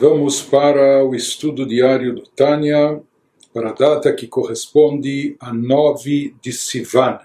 Vamos 0.00 0.40
para 0.40 1.04
o 1.04 1.12
estudo 1.12 1.66
diário 1.66 2.14
do 2.14 2.22
Tânia, 2.22 3.02
para 3.52 3.70
a 3.70 3.72
data 3.72 4.12
que 4.12 4.28
corresponde 4.28 5.36
a 5.40 5.52
9 5.52 6.36
de 6.40 6.52
Sivan. 6.52 7.18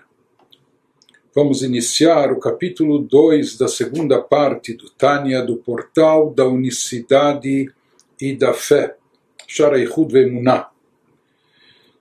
Vamos 1.36 1.62
iniciar 1.62 2.32
o 2.32 2.40
capítulo 2.40 2.98
2 2.98 3.60
da 3.60 3.68
segunda 3.68 4.20
parte 4.20 4.74
do 4.74 4.90
Tânia, 4.90 5.44
do 5.44 5.58
portal 5.58 6.34
da 6.34 6.48
unicidade 6.48 7.72
e 8.20 8.36
da 8.36 8.56
fé, 8.56 8.96
Shareichud 9.46 10.12
Vemuná. 10.12 10.72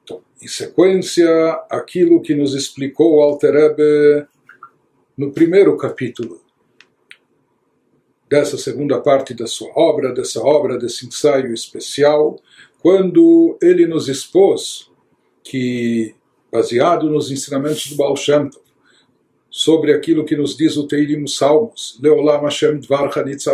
Então, 0.03 0.23
em 0.41 0.49
sequência, 0.49 1.29
aquilo 1.69 2.23
que 2.23 2.35
nos 2.35 2.55
explicou 2.55 3.17
o 3.17 3.21
Alter 3.21 3.53
Rebbe 3.53 4.27
no 5.19 5.33
primeiro 5.33 5.77
capítulo 5.77 6.42
dessa 8.33 8.57
segunda 8.57 8.99
parte 8.99 9.35
da 9.35 9.47
sua 9.47 9.71
obra, 9.77 10.11
dessa 10.11 10.41
obra, 10.41 10.79
desse 10.79 11.07
ensaio 11.07 11.53
especial, 11.53 12.41
quando 12.81 13.59
ele 13.61 13.87
nos 13.87 14.09
expôs 14.09 14.91
que, 15.45 16.15
baseado 16.51 17.11
nos 17.11 17.31
ensinamentos 17.31 17.89
do 17.89 17.97
Baal 17.97 18.17
Shem 18.17 18.49
Tov, 18.49 18.63
sobre 19.51 19.93
aquilo 19.93 20.25
que 20.25 20.35
nos 20.35 20.57
diz 20.57 20.79
o 20.79 20.89
Teirim 20.89 21.27
Salmos, 21.27 21.99
Leolam 22.03 22.45
Hashem 22.45 22.81
Dvar 22.81 23.11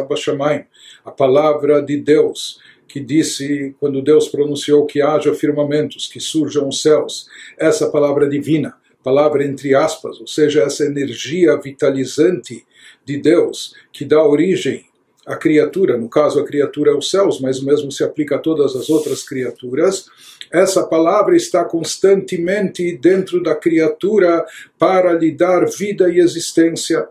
Bashamayim, 0.08 0.64
a 1.04 1.10
palavra 1.10 1.82
de 1.82 1.96
Deus, 1.96 2.60
que 2.86 3.00
disse, 3.00 3.74
quando 3.80 4.00
Deus 4.00 4.28
pronunciou 4.28 4.86
que 4.86 5.02
haja 5.02 5.34
firmamentos, 5.34 6.06
que 6.06 6.20
surjam 6.20 6.68
os 6.68 6.80
céus, 6.80 7.26
essa 7.58 7.90
palavra 7.90 8.28
divina, 8.28 8.76
palavra 9.02 9.44
entre 9.44 9.74
aspas, 9.74 10.20
ou 10.20 10.26
seja, 10.28 10.62
essa 10.62 10.84
energia 10.84 11.56
vitalizante 11.56 12.64
de 13.04 13.16
Deus 13.18 13.74
que 13.92 14.04
dá 14.04 14.22
origem 14.22 14.86
à 15.26 15.36
criatura, 15.36 15.98
no 15.98 16.08
caso 16.08 16.40
a 16.40 16.44
criatura 16.44 16.90
é 16.90 16.94
os 16.94 17.10
céus, 17.10 17.38
mas 17.40 17.60
o 17.60 17.66
mesmo 17.66 17.92
se 17.92 18.02
aplica 18.02 18.36
a 18.36 18.38
todas 18.38 18.74
as 18.74 18.88
outras 18.88 19.22
criaturas. 19.22 20.06
Essa 20.50 20.86
palavra 20.86 21.36
está 21.36 21.64
constantemente 21.64 22.96
dentro 22.96 23.42
da 23.42 23.54
criatura 23.54 24.44
para 24.78 25.12
lhe 25.12 25.30
dar 25.30 25.66
vida 25.66 26.08
e 26.10 26.18
existência. 26.18 27.06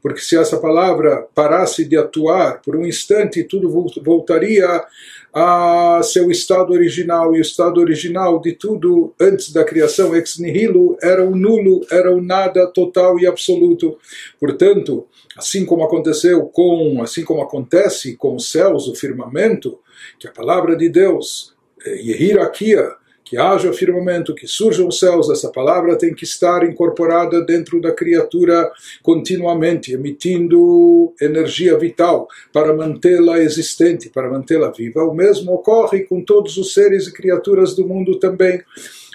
Porque 0.00 0.20
se 0.20 0.36
essa 0.36 0.58
palavra 0.58 1.26
parasse 1.34 1.84
de 1.84 1.96
atuar 1.96 2.62
por 2.62 2.76
um 2.76 2.86
instante, 2.86 3.42
tudo 3.42 3.68
voltaria 4.02 4.84
a 5.32 6.00
seu 6.02 6.30
estado 6.30 6.72
original. 6.72 7.34
E 7.34 7.38
o 7.38 7.42
estado 7.42 7.80
original 7.80 8.40
de 8.40 8.52
tudo 8.52 9.14
antes 9.20 9.52
da 9.52 9.64
criação, 9.64 10.14
ex 10.14 10.38
nihilo, 10.38 10.96
era 11.02 11.24
o 11.24 11.34
nulo, 11.34 11.86
era 11.90 12.14
o 12.14 12.20
nada 12.20 12.66
total 12.66 13.18
e 13.18 13.26
absoluto. 13.26 13.98
Portanto, 14.38 15.06
assim 15.36 15.64
como 15.64 15.84
aconteceu 15.84 16.46
com, 16.46 17.02
assim 17.02 17.24
como 17.24 17.42
acontece 17.42 18.16
com 18.16 18.36
os 18.36 18.50
céus, 18.50 18.88
o 18.88 18.94
firmamento, 18.94 19.78
que 20.18 20.28
a 20.28 20.32
palavra 20.32 20.76
de 20.76 20.88
Deus, 20.88 21.54
Yehirakia, 21.86 22.80
eh, 22.80 23.07
que 23.28 23.36
haja 23.36 23.72
firmamento, 23.74 24.34
que 24.34 24.46
surjam 24.46 24.88
os 24.88 24.98
céus, 24.98 25.28
essa 25.28 25.50
palavra 25.50 25.98
tem 25.98 26.14
que 26.14 26.24
estar 26.24 26.64
incorporada 26.64 27.42
dentro 27.42 27.78
da 27.78 27.92
criatura 27.92 28.72
continuamente, 29.02 29.92
emitindo 29.92 31.12
energia 31.20 31.76
vital 31.76 32.26
para 32.52 32.72
mantê-la 32.72 33.38
existente, 33.38 34.08
para 34.08 34.30
mantê-la 34.30 34.70
viva. 34.70 35.04
O 35.04 35.12
mesmo 35.12 35.52
ocorre 35.52 36.04
com 36.04 36.22
todos 36.22 36.56
os 36.56 36.72
seres 36.72 37.06
e 37.06 37.12
criaturas 37.12 37.74
do 37.74 37.86
mundo 37.86 38.18
também 38.18 38.62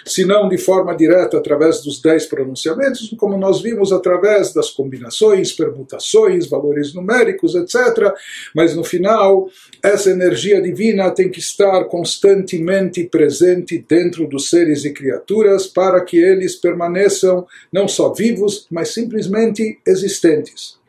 se 0.04 0.24
não 0.24 0.48
de 0.48 0.58
forma 0.58 0.94
direta 0.94 1.38
através 1.38 1.82
dos 1.82 2.00
dez 2.00 2.26
pronunciamentos, 2.26 3.14
como 3.18 3.36
nós 3.36 3.60
vimos 3.60 3.92
através 3.92 4.52
das 4.52 4.70
combinações, 4.70 5.52
permutações, 5.52 6.46
valores 6.46 6.94
numéricos, 6.94 7.54
etc. 7.54 8.12
Mas 8.54 8.74
no 8.74 8.84
final, 8.84 9.48
essa 9.82 10.10
energia 10.10 10.60
divina 10.60 11.10
tem 11.10 11.30
que 11.30 11.38
estar 11.38 11.84
constantemente 11.84 13.04
presente 13.04 13.84
dentro 13.88 14.26
dos 14.26 14.50
seres 14.50 14.84
e 14.84 14.92
criaturas 14.92 15.66
para 15.66 16.00
que 16.02 16.18
eles 16.18 16.54
permaneçam 16.54 17.46
não 17.72 17.88
só 17.88 18.12
vivos, 18.12 18.66
mas 18.70 18.88
simplesmente 18.88 19.78
existentes. 19.86 20.83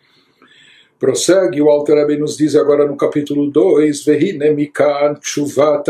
Prossegue, 0.97 1.61
o 1.61 1.69
Alter 1.69 1.97
Rebbe 1.97 2.16
nos 2.16 2.38
diz 2.38 2.56
agora 2.56 2.88
no 2.88 2.95
capítulo 2.95 3.51
2, 3.51 4.06
Vehine 4.06 4.51
mikan 4.51 5.19
tshuvat 5.19 5.88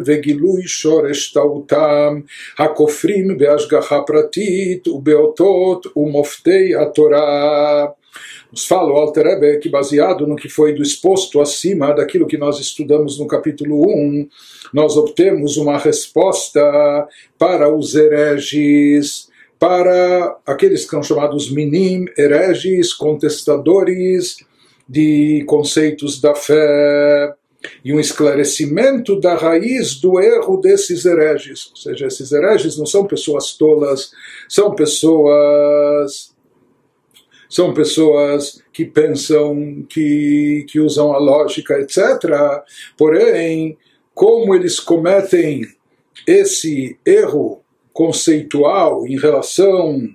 vegilui 0.00 0.62
shoresh 0.62 1.32
tautam 1.32 2.22
hakofrim 2.56 3.36
beashgacha 3.36 4.00
pratit 4.04 4.86
ubeotot 4.86 5.90
umoftei 5.96 6.72
a 6.72 6.86
Torah. 6.86 7.92
Nos 8.52 8.64
fala 8.64 8.92
o 8.92 8.96
Alter 8.96 9.26
Rebbe 9.26 9.58
que 9.58 9.68
baseado 9.68 10.24
no 10.24 10.36
que 10.36 10.48
foi 10.48 10.72
do 10.72 10.82
exposto 10.82 11.40
acima 11.40 11.92
daquilo 11.92 12.28
que 12.28 12.38
nós 12.38 12.60
estudamos 12.60 13.18
no 13.18 13.26
capítulo 13.26 13.82
1, 13.88 14.28
nós 14.72 14.96
obtemos 14.96 15.56
uma 15.56 15.78
resposta 15.78 16.62
para 17.36 17.74
os 17.74 17.96
hereges, 17.96 19.31
para 19.62 20.40
aqueles 20.44 20.82
que 20.82 20.90
são 20.90 21.04
chamados 21.04 21.48
minim, 21.48 22.06
hereges, 22.18 22.92
contestadores 22.92 24.38
de 24.88 25.44
conceitos 25.46 26.20
da 26.20 26.34
fé 26.34 27.32
e 27.84 27.94
um 27.94 28.00
esclarecimento 28.00 29.20
da 29.20 29.36
raiz 29.36 30.00
do 30.00 30.20
erro 30.20 30.56
desses 30.56 31.04
hereges. 31.04 31.70
Ou 31.70 31.76
seja, 31.76 32.08
esses 32.08 32.32
hereges 32.32 32.76
não 32.76 32.86
são 32.86 33.06
pessoas 33.06 33.52
tolas, 33.52 34.10
são 34.48 34.74
pessoas 34.74 36.32
são 37.48 37.72
pessoas 37.72 38.60
que 38.72 38.84
pensam, 38.84 39.86
que, 39.88 40.66
que 40.70 40.80
usam 40.80 41.12
a 41.12 41.18
lógica, 41.18 41.78
etc. 41.78 42.00
Porém, 42.98 43.78
como 44.12 44.56
eles 44.56 44.80
cometem 44.80 45.64
esse 46.26 46.98
erro 47.06 47.61
conceitual 47.92 49.06
em 49.06 49.18
relação 49.18 50.08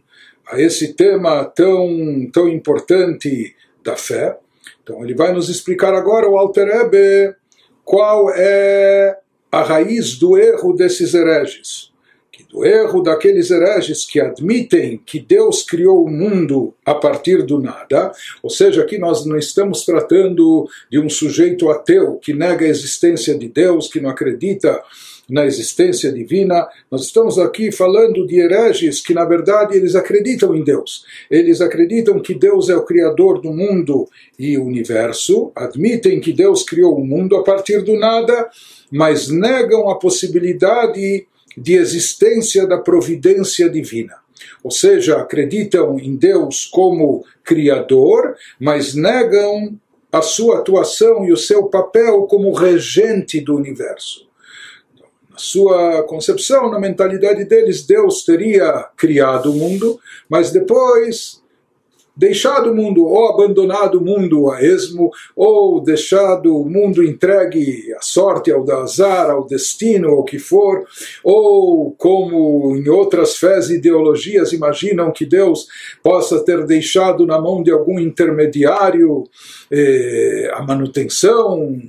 a 0.49 0.59
esse 0.59 0.93
tema 0.93 1.45
tão, 1.45 2.29
tão 2.31 2.47
importante 2.47 3.55
da 3.83 3.95
fé. 3.95 4.37
Então 4.81 5.03
ele 5.03 5.13
vai 5.13 5.33
nos 5.33 5.49
explicar 5.49 5.93
agora, 5.93 6.29
o 6.29 6.37
Alter 6.37 6.67
Ebe, 6.67 7.35
qual 7.83 8.29
é 8.31 9.17
a 9.51 9.61
raiz 9.61 10.15
do 10.15 10.37
erro 10.37 10.73
desses 10.73 11.13
hereges. 11.13 11.91
Que 12.31 12.43
do 12.43 12.65
erro 12.65 13.01
daqueles 13.01 13.49
hereges 13.49 14.05
que 14.05 14.19
admitem 14.19 15.01
que 15.05 15.19
Deus 15.19 15.63
criou 15.63 16.05
o 16.05 16.09
mundo 16.09 16.73
a 16.85 16.93
partir 16.93 17.43
do 17.43 17.59
nada, 17.59 18.11
ou 18.43 18.49
seja, 18.49 18.81
aqui 18.81 18.97
nós 18.97 19.25
não 19.25 19.37
estamos 19.37 19.83
tratando 19.83 20.69
de 20.89 20.99
um 20.99 21.09
sujeito 21.09 21.69
ateu 21.69 22.15
que 22.15 22.33
nega 22.33 22.65
a 22.65 22.69
existência 22.69 23.37
de 23.37 23.47
Deus, 23.47 23.87
que 23.87 23.99
não 23.99 24.09
acredita 24.09 24.81
na 25.29 25.45
existência 25.45 26.11
divina. 26.11 26.67
Nós 26.89 27.03
estamos 27.03 27.37
aqui 27.37 27.71
falando 27.71 28.25
de 28.25 28.39
hereges 28.39 29.01
que, 29.01 29.13
na 29.13 29.25
verdade, 29.25 29.75
eles 29.75 29.95
acreditam 29.95 30.55
em 30.55 30.63
Deus. 30.63 31.03
Eles 31.29 31.59
acreditam 31.59 32.19
que 32.19 32.33
Deus 32.33 32.69
é 32.69 32.75
o 32.75 32.85
criador 32.85 33.41
do 33.41 33.51
mundo 33.51 34.07
e 34.39 34.57
universo, 34.57 35.51
admitem 35.55 36.19
que 36.19 36.31
Deus 36.31 36.63
criou 36.63 36.97
o 36.97 37.05
mundo 37.05 37.35
a 37.35 37.43
partir 37.43 37.83
do 37.83 37.97
nada, 37.97 38.49
mas 38.91 39.29
negam 39.29 39.89
a 39.89 39.99
possibilidade 39.99 41.27
de 41.57 41.73
existência 41.73 42.65
da 42.65 42.77
providência 42.77 43.69
divina. 43.69 44.15
Ou 44.63 44.71
seja, 44.71 45.17
acreditam 45.17 45.99
em 45.99 46.15
Deus 46.15 46.65
como 46.65 47.25
criador, 47.43 48.35
mas 48.59 48.93
negam 48.93 49.77
a 50.11 50.21
sua 50.21 50.59
atuação 50.59 51.25
e 51.25 51.33
o 51.33 51.37
seu 51.37 51.65
papel 51.65 52.23
como 52.23 52.53
regente 52.53 53.41
do 53.41 53.55
universo 53.55 54.26
sua 55.37 56.03
concepção, 56.03 56.69
na 56.69 56.79
mentalidade 56.79 57.45
deles, 57.45 57.85
Deus 57.85 58.23
teria 58.23 58.89
criado 58.95 59.51
o 59.51 59.55
mundo, 59.55 59.99
mas 60.29 60.51
depois 60.51 61.41
deixado 62.17 62.71
o 62.71 62.75
mundo, 62.75 63.05
ou 63.05 63.29
abandonado 63.29 63.99
o 63.99 64.03
mundo 64.03 64.49
a 64.49 64.61
esmo, 64.63 65.11
ou 65.35 65.79
deixado 65.79 66.59
o 66.59 66.67
mundo 66.67 67.03
entregue 67.03 67.93
à 67.93 68.01
sorte, 68.01 68.51
ao 68.51 68.69
azar, 68.71 69.29
ao 69.29 69.45
destino, 69.45 70.09
ao 70.09 70.23
que 70.23 70.39
for, 70.39 70.83
ou 71.23 71.91
como 71.91 72.75
em 72.75 72.89
outras 72.89 73.37
fés 73.37 73.69
e 73.69 73.75
ideologias 73.75 74.51
imaginam 74.51 75.11
que 75.11 75.27
Deus 75.27 75.67
possa 76.01 76.43
ter 76.43 76.65
deixado 76.65 77.25
na 77.27 77.39
mão 77.39 77.61
de 77.61 77.71
algum 77.71 77.99
intermediário 77.99 79.23
eh, 79.71 80.49
a 80.53 80.63
manutenção 80.63 81.79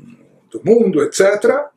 do 0.51 0.61
mundo, 0.63 1.03
etc. 1.03 1.69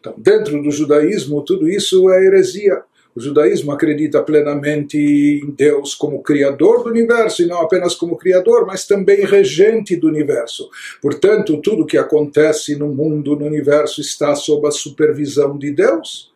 Então, 0.00 0.14
dentro 0.16 0.62
do 0.62 0.70
judaísmo, 0.70 1.42
tudo 1.42 1.68
isso 1.68 2.10
é 2.10 2.24
heresia. 2.24 2.82
O 3.14 3.20
judaísmo 3.20 3.72
acredita 3.72 4.22
plenamente 4.22 4.96
em 4.96 5.50
Deus 5.50 5.94
como 5.94 6.22
criador 6.22 6.82
do 6.82 6.88
universo, 6.88 7.42
e 7.42 7.46
não 7.46 7.60
apenas 7.60 7.94
como 7.94 8.16
criador, 8.16 8.66
mas 8.66 8.86
também 8.86 9.26
regente 9.26 9.96
do 9.96 10.08
universo. 10.08 10.70
Portanto, 11.00 11.60
tudo 11.60 11.84
que 11.84 11.98
acontece 11.98 12.74
no 12.74 12.88
mundo, 12.88 13.36
no 13.36 13.44
universo, 13.44 14.00
está 14.00 14.34
sob 14.34 14.66
a 14.66 14.70
supervisão 14.70 15.58
de 15.58 15.70
Deus. 15.72 16.32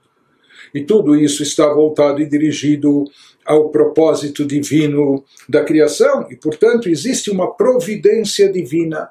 E 0.75 0.83
tudo 0.83 1.17
isso 1.17 1.43
está 1.43 1.67
voltado 1.73 2.21
e 2.21 2.27
dirigido 2.27 3.05
ao 3.47 3.71
propósito 3.71 4.45
divino 4.45 5.25
da 5.49 5.65
criação, 5.65 6.27
e 6.31 6.37
portanto 6.37 6.91
existe 6.91 7.31
uma 7.31 7.55
providência 7.55 8.51
divina 8.51 9.09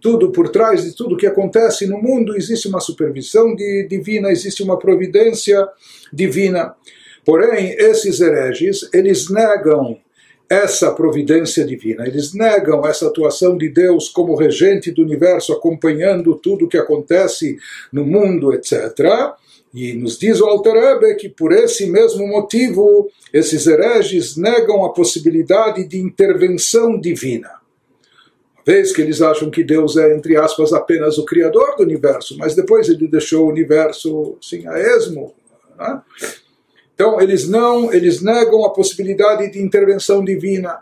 tudo 0.00 0.30
por 0.30 0.48
trás 0.50 0.84
de 0.84 0.94
tudo 0.94 1.16
que 1.16 1.26
acontece 1.26 1.86
no 1.86 2.00
mundo 2.00 2.36
existe 2.36 2.68
uma 2.68 2.80
supervisão 2.80 3.54
de, 3.54 3.86
divina, 3.88 4.30
existe 4.30 4.62
uma 4.62 4.78
providência 4.78 5.66
divina. 6.12 6.74
Porém, 7.24 7.74
esses 7.78 8.20
hereges, 8.20 8.88
eles 8.92 9.30
negam 9.30 9.98
essa 10.48 10.92
providência 10.92 11.64
divina, 11.64 12.06
eles 12.06 12.34
negam 12.34 12.84
essa 12.84 13.06
atuação 13.06 13.56
de 13.56 13.68
Deus 13.68 14.08
como 14.08 14.34
regente 14.34 14.90
do 14.90 15.02
universo, 15.02 15.52
acompanhando 15.52 16.34
tudo 16.34 16.66
que 16.68 16.76
acontece 16.76 17.56
no 17.92 18.04
mundo, 18.04 18.52
etc. 18.52 19.32
E 19.72 19.92
nos 19.92 20.18
diz 20.18 20.40
o 20.40 20.46
Alter 20.46 20.74
Ebe 20.74 21.14
que 21.14 21.28
por 21.28 21.52
esse 21.52 21.86
mesmo 21.86 22.26
motivo 22.26 23.08
esses 23.32 23.66
hereges 23.68 24.36
negam 24.36 24.84
a 24.84 24.92
possibilidade 24.92 25.86
de 25.86 25.98
intervenção 25.98 26.98
divina. 26.98 27.59
Vez 28.64 28.92
que 28.92 29.00
eles 29.00 29.22
acham 29.22 29.50
que 29.50 29.64
Deus 29.64 29.96
é, 29.96 30.14
entre 30.14 30.36
aspas, 30.36 30.72
apenas 30.72 31.18
o 31.18 31.24
criador 31.24 31.76
do 31.76 31.82
universo, 31.82 32.36
mas 32.38 32.54
depois 32.54 32.88
ele 32.88 33.08
deixou 33.08 33.46
o 33.46 33.50
universo 33.50 34.36
assim, 34.42 34.66
a 34.66 34.78
esmo. 34.78 35.34
Né? 35.78 36.02
Então 36.94 37.20
eles 37.20 37.48
não, 37.48 37.92
eles 37.92 38.20
negam 38.20 38.64
a 38.64 38.70
possibilidade 38.70 39.50
de 39.50 39.62
intervenção 39.62 40.22
divina. 40.22 40.80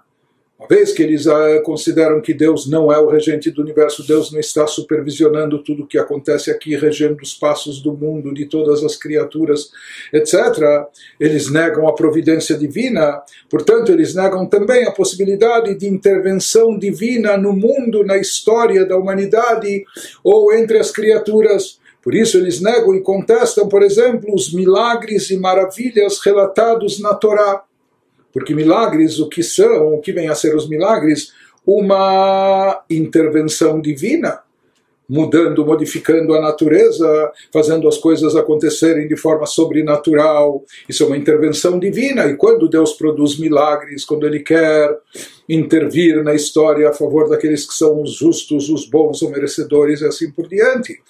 Uma 0.59 0.67
vez 0.67 0.93
que 0.93 1.05
eles 1.05 1.25
uh, 1.27 1.63
consideram 1.63 2.21
que 2.21 2.35
Deus 2.35 2.69
não 2.69 2.93
é 2.93 2.99
o 2.99 3.07
regente 3.07 3.49
do 3.49 3.63
universo, 3.63 4.05
Deus 4.05 4.33
não 4.33 4.41
está 4.41 4.67
supervisionando 4.67 5.63
tudo 5.63 5.85
o 5.85 5.87
que 5.87 5.97
acontece 5.97 6.51
aqui, 6.51 6.75
regendo 6.75 7.23
os 7.23 7.33
passos 7.33 7.81
do 7.81 7.93
mundo, 7.93 8.35
de 8.35 8.45
todas 8.45 8.83
as 8.83 8.97
criaturas, 8.97 9.71
etc., 10.13 10.85
eles 11.21 11.49
negam 11.49 11.87
a 11.87 11.95
providência 11.95 12.59
divina, 12.59 13.23
portanto, 13.49 13.93
eles 13.93 14.17
negam 14.17 14.47
também 14.47 14.85
a 14.85 14.91
possibilidade 14.91 15.77
de 15.77 15.87
intervenção 15.87 16.77
divina 16.77 17.37
no 17.37 17.53
mundo, 17.53 18.05
na 18.05 18.17
história 18.17 18.85
da 18.85 18.97
humanidade 18.97 19.85
ou 20.25 20.53
entre 20.53 20.79
as 20.79 20.91
criaturas. 20.91 21.79
Por 22.03 22.17
isso, 22.17 22.37
eles 22.37 22.61
negam 22.61 22.97
e 22.97 23.01
contestam, 23.01 23.69
por 23.69 23.85
exemplo, 23.85 24.35
os 24.35 24.53
milagres 24.53 25.31
e 25.31 25.37
maravilhas 25.37 26.19
relatados 26.19 26.99
na 26.99 27.15
Torá. 27.15 27.63
Porque 28.33 28.55
milagres, 28.55 29.19
o 29.19 29.29
que 29.29 29.43
são, 29.43 29.95
o 29.95 30.01
que 30.01 30.13
vem 30.13 30.29
a 30.29 30.35
ser 30.35 30.55
os 30.55 30.69
milagres? 30.69 31.33
Uma 31.67 32.83
intervenção 32.89 33.81
divina, 33.81 34.41
mudando, 35.09 35.65
modificando 35.65 36.35
a 36.35 36.41
natureza, 36.41 37.33
fazendo 37.53 37.89
as 37.89 37.97
coisas 37.97 38.37
acontecerem 38.37 39.09
de 39.09 39.17
forma 39.17 39.47
sobrenatural. 39.47 40.65
Isso 40.89 41.03
é 41.03 41.07
uma 41.07 41.17
intervenção 41.17 41.79
divina. 41.79 42.27
E 42.27 42.37
quando 42.37 42.69
Deus 42.69 42.93
produz 42.93 43.39
milagres, 43.39 44.05
quando 44.05 44.27
Ele 44.27 44.41
quer 44.41 44.99
intervir 45.49 46.23
na 46.23 46.35
história 46.35 46.89
a 46.89 46.93
favor 46.93 47.29
daqueles 47.29 47.67
que 47.67 47.73
são 47.73 48.03
os 48.03 48.13
justos, 48.13 48.69
os 48.69 48.87
bons, 48.87 49.23
os 49.23 49.31
merecedores 49.31 50.01
e 50.01 50.07
assim 50.07 50.31
por 50.31 50.47
diante. 50.47 51.01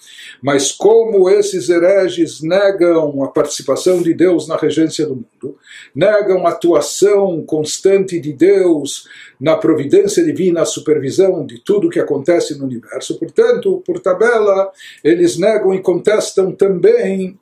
Mas 0.41 0.71
como 0.71 1.29
esses 1.29 1.67
hereges 1.69 2.41
negam 2.41 3.21
a 3.23 3.27
participação 3.27 4.01
de 4.01 4.13
Deus 4.13 4.47
na 4.47 4.55
regência 4.55 5.05
do 5.05 5.15
mundo, 5.15 5.57
negam 5.93 6.47
a 6.47 6.51
atuação 6.51 7.43
constante 7.45 8.19
de 8.19 8.31
Deus 8.31 9.07
na 9.39 9.57
providência 9.57 10.23
divina, 10.23 10.61
a 10.61 10.65
supervisão 10.65 11.45
de 11.45 11.59
tudo 11.59 11.89
que 11.89 11.99
acontece 11.99 12.57
no 12.57 12.65
universo, 12.65 13.19
portanto, 13.19 13.83
por 13.85 13.99
tabela, 13.99 14.71
eles 15.03 15.37
negam 15.37 15.73
e 15.73 15.81
contestam 15.81 16.51
também 16.51 17.37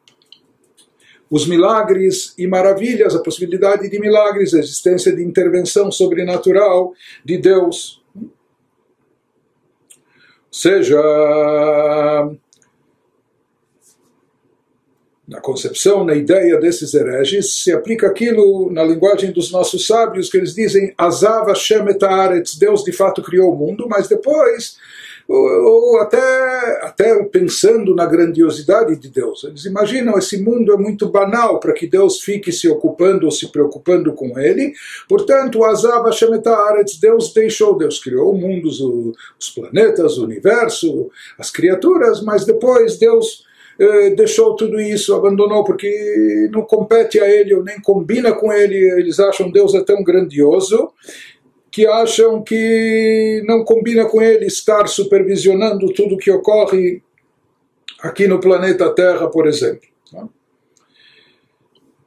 os 1.29 1.47
milagres 1.47 2.33
e 2.37 2.47
maravilhas, 2.47 3.15
a 3.15 3.21
possibilidade 3.21 3.89
de 3.89 3.99
milagres, 3.99 4.53
a 4.53 4.59
existência 4.59 5.15
de 5.15 5.23
intervenção 5.23 5.91
sobrenatural 5.91 6.93
de 7.23 7.37
Deus. 7.37 8.01
Ou 8.15 8.29
seja, 10.51 10.97
na 15.27 15.41
concepção, 15.41 16.05
na 16.05 16.15
ideia 16.15 16.57
desses 16.57 16.93
hereges, 16.93 17.55
se 17.55 17.73
aplica 17.73 18.07
aquilo 18.07 18.71
na 18.71 18.83
linguagem 18.83 19.31
dos 19.31 19.51
nossos 19.51 19.85
sábios, 19.85 20.29
que 20.29 20.37
eles 20.37 20.55
dizem 20.55 20.93
Azav 20.97 21.49
Hashem 21.49 21.85
et 21.89 22.57
Deus 22.57 22.83
de 22.83 22.93
fato 22.93 23.21
criou 23.21 23.51
o 23.51 23.55
mundo, 23.55 23.87
mas 23.89 24.07
depois 24.07 24.77
ou, 25.27 25.99
até, 25.99 26.19
até 26.83 27.23
pensando 27.23 27.93
na 27.93 28.05
grandiosidade 28.05 28.95
de 28.95 29.09
Deus. 29.09 29.43
Eles 29.43 29.65
imaginam 29.65 30.17
esse 30.17 30.41
mundo 30.41 30.73
é 30.73 30.77
muito 30.77 31.09
banal 31.09 31.59
para 31.59 31.73
que 31.73 31.85
Deus 31.85 32.21
fique 32.21 32.51
se 32.51 32.69
ocupando 32.69 33.25
ou 33.25 33.31
se 33.31 33.51
preocupando 33.51 34.13
com 34.13 34.39
ele. 34.39 34.73
Portanto, 35.07 35.65
Azab 35.65 36.07
Hashemetaretz, 36.07 36.97
Deus 36.97 37.33
deixou, 37.33 37.77
Deus 37.77 37.99
criou 37.99 38.31
o 38.31 38.37
mundo, 38.37 38.69
os 39.37 39.49
planetas, 39.49 40.17
o 40.17 40.23
universo, 40.23 41.09
as 41.37 41.51
criaturas, 41.51 42.21
mas 42.21 42.45
depois 42.45 42.97
Deus 42.97 43.45
eh, 43.79 44.11
deixou 44.11 44.55
tudo 44.55 44.79
isso, 44.79 45.13
abandonou 45.13 45.63
porque 45.63 46.49
não 46.51 46.61
compete 46.61 47.19
a 47.19 47.29
ele 47.29 47.53
ou 47.53 47.63
nem 47.63 47.81
combina 47.81 48.31
com 48.31 48.51
ele. 48.51 48.75
Eles 48.97 49.19
acham 49.19 49.51
Deus 49.51 49.75
é 49.75 49.83
tão 49.83 50.01
grandioso 50.03 50.91
que 51.77 51.85
acham 51.85 52.41
que 52.41 53.43
não 53.45 53.63
combina 53.63 54.05
com 54.05 54.19
ele 54.19 54.47
estar 54.47 54.87
supervisionando 54.87 55.93
tudo 55.93 56.15
o 56.15 56.17
que 56.17 56.31
ocorre 56.31 57.03
aqui 57.99 58.27
no 58.27 58.39
planeta 58.39 58.91
Terra, 58.95 59.27
por 59.27 59.45
exemplo. 59.45 59.87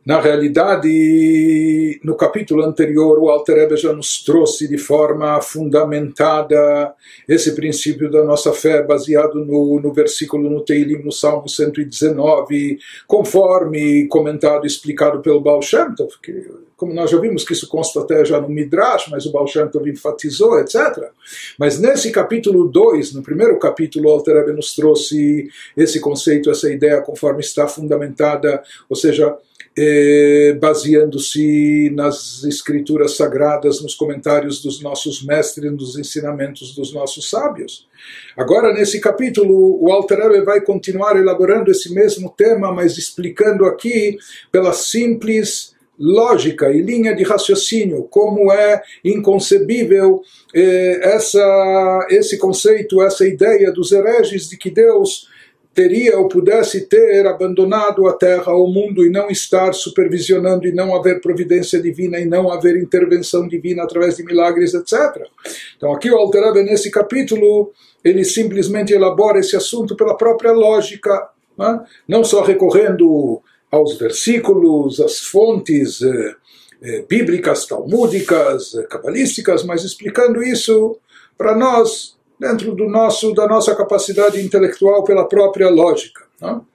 Na 0.05 0.21
realidade, 0.21 2.01
no 2.03 2.17
capítulo 2.17 2.65
anterior, 2.65 3.17
o 3.21 3.29
Alter 3.29 3.77
já 3.77 3.93
nos 3.93 4.25
trouxe 4.25 4.67
de 4.67 4.77
forma 4.77 5.41
fundamentada 5.41 6.93
esse 7.29 7.55
princípio 7.55 8.11
da 8.11 8.25
nossa 8.25 8.53
fé, 8.53 8.83
baseado 8.83 9.45
no, 9.45 9.79
no 9.79 9.93
versículo 9.93 10.51
no 10.51 10.65
Teilim, 10.65 11.01
no 11.05 11.13
Salmo 11.13 11.49
119, 11.49 12.77
conforme 13.07 14.09
comentado 14.09 14.65
e 14.65 14.67
explicado 14.67 15.21
pelo 15.21 15.41
Baal 15.41 15.63
Shem 15.63 15.95
Tov, 15.95 16.19
que, 16.21 16.45
como 16.81 16.95
nós 16.95 17.11
já 17.11 17.19
vimos 17.19 17.45
que 17.45 17.53
isso 17.53 17.69
consta 17.69 18.01
até 18.01 18.25
já 18.25 18.41
no 18.41 18.49
Midrash, 18.49 19.09
mas 19.11 19.27
o 19.27 19.31
Baal 19.31 19.47
Shem 19.47 19.69
Tov 19.69 19.87
enfatizou, 19.91 20.59
etc. 20.61 21.11
Mas 21.59 21.79
nesse 21.79 22.11
capítulo 22.11 22.67
2, 22.67 23.13
no 23.13 23.23
primeiro 23.23 23.59
capítulo, 23.59 24.09
o 24.09 24.13
Alter 24.13 24.37
Rebbe 24.37 24.55
nos 24.55 24.75
trouxe 24.75 25.51
esse 25.77 26.01
conceito, 26.01 26.51
essa 26.51 26.73
ideia, 26.73 27.03
conforme 27.03 27.41
está 27.41 27.69
fundamentada, 27.69 28.63
ou 28.89 28.97
seja, 28.97 29.37
eh, 29.77 30.57
baseando-se 30.59 31.91
nas 31.91 32.45
escrituras 32.45 33.15
sagradas, 33.15 33.83
nos 33.83 33.95
comentários 33.95 34.63
dos 34.63 34.81
nossos 34.81 35.23
mestres, 35.23 35.71
nos 35.71 35.99
ensinamentos 35.99 36.75
dos 36.75 36.95
nossos 36.95 37.29
sábios. 37.29 37.87
Agora, 38.39 38.73
nesse 38.73 39.03
capítulo, 39.03 39.79
o 39.85 39.93
Alter 39.93 40.19
Rebbe 40.19 40.47
vai 40.47 40.63
continuar 40.63 41.19
elaborando 41.19 41.71
esse 41.71 41.93
mesmo 41.93 42.31
tema, 42.35 42.73
mas 42.73 42.97
explicando 42.97 43.67
aqui 43.67 44.17
pela 44.51 44.73
simples 44.73 45.79
lógica 46.01 46.73
e 46.73 46.81
linha 46.81 47.15
de 47.15 47.23
raciocínio, 47.23 48.05
como 48.05 48.51
é 48.51 48.83
inconcebível 49.05 50.23
eh, 50.55 50.99
essa, 51.03 52.07
esse 52.09 52.39
conceito, 52.39 53.03
essa 53.03 53.27
ideia 53.27 53.71
dos 53.71 53.93
hereges 53.93 54.49
de 54.49 54.57
que 54.57 54.71
Deus 54.71 55.29
teria 55.75 56.19
ou 56.19 56.27
pudesse 56.27 56.87
ter 56.87 57.27
abandonado 57.27 58.09
a 58.09 58.13
terra, 58.15 58.53
o 58.53 58.67
mundo 58.67 59.05
e 59.05 59.11
não 59.11 59.29
estar 59.29 59.73
supervisionando 59.73 60.67
e 60.67 60.73
não 60.73 60.97
haver 60.97 61.21
providência 61.21 61.81
divina 61.81 62.19
e 62.19 62.25
não 62.25 62.51
haver 62.51 62.77
intervenção 62.77 63.47
divina 63.47 63.85
através 63.85 64.17
de 64.17 64.25
milagres, 64.25 64.75
etc. 64.75 65.27
Então 65.77 65.93
aqui 65.93 66.11
o 66.11 66.17
Alter 66.17 66.55
nesse 66.65 66.91
capítulo, 66.91 67.73
ele 68.03 68.25
simplesmente 68.25 68.93
elabora 68.93 69.39
esse 69.39 69.55
assunto 69.55 69.95
pela 69.95 70.17
própria 70.17 70.53
lógica, 70.53 71.29
né? 71.57 71.81
não 72.09 72.25
só 72.25 72.43
recorrendo 72.43 73.41
aos 73.71 73.97
versículos, 73.97 75.01
às 75.01 75.21
fontes 75.21 76.03
eh, 76.03 76.35
eh, 76.83 77.05
bíblicas, 77.09 77.67
talmúdicas, 77.67 78.75
eh, 78.75 78.83
cabalísticas, 78.85 79.63
mas 79.63 79.85
explicando 79.85 80.43
isso 80.43 80.99
para 81.39 81.57
nós 81.57 82.17
dentro 82.39 82.75
do 82.75 82.89
nosso, 82.89 83.33
da 83.33 83.47
nossa 83.47 83.75
capacidade 83.77 84.41
intelectual 84.41 85.05
pela 85.05 85.29
própria 85.29 85.71
lógica. 85.71 86.25
Não? 86.41 86.67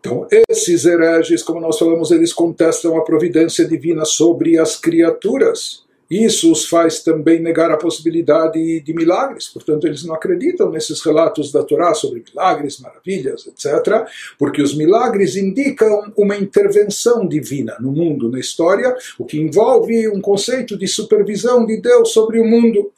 Então, 0.00 0.26
esses 0.50 0.84
hereges, 0.84 1.42
como 1.42 1.60
nós 1.60 1.78
falamos, 1.78 2.10
eles 2.10 2.32
contestam 2.32 2.96
a 2.96 3.04
providência 3.04 3.66
divina 3.66 4.04
sobre 4.04 4.58
as 4.58 4.76
criaturas. 4.76 5.83
Isso 6.10 6.52
os 6.52 6.68
faz 6.68 7.02
também 7.02 7.40
negar 7.40 7.70
a 7.70 7.76
possibilidade 7.76 8.80
de 8.80 8.94
milagres. 8.94 9.48
Portanto, 9.48 9.86
eles 9.86 10.04
não 10.04 10.14
acreditam 10.14 10.70
nesses 10.70 11.00
relatos 11.00 11.50
da 11.50 11.62
Torá 11.62 11.94
sobre 11.94 12.22
milagres, 12.28 12.78
maravilhas, 12.78 13.46
etc., 13.46 14.06
porque 14.38 14.60
os 14.60 14.76
milagres 14.76 15.36
indicam 15.36 16.12
uma 16.16 16.36
intervenção 16.36 17.26
divina 17.26 17.76
no 17.80 17.90
mundo, 17.90 18.30
na 18.30 18.38
história, 18.38 18.94
o 19.18 19.24
que 19.24 19.40
envolve 19.40 20.08
um 20.08 20.20
conceito 20.20 20.76
de 20.76 20.86
supervisão 20.86 21.64
de 21.64 21.80
Deus 21.80 22.12
sobre 22.12 22.38
o 22.38 22.44
mundo. 22.44 22.92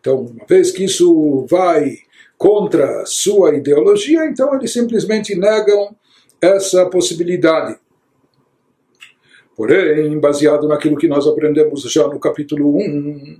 Então, 0.00 0.20
uma 0.20 0.46
vez 0.46 0.70
que 0.70 0.84
isso 0.84 1.46
vai 1.48 1.98
contra 2.38 3.04
sua 3.06 3.54
ideologia, 3.54 4.26
então 4.26 4.54
eles 4.54 4.72
simplesmente 4.72 5.34
negam 5.36 5.94
essa 6.40 6.86
possibilidade. 6.86 7.78
Porém, 9.56 10.18
baseado 10.18 10.66
naquilo 10.66 10.96
que 10.96 11.08
nós 11.08 11.26
aprendemos 11.26 11.82
já 11.82 12.06
no 12.08 12.18
capítulo 12.18 12.76
1, 12.76 13.38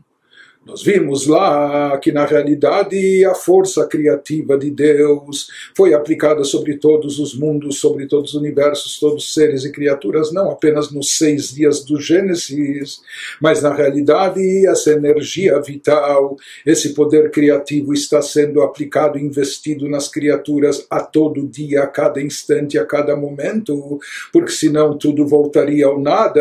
Nós 0.65 0.81
vimos 0.81 1.27
lá 1.27 1.99
que, 1.99 2.13
na 2.13 2.25
realidade, 2.25 3.25
a 3.25 3.35
força 3.35 3.85
criativa 3.85 4.57
de 4.57 4.71
Deus 4.71 5.49
foi 5.77 5.93
aplicada 5.93 6.45
sobre 6.45 6.77
todos 6.77 7.19
os 7.19 7.37
mundos, 7.37 7.81
sobre 7.81 8.07
todos 8.07 8.33
os 8.33 8.41
universos, 8.41 9.01
todos 9.01 9.25
os 9.25 9.35
seres 9.35 9.65
e 9.65 9.73
criaturas, 9.73 10.33
não 10.33 10.53
apenas 10.53 10.93
nos 10.93 11.19
seis 11.19 11.53
dias 11.53 11.85
do 11.85 12.01
Gênesis, 12.01 13.01
mas, 13.41 13.61
na 13.61 13.75
realidade, 13.75 14.65
essa 14.69 14.93
energia 14.93 15.61
vital, 15.61 16.37
esse 16.65 16.95
poder 16.95 17.33
criativo 17.33 17.93
está 17.93 18.23
sendo 18.23 18.63
aplicado, 18.63 19.19
investido 19.19 19.89
nas 19.89 20.07
criaturas 20.07 20.87
a 20.89 21.01
todo 21.01 21.49
dia, 21.49 21.83
a 21.83 21.89
cada 21.89 22.23
instante, 22.23 22.79
a 22.79 22.87
cada 22.87 23.17
momento, 23.17 23.99
porque 24.33 24.53
senão 24.53 24.97
tudo 24.97 25.27
voltaria 25.27 25.87
ao 25.87 26.01
nada. 26.01 26.41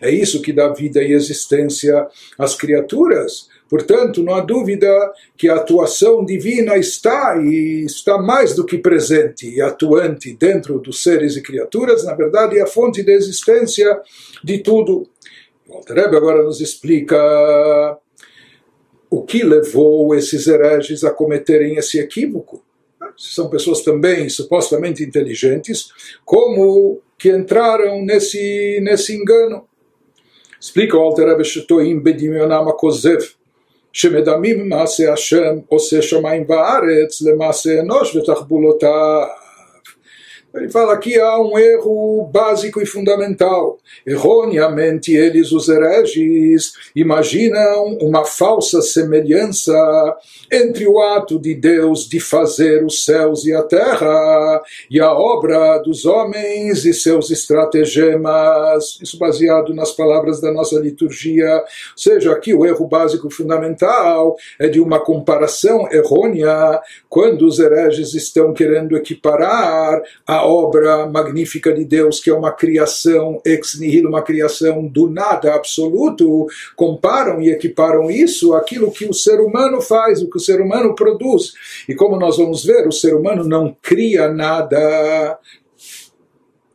É 0.00 0.10
isso 0.10 0.40
que 0.40 0.54
dá 0.54 0.72
vida 0.72 1.02
e 1.02 1.12
existência 1.12 2.06
às 2.38 2.54
criaturas. 2.54 3.35
Portanto, 3.68 4.22
não 4.22 4.34
há 4.34 4.40
dúvida 4.40 4.88
que 5.36 5.48
a 5.48 5.56
atuação 5.56 6.24
divina 6.24 6.76
está 6.76 7.36
e 7.42 7.84
está 7.84 8.16
mais 8.18 8.54
do 8.54 8.64
que 8.64 8.78
presente 8.78 9.48
e 9.48 9.60
atuante 9.60 10.32
dentro 10.34 10.78
dos 10.78 11.02
seres 11.02 11.36
e 11.36 11.42
criaturas, 11.42 12.04
na 12.04 12.14
verdade 12.14 12.58
é 12.58 12.62
a 12.62 12.66
fonte 12.66 13.02
da 13.02 13.12
existência 13.12 14.00
de 14.42 14.58
tudo. 14.58 15.08
O 15.68 15.74
Alter 15.74 15.98
agora 15.98 16.44
nos 16.44 16.60
explica 16.60 17.98
o 19.10 19.22
que 19.24 19.42
levou 19.42 20.14
esses 20.14 20.46
hereges 20.46 21.02
a 21.02 21.10
cometerem 21.10 21.76
esse 21.76 21.98
equívoco. 21.98 22.62
São 23.16 23.48
pessoas 23.48 23.80
também 23.82 24.28
supostamente 24.28 25.02
inteligentes, 25.02 25.88
como 26.24 27.00
que 27.18 27.30
entraram 27.30 28.04
nesse, 28.04 28.80
nesse 28.82 29.14
engano. 29.14 29.66
Explica 30.60 30.96
o 30.96 31.00
Alter 31.00 31.28
Rebbe 31.28 31.44
Shetoim 31.44 31.98
Bedimionam 31.98 32.68
Akozev, 32.68 33.35
שמדמים 33.95 34.69
מעשה 34.69 35.13
השם 35.13 35.55
עושה 35.67 36.01
שמיים 36.01 36.45
וארץ 36.49 37.21
למעשה 37.21 37.79
אנוש 37.79 38.15
ותחבולותיו 38.15 39.21
Ele 40.56 40.70
fala 40.70 40.94
aqui 40.94 41.20
há 41.20 41.38
um 41.38 41.58
erro 41.58 42.30
básico 42.32 42.80
e 42.80 42.86
fundamental. 42.86 43.78
Erroneamente, 44.06 45.14
eles, 45.14 45.52
os 45.52 45.68
hereges, 45.68 46.72
imaginam 46.94 47.98
uma 48.00 48.24
falsa 48.24 48.80
semelhança 48.80 49.74
entre 50.50 50.86
o 50.86 50.98
ato 50.98 51.38
de 51.38 51.54
Deus 51.54 52.08
de 52.08 52.18
fazer 52.20 52.84
os 52.84 53.04
céus 53.04 53.44
e 53.44 53.52
a 53.52 53.62
terra 53.62 54.62
e 54.90 54.98
a 54.98 55.12
obra 55.12 55.78
dos 55.78 56.06
homens 56.06 56.86
e 56.86 56.94
seus 56.94 57.30
estratagemas. 57.30 58.98
Isso 59.02 59.18
baseado 59.18 59.74
nas 59.74 59.92
palavras 59.92 60.40
da 60.40 60.50
nossa 60.50 60.80
liturgia. 60.80 61.54
Ou 61.56 61.64
seja, 61.96 62.32
aqui 62.32 62.54
o 62.54 62.64
erro 62.64 62.86
básico 62.86 63.28
e 63.28 63.32
fundamental 63.32 64.36
é 64.58 64.68
de 64.68 64.80
uma 64.80 65.00
comparação 65.00 65.86
errônea 65.92 66.80
quando 67.10 67.46
os 67.46 67.58
hereges 67.58 68.14
estão 68.14 68.54
querendo 68.54 68.96
equiparar 68.96 70.00
a 70.26 70.45
obra 70.46 71.06
magnífica 71.06 71.72
de 71.72 71.84
Deus, 71.84 72.20
que 72.20 72.30
é 72.30 72.34
uma 72.34 72.52
criação 72.52 73.40
ex 73.44 73.78
nihilo, 73.78 74.08
uma 74.08 74.22
criação 74.22 74.86
do 74.86 75.10
nada 75.10 75.54
absoluto, 75.54 76.46
comparam 76.74 77.40
e 77.40 77.50
equiparam 77.50 78.10
isso 78.10 78.54
àquilo 78.54 78.90
que 78.90 79.06
o 79.06 79.14
ser 79.14 79.40
humano 79.40 79.80
faz, 79.80 80.22
o 80.22 80.30
que 80.30 80.36
o 80.36 80.40
ser 80.40 80.60
humano 80.60 80.94
produz. 80.94 81.52
E 81.88 81.94
como 81.94 82.18
nós 82.18 82.36
vamos 82.36 82.64
ver, 82.64 82.86
o 82.86 82.92
ser 82.92 83.14
humano 83.14 83.44
não 83.44 83.76
cria 83.82 84.28
nada. 84.28 85.38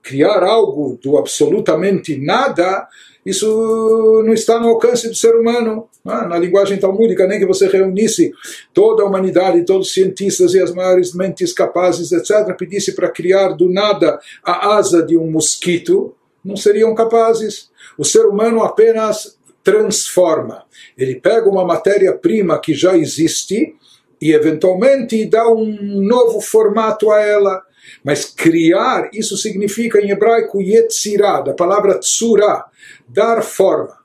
Criar 0.03 0.43
algo 0.43 0.99
do 1.01 1.17
absolutamente 1.17 2.17
nada 2.17 2.87
isso 3.25 4.23
não 4.25 4.33
está 4.33 4.59
no 4.59 4.69
alcance 4.69 5.07
do 5.07 5.15
ser 5.15 5.35
humano. 5.35 5.87
Ah, 6.03 6.27
na 6.27 6.39
linguagem 6.39 6.79
talmúdica, 6.79 7.27
nem 7.27 7.37
que 7.37 7.45
você 7.45 7.67
reunisse 7.67 8.31
toda 8.73 9.03
a 9.03 9.05
humanidade, 9.05 9.65
todos 9.65 9.87
os 9.87 9.93
cientistas 9.93 10.55
e 10.55 10.59
as 10.59 10.73
maiores 10.73 11.13
mentes 11.13 11.53
capazes, 11.53 12.11
etc., 12.11 12.55
pedisse 12.57 12.95
para 12.95 13.09
criar 13.09 13.49
do 13.49 13.69
nada 13.69 14.19
a 14.43 14.75
asa 14.75 15.03
de 15.03 15.15
um 15.15 15.29
mosquito, 15.29 16.15
não 16.43 16.57
seriam 16.57 16.95
capazes. 16.95 17.69
O 17.97 18.03
ser 18.03 18.25
humano 18.25 18.63
apenas 18.63 19.37
transforma. 19.63 20.63
Ele 20.97 21.15
pega 21.15 21.47
uma 21.47 21.63
matéria-prima 21.63 22.59
que 22.59 22.73
já 22.73 22.97
existe 22.97 23.75
e, 24.21 24.33
eventualmente, 24.33 25.25
dá 25.25 25.49
um 25.49 26.01
novo 26.01 26.39
formato 26.39 27.11
a 27.11 27.19
ela. 27.19 27.63
Mas 28.03 28.25
criar, 28.25 29.09
isso 29.13 29.35
significa 29.35 29.99
em 29.99 30.11
hebraico 30.11 30.61
yetzirah, 30.61 31.41
da 31.41 31.53
palavra 31.53 31.99
tsura, 31.99 32.65
dar 33.07 33.41
forma. 33.41 33.99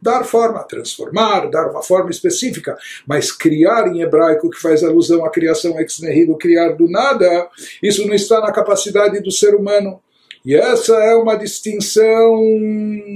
Dar 0.00 0.24
forma, 0.24 0.64
transformar, 0.64 1.48
dar 1.48 1.70
uma 1.70 1.80
forma 1.80 2.10
específica, 2.10 2.76
mas 3.06 3.30
criar 3.30 3.86
em 3.86 4.02
hebraico, 4.02 4.50
que 4.50 4.60
faz 4.60 4.82
alusão 4.82 5.24
à 5.24 5.30
criação 5.30 5.78
ex 5.78 6.00
nihilo, 6.00 6.36
criar 6.36 6.70
do 6.70 6.90
nada, 6.90 7.48
isso 7.80 8.04
não 8.04 8.12
está 8.12 8.40
na 8.40 8.50
capacidade 8.50 9.20
do 9.20 9.30
ser 9.30 9.54
humano. 9.54 10.00
E 10.44 10.56
essa 10.56 10.96
é 10.96 11.14
uma 11.14 11.36
distinção 11.36 12.36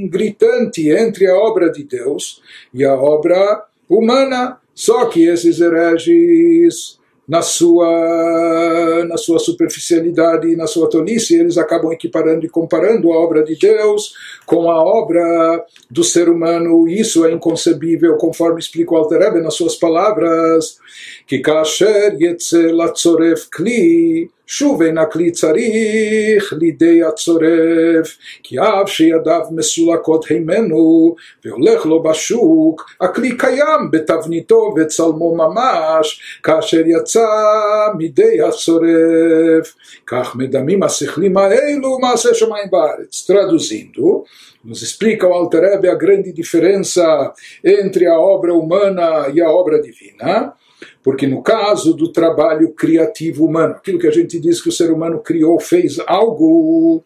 gritante 0.08 0.88
entre 0.88 1.26
a 1.26 1.34
obra 1.34 1.70
de 1.70 1.82
Deus 1.82 2.40
e 2.72 2.84
a 2.84 2.94
obra 2.94 3.64
humana. 3.88 4.60
Só 4.76 5.06
que 5.06 5.26
esses 5.26 5.58
hereges 5.58 6.98
na 7.26 7.42
sua, 7.42 9.04
na 9.08 9.16
sua 9.16 9.38
superficialidade 9.40 10.48
e 10.48 10.54
na 10.54 10.66
sua 10.66 10.88
tolice, 10.88 11.34
eles 11.34 11.58
acabam 11.58 11.92
equiparando 11.92 12.46
e 12.46 12.48
comparando 12.48 13.12
a 13.12 13.18
obra 13.18 13.42
de 13.42 13.56
Deus 13.56 14.14
com 14.44 14.70
a 14.70 14.80
obra 14.80 15.64
do 15.90 16.04
ser 16.04 16.28
humano. 16.28 16.86
Isso 16.86 17.24
é 17.26 17.32
inconcebível, 17.32 18.16
conforme 18.16 18.60
explica 18.60 18.94
o 18.94 18.96
Alter 18.96 19.42
nas 19.42 19.54
suas 19.54 19.74
palavras, 19.74 20.78
que 21.27 21.37
kasher 21.41 22.11
yetze 22.19 22.71
latzoref 22.71 23.49
kli, 23.51 24.27
שוב 24.51 24.81
אין 24.81 24.97
הכלי 24.97 25.31
צריך 25.31 26.53
לידי 26.57 27.03
הצורף, 27.03 28.17
כי 28.43 28.59
אף 28.59 28.89
שידיו 28.89 29.41
מסולקות 29.51 30.25
הימנו 30.29 31.15
והולך 31.45 31.85
לו 31.85 32.03
בשוק, 32.03 32.89
הכלי 33.01 33.37
קיים 33.37 33.91
בתבניתו 33.91 34.73
וצלמו 34.77 35.35
ממש, 35.35 36.39
כאשר 36.43 36.81
יצא 36.85 37.27
מידי 37.97 38.41
הצורף. 38.41 39.75
כך 40.07 40.35
מדמים 40.35 40.83
השכלים 40.83 41.37
האלו 41.37 41.99
מעשה 41.99 42.33
שמיים 42.33 42.67
בארץ. 42.71 43.31
Traduzindo, 43.31 44.23
nos 44.65 44.81
explica 44.83 45.27
o 45.27 45.33
Alter 45.33 45.61
Rebbe 45.61 45.87
a 45.89 45.95
grande 45.95 46.31
diferença 46.33 47.33
entre 47.63 48.05
a 48.07 48.17
obra 48.19 48.53
humana 48.53 49.29
e 49.33 49.41
a 49.41 49.49
obra 49.49 49.81
divina. 49.81 50.53
Porque 51.06 51.24
no 51.24 51.40
caso 51.40 51.94
do 51.94 52.10
trabalho 52.10 52.72
criativo 52.72 53.44
humano, 53.44 53.74
aquilo 53.74 53.96
que 53.96 54.08
a 54.08 54.10
gente 54.10 54.40
diz 54.40 54.60
que 54.60 54.70
o 54.70 54.72
ser 54.72 54.90
humano 54.90 55.20
criou, 55.20 55.60
fez 55.60 56.00
algo, 56.04 57.04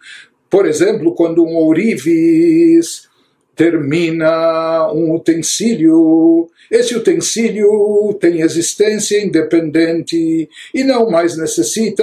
por 0.48 0.64
exemplo, 0.64 1.14
quando 1.14 1.44
um 1.44 1.54
ourives 1.54 3.10
termina 3.54 4.90
um 4.90 5.14
utensílio, 5.14 6.48
esse 6.70 6.96
utensílio 6.96 8.16
tem 8.18 8.40
existência 8.40 9.22
independente 9.22 10.48
e 10.72 10.82
não 10.82 11.10
mais 11.10 11.36
necessita 11.36 12.02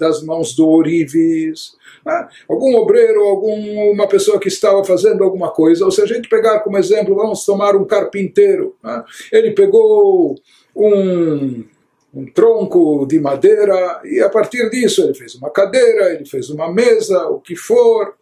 das 0.00 0.20
mãos 0.20 0.52
do 0.56 0.66
ourives. 0.66 1.76
Né? 2.04 2.28
Algum 2.48 2.74
obreiro, 2.74 3.20
alguma 3.20 4.08
pessoa 4.08 4.40
que 4.40 4.48
estava 4.48 4.82
fazendo 4.82 5.22
alguma 5.22 5.52
coisa, 5.52 5.84
ou 5.84 5.92
se 5.92 6.02
a 6.02 6.06
gente 6.06 6.28
pegar 6.28 6.58
como 6.58 6.76
exemplo, 6.76 7.14
vamos 7.14 7.44
tomar 7.44 7.76
um 7.76 7.84
carpinteiro, 7.84 8.74
né? 8.82 9.04
ele 9.30 9.52
pegou 9.52 10.34
um, 10.74 11.64
um 12.14 12.26
tronco 12.26 13.06
de 13.06 13.18
madeira 13.20 14.00
e 14.04 14.20
a 14.20 14.28
partir 14.28 14.70
disso 14.70 15.02
ele 15.02 15.14
fez 15.14 15.34
uma 15.34 15.50
cadeira, 15.50 16.14
ele 16.14 16.24
fez 16.24 16.50
uma 16.50 16.72
mesa, 16.72 17.26
o 17.28 17.40
que 17.40 17.56
for. 17.56 18.14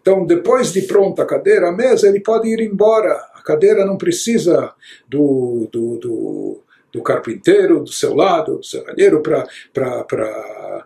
Então, 0.00 0.24
depois 0.24 0.72
de 0.72 0.82
pronta 0.82 1.22
a 1.22 1.26
cadeira, 1.26 1.68
a 1.68 1.72
mesa, 1.72 2.08
ele 2.08 2.20
pode 2.20 2.48
ir 2.48 2.60
embora. 2.60 3.12
A 3.34 3.42
cadeira 3.42 3.84
não 3.84 3.96
precisa 3.96 4.72
do, 5.08 5.68
do, 5.72 5.98
do, 5.98 6.60
do 6.92 7.02
carpinteiro 7.02 7.80
do 7.80 7.92
seu 7.92 8.14
lado, 8.14 8.58
do 8.58 8.64
serralheiro, 8.64 9.20
para 9.20 9.44
eh, 9.74 10.84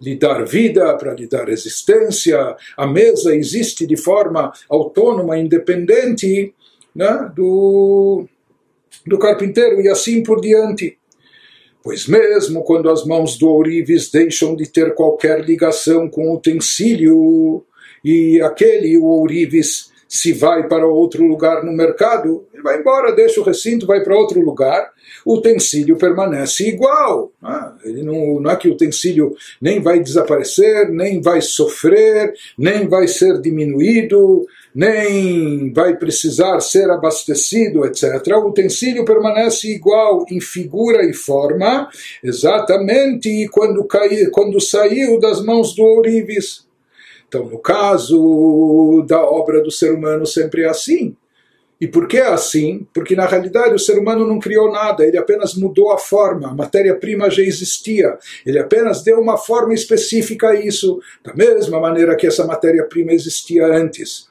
lhe 0.00 0.16
dar 0.16 0.44
vida, 0.44 0.96
para 0.96 1.14
lhe 1.14 1.26
dar 1.26 1.48
existência. 1.48 2.56
A 2.76 2.86
mesa 2.86 3.34
existe 3.34 3.86
de 3.86 3.96
forma 3.96 4.52
autônoma, 4.68 5.36
independente 5.36 6.54
né, 6.94 7.28
do, 7.34 8.28
do 9.06 9.18
carpinteiro 9.18 9.80
e 9.80 9.88
assim 9.88 10.22
por 10.22 10.40
diante. 10.40 10.98
Pois 11.82 12.06
mesmo 12.06 12.62
quando 12.62 12.88
as 12.88 13.04
mãos 13.04 13.36
do 13.36 13.48
ourives 13.48 14.10
deixam 14.10 14.54
de 14.54 14.68
ter 14.68 14.94
qualquer 14.94 15.44
ligação 15.44 16.08
com 16.08 16.28
o 16.28 16.36
utensílio, 16.36 17.64
e 18.04 18.40
aquele, 18.40 18.96
o 18.96 19.04
ourives, 19.04 19.90
se 20.08 20.32
vai 20.32 20.68
para 20.68 20.86
outro 20.86 21.24
lugar 21.24 21.64
no 21.64 21.72
mercado, 21.72 22.46
ele 22.52 22.62
vai 22.62 22.78
embora, 22.78 23.14
deixa 23.14 23.40
o 23.40 23.44
recinto, 23.44 23.86
vai 23.86 24.02
para 24.02 24.16
outro 24.16 24.40
lugar, 24.40 24.90
o 25.24 25.38
utensílio 25.38 25.96
permanece 25.96 26.68
igual. 26.68 27.32
Ah, 27.42 27.74
ele 27.84 28.02
não, 28.02 28.38
não 28.38 28.50
é 28.50 28.56
que 28.56 28.68
o 28.68 28.72
utensílio 28.72 29.34
nem 29.60 29.80
vai 29.80 30.00
desaparecer, 30.00 30.90
nem 30.90 31.20
vai 31.20 31.40
sofrer, 31.40 32.34
nem 32.58 32.86
vai 32.86 33.08
ser 33.08 33.40
diminuído, 33.40 34.46
nem 34.74 35.72
vai 35.72 35.96
precisar 35.96 36.58
ser 36.60 36.90
abastecido, 36.90 37.84
etc. 37.84 38.26
O 38.36 38.48
utensílio 38.48 39.04
permanece 39.04 39.68
igual 39.68 40.24
em 40.30 40.40
figura 40.40 41.04
e 41.04 41.12
forma, 41.12 41.88
exatamente 42.24 43.48
quando, 43.52 43.84
cai, 43.84 44.26
quando 44.26 44.60
saiu 44.60 45.20
das 45.20 45.44
mãos 45.44 45.74
do 45.74 45.82
ourives. 45.82 46.66
Então, 47.28 47.44
no 47.46 47.58
caso 47.58 49.04
da 49.06 49.22
obra 49.22 49.62
do 49.62 49.70
ser 49.70 49.92
humano, 49.92 50.26
sempre 50.26 50.62
é 50.62 50.68
assim. 50.68 51.16
E 51.80 51.88
por 51.88 52.06
que 52.06 52.16
é 52.16 52.28
assim? 52.28 52.86
Porque 52.94 53.16
na 53.16 53.26
realidade 53.26 53.74
o 53.74 53.78
ser 53.78 53.98
humano 53.98 54.26
não 54.26 54.38
criou 54.38 54.70
nada, 54.70 55.04
ele 55.04 55.18
apenas 55.18 55.54
mudou 55.54 55.90
a 55.90 55.98
forma, 55.98 56.48
a 56.48 56.54
matéria-prima 56.54 57.28
já 57.28 57.42
existia, 57.42 58.16
ele 58.46 58.60
apenas 58.60 59.02
deu 59.02 59.18
uma 59.18 59.36
forma 59.36 59.74
específica 59.74 60.50
a 60.50 60.54
isso, 60.54 61.00
da 61.24 61.34
mesma 61.34 61.80
maneira 61.80 62.14
que 62.14 62.24
essa 62.24 62.46
matéria-prima 62.46 63.12
existia 63.12 63.66
antes 63.66 64.30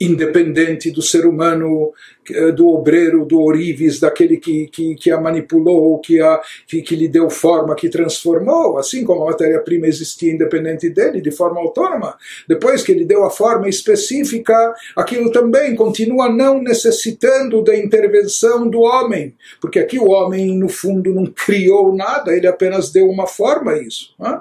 independente 0.00 0.90
do 0.90 1.00
ser 1.00 1.26
humano, 1.26 1.92
eh, 2.30 2.52
do 2.52 2.68
obreiro, 2.68 3.24
do 3.24 3.40
orives, 3.40 3.98
daquele 3.98 4.36
que, 4.36 4.68
que, 4.68 4.94
que 4.94 5.10
a 5.10 5.20
manipulou, 5.20 5.98
que, 6.00 6.20
a, 6.20 6.40
que, 6.66 6.82
que 6.82 6.94
lhe 6.94 7.08
deu 7.08 7.30
forma, 7.30 7.74
que 7.74 7.88
transformou, 7.88 8.78
assim 8.78 9.04
como 9.04 9.22
a 9.22 9.30
matéria-prima 9.30 9.86
existia 9.86 10.32
independente 10.32 10.90
dele, 10.90 11.20
de 11.20 11.30
forma 11.30 11.60
autônoma. 11.60 12.16
Depois 12.46 12.82
que 12.82 12.92
ele 12.92 13.04
deu 13.04 13.24
a 13.24 13.30
forma 13.30 13.68
específica, 13.68 14.74
aquilo 14.94 15.32
também 15.32 15.74
continua 15.74 16.28
não 16.28 16.62
necessitando 16.62 17.62
da 17.62 17.76
intervenção 17.76 18.68
do 18.68 18.80
homem, 18.80 19.34
porque 19.60 19.78
aqui 19.78 19.98
o 19.98 20.10
homem, 20.10 20.56
no 20.58 20.68
fundo, 20.68 21.14
não 21.14 21.26
criou 21.26 21.94
nada, 21.94 22.36
ele 22.36 22.46
apenas 22.46 22.90
deu 22.90 23.08
uma 23.08 23.26
forma 23.26 23.72
a 23.72 23.82
isso. 23.82 24.14
Né? 24.18 24.40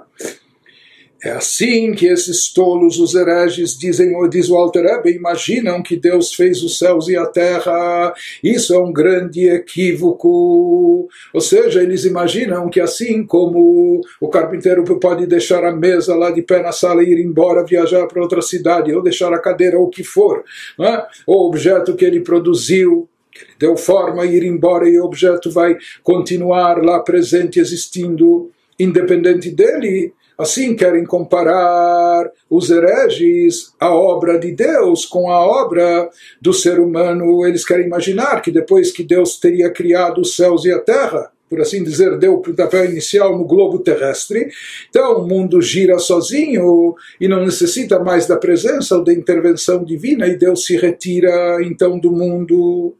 É 1.23 1.31
assim 1.31 1.93
que 1.93 2.05
esses 2.05 2.51
tolos, 2.51 2.99
os 2.99 3.15
hereges, 3.15 3.77
dizem, 3.77 4.13
diz 4.29 4.49
o 4.49 4.55
Alter 4.55 5.01
imaginam 5.05 5.81
que 5.81 5.95
Deus 5.95 6.33
fez 6.33 6.61
os 6.61 6.77
céus 6.77 7.07
e 7.07 7.15
a 7.15 7.25
terra. 7.25 8.13
Isso 8.43 8.73
é 8.73 8.79
um 8.79 8.91
grande 8.91 9.47
equívoco. 9.47 11.07
Ou 11.33 11.41
seja, 11.41 11.81
eles 11.81 12.05
imaginam 12.05 12.69
que 12.69 12.79
assim 12.79 13.25
como 13.25 14.01
o 14.19 14.27
carpinteiro 14.27 14.83
pode 14.99 15.25
deixar 15.25 15.63
a 15.63 15.75
mesa 15.75 16.15
lá 16.15 16.31
de 16.31 16.41
pé 16.41 16.61
na 16.61 16.71
sala 16.71 17.01
e 17.01 17.09
ir 17.09 17.19
embora, 17.19 17.65
viajar 17.65 18.05
para 18.07 18.21
outra 18.21 18.41
cidade, 18.41 18.93
ou 18.93 19.01
deixar 19.01 19.33
a 19.33 19.39
cadeira, 19.39 19.79
ou 19.79 19.85
o 19.85 19.89
que 19.89 20.03
for, 20.03 20.43
é? 20.79 21.05
o 21.25 21.47
objeto 21.47 21.95
que 21.95 22.05
ele 22.05 22.19
produziu, 22.19 23.09
que 23.31 23.43
ele 23.43 23.53
deu 23.59 23.77
forma 23.77 24.25
ir 24.25 24.43
embora 24.43 24.87
e 24.87 24.99
o 24.99 25.05
objeto 25.05 25.49
vai 25.49 25.77
continuar 26.03 26.83
lá 26.83 26.99
presente, 26.99 27.59
existindo, 27.59 28.51
independente 28.77 29.49
dele, 29.49 30.13
Assim 30.37 30.75
querem 30.75 31.05
comparar 31.05 32.29
os 32.49 32.69
hereges 32.69 33.73
a 33.79 33.93
obra 33.93 34.37
de 34.37 34.51
Deus 34.51 35.05
com 35.05 35.29
a 35.29 35.39
obra 35.39 36.09
do 36.41 36.53
ser 36.53 36.79
humano. 36.79 37.45
Eles 37.45 37.65
querem 37.65 37.85
imaginar 37.85 38.41
que 38.41 38.51
depois 38.51 38.91
que 38.91 39.03
Deus 39.03 39.39
teria 39.39 39.69
criado 39.69 40.21
os 40.21 40.35
céus 40.35 40.65
e 40.65 40.71
a 40.71 40.79
terra, 40.79 41.31
por 41.49 41.61
assim 41.61 41.83
dizer, 41.83 42.17
deu 42.17 42.33
o 42.33 42.41
pontapé 42.41 42.85
inicial 42.85 43.37
no 43.37 43.45
globo 43.45 43.79
terrestre. 43.79 44.49
Então 44.89 45.19
o 45.19 45.27
mundo 45.27 45.61
gira 45.61 45.97
sozinho 45.99 46.95
e 47.19 47.27
não 47.27 47.45
necessita 47.45 47.99
mais 47.99 48.27
da 48.27 48.35
presença 48.35 48.97
ou 48.97 49.03
da 49.03 49.13
intervenção 49.13 49.83
divina 49.85 50.27
e 50.27 50.35
Deus 50.35 50.65
se 50.65 50.75
retira 50.75 51.59
então 51.61 51.97
do 51.97 52.11
mundo 52.11 52.93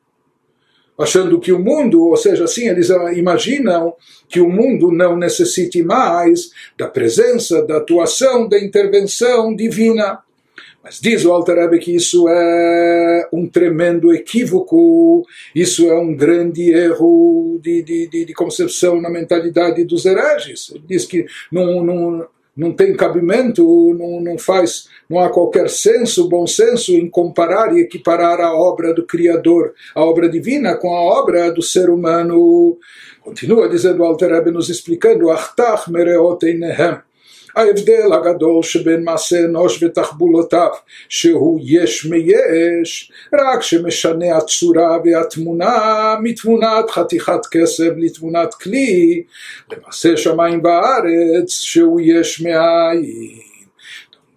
achando 0.98 1.40
que 1.40 1.52
o 1.52 1.60
mundo, 1.60 2.02
ou 2.08 2.18
seja, 2.18 2.46
assim 2.46 2.70
eles 2.70 2.90
imaginam 3.16 3.94
que 4.30 4.40
o 4.40 4.50
mundo 4.50 4.92
não 4.92 5.18
necessite 5.18 5.84
mais 5.84 6.52
da 6.78 6.88
presença, 6.88 7.66
da 7.66 7.78
atuação, 7.78 8.48
da 8.48 8.60
intervenção 8.60 9.56
divina. 9.56 10.20
Mas 10.84 11.00
diz 11.02 11.26
o 11.26 11.32
Alter 11.32 11.58
Rebbe 11.58 11.80
que 11.80 11.96
isso 11.96 12.30
é 12.30 13.28
um 13.34 13.48
tremendo 13.48 14.14
equívoco, 14.14 15.26
isso 15.54 15.90
é 15.90 15.98
um 15.98 16.16
grande 16.16 16.72
erro 16.72 17.60
de, 17.62 17.82
de, 17.82 18.08
de, 18.08 18.26
de 18.26 18.34
concepção 18.34 19.02
na 19.02 19.10
mentalidade 19.10 19.84
dos 19.84 20.06
hereges. 20.06 20.70
Ele 20.70 20.84
diz 20.88 21.06
que 21.06 21.26
não, 21.52 22.28
não 22.56 22.72
tem 22.72 22.96
cabimento, 22.96 23.64
não, 23.98 24.22
não 24.22 24.38
faz, 24.38 24.88
não 25.10 25.20
há 25.20 25.30
qualquer 25.30 25.70
senso, 25.70 26.30
bom 26.30 26.48
senso 26.48 26.94
em 26.94 27.10
comparar 27.10 27.76
e 27.76 27.82
equiparar 27.82 28.40
a 28.40 28.56
obra 28.56 28.94
do 28.94 29.06
Criador, 29.06 29.74
a 29.94 30.04
obra 30.04 30.30
divina, 30.30 30.76
com 30.76 30.96
a 30.96 31.02
obra 31.02 31.52
do 31.52 31.62
ser 31.62 31.90
humano. 31.90 32.78
Continua 33.22 33.68
dizendo 33.68 34.02
o 34.02 34.06
Alter 34.06 34.32
Rebbe 34.32 34.52
nos 34.52 34.70
explicando, 34.70 35.30
Achtach 35.30 35.92
mereot 35.92 36.46
einehem. 36.46 37.00
ההבדל 37.57 38.13
הגדול 38.13 38.63
שבין 38.63 39.05
מעשה 39.05 39.45
אנוש 39.45 39.83
ותחבולותיו, 39.83 40.71
שהוא 41.09 41.61
יש 41.63 42.07
מיש, 42.07 43.13
רק 43.35 43.63
שמשנה 43.63 44.37
הצורה 44.37 44.99
והתמונה 45.05 46.15
מתמונת 46.23 46.91
חתיכת 46.91 47.47
כסף 47.51 47.91
לתמונת 47.97 48.55
כלי, 48.55 49.23
למעשה 49.73 50.17
שמיים 50.17 50.61
וארץ, 50.65 51.51
שהוא 51.51 52.01
יש 52.05 52.41
מאין. 52.41 53.51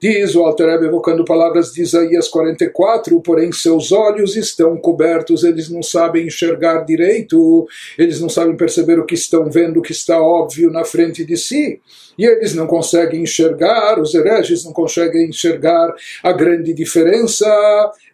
Diz 0.04 0.36
o 0.36 0.44
Alter 0.44 0.68
Rebbe 0.68 0.88
evocando 0.88 1.24
palavras 1.24 1.72
de 1.72 1.82
Isaías 1.82 2.28
44, 2.28 3.22
porém 3.22 3.54
seus 3.54 3.94
olhos 3.94 4.36
estão 4.36 4.76
cobertos, 4.76 5.46
eles 5.46 5.70
não 5.70 5.82
sabem 5.82 6.28
enxergar 6.28 6.84
direito, 6.84 7.66
eles 7.98 8.20
não 8.20 8.28
sabem 8.28 8.58
perceber 8.58 9.00
o 9.00 9.06
que 9.06 9.14
estão 9.14 9.50
vendo, 9.50 9.80
o 9.80 9.82
que 9.82 9.94
está 9.94 10.22
óbvio 10.22 10.70
na 10.70 10.84
frente 10.84 11.24
de 11.24 11.38
si. 11.38 11.80
E 12.19 12.25
eles 12.25 12.55
não 12.55 12.67
conseguem 12.67 13.23
enxergar, 13.23 14.01
os 14.01 14.13
hereges 14.15 14.65
não 14.65 14.73
conseguem 14.73 15.29
enxergar 15.29 15.95
a 16.23 16.33
grande 16.33 16.75
diferença 16.75 17.47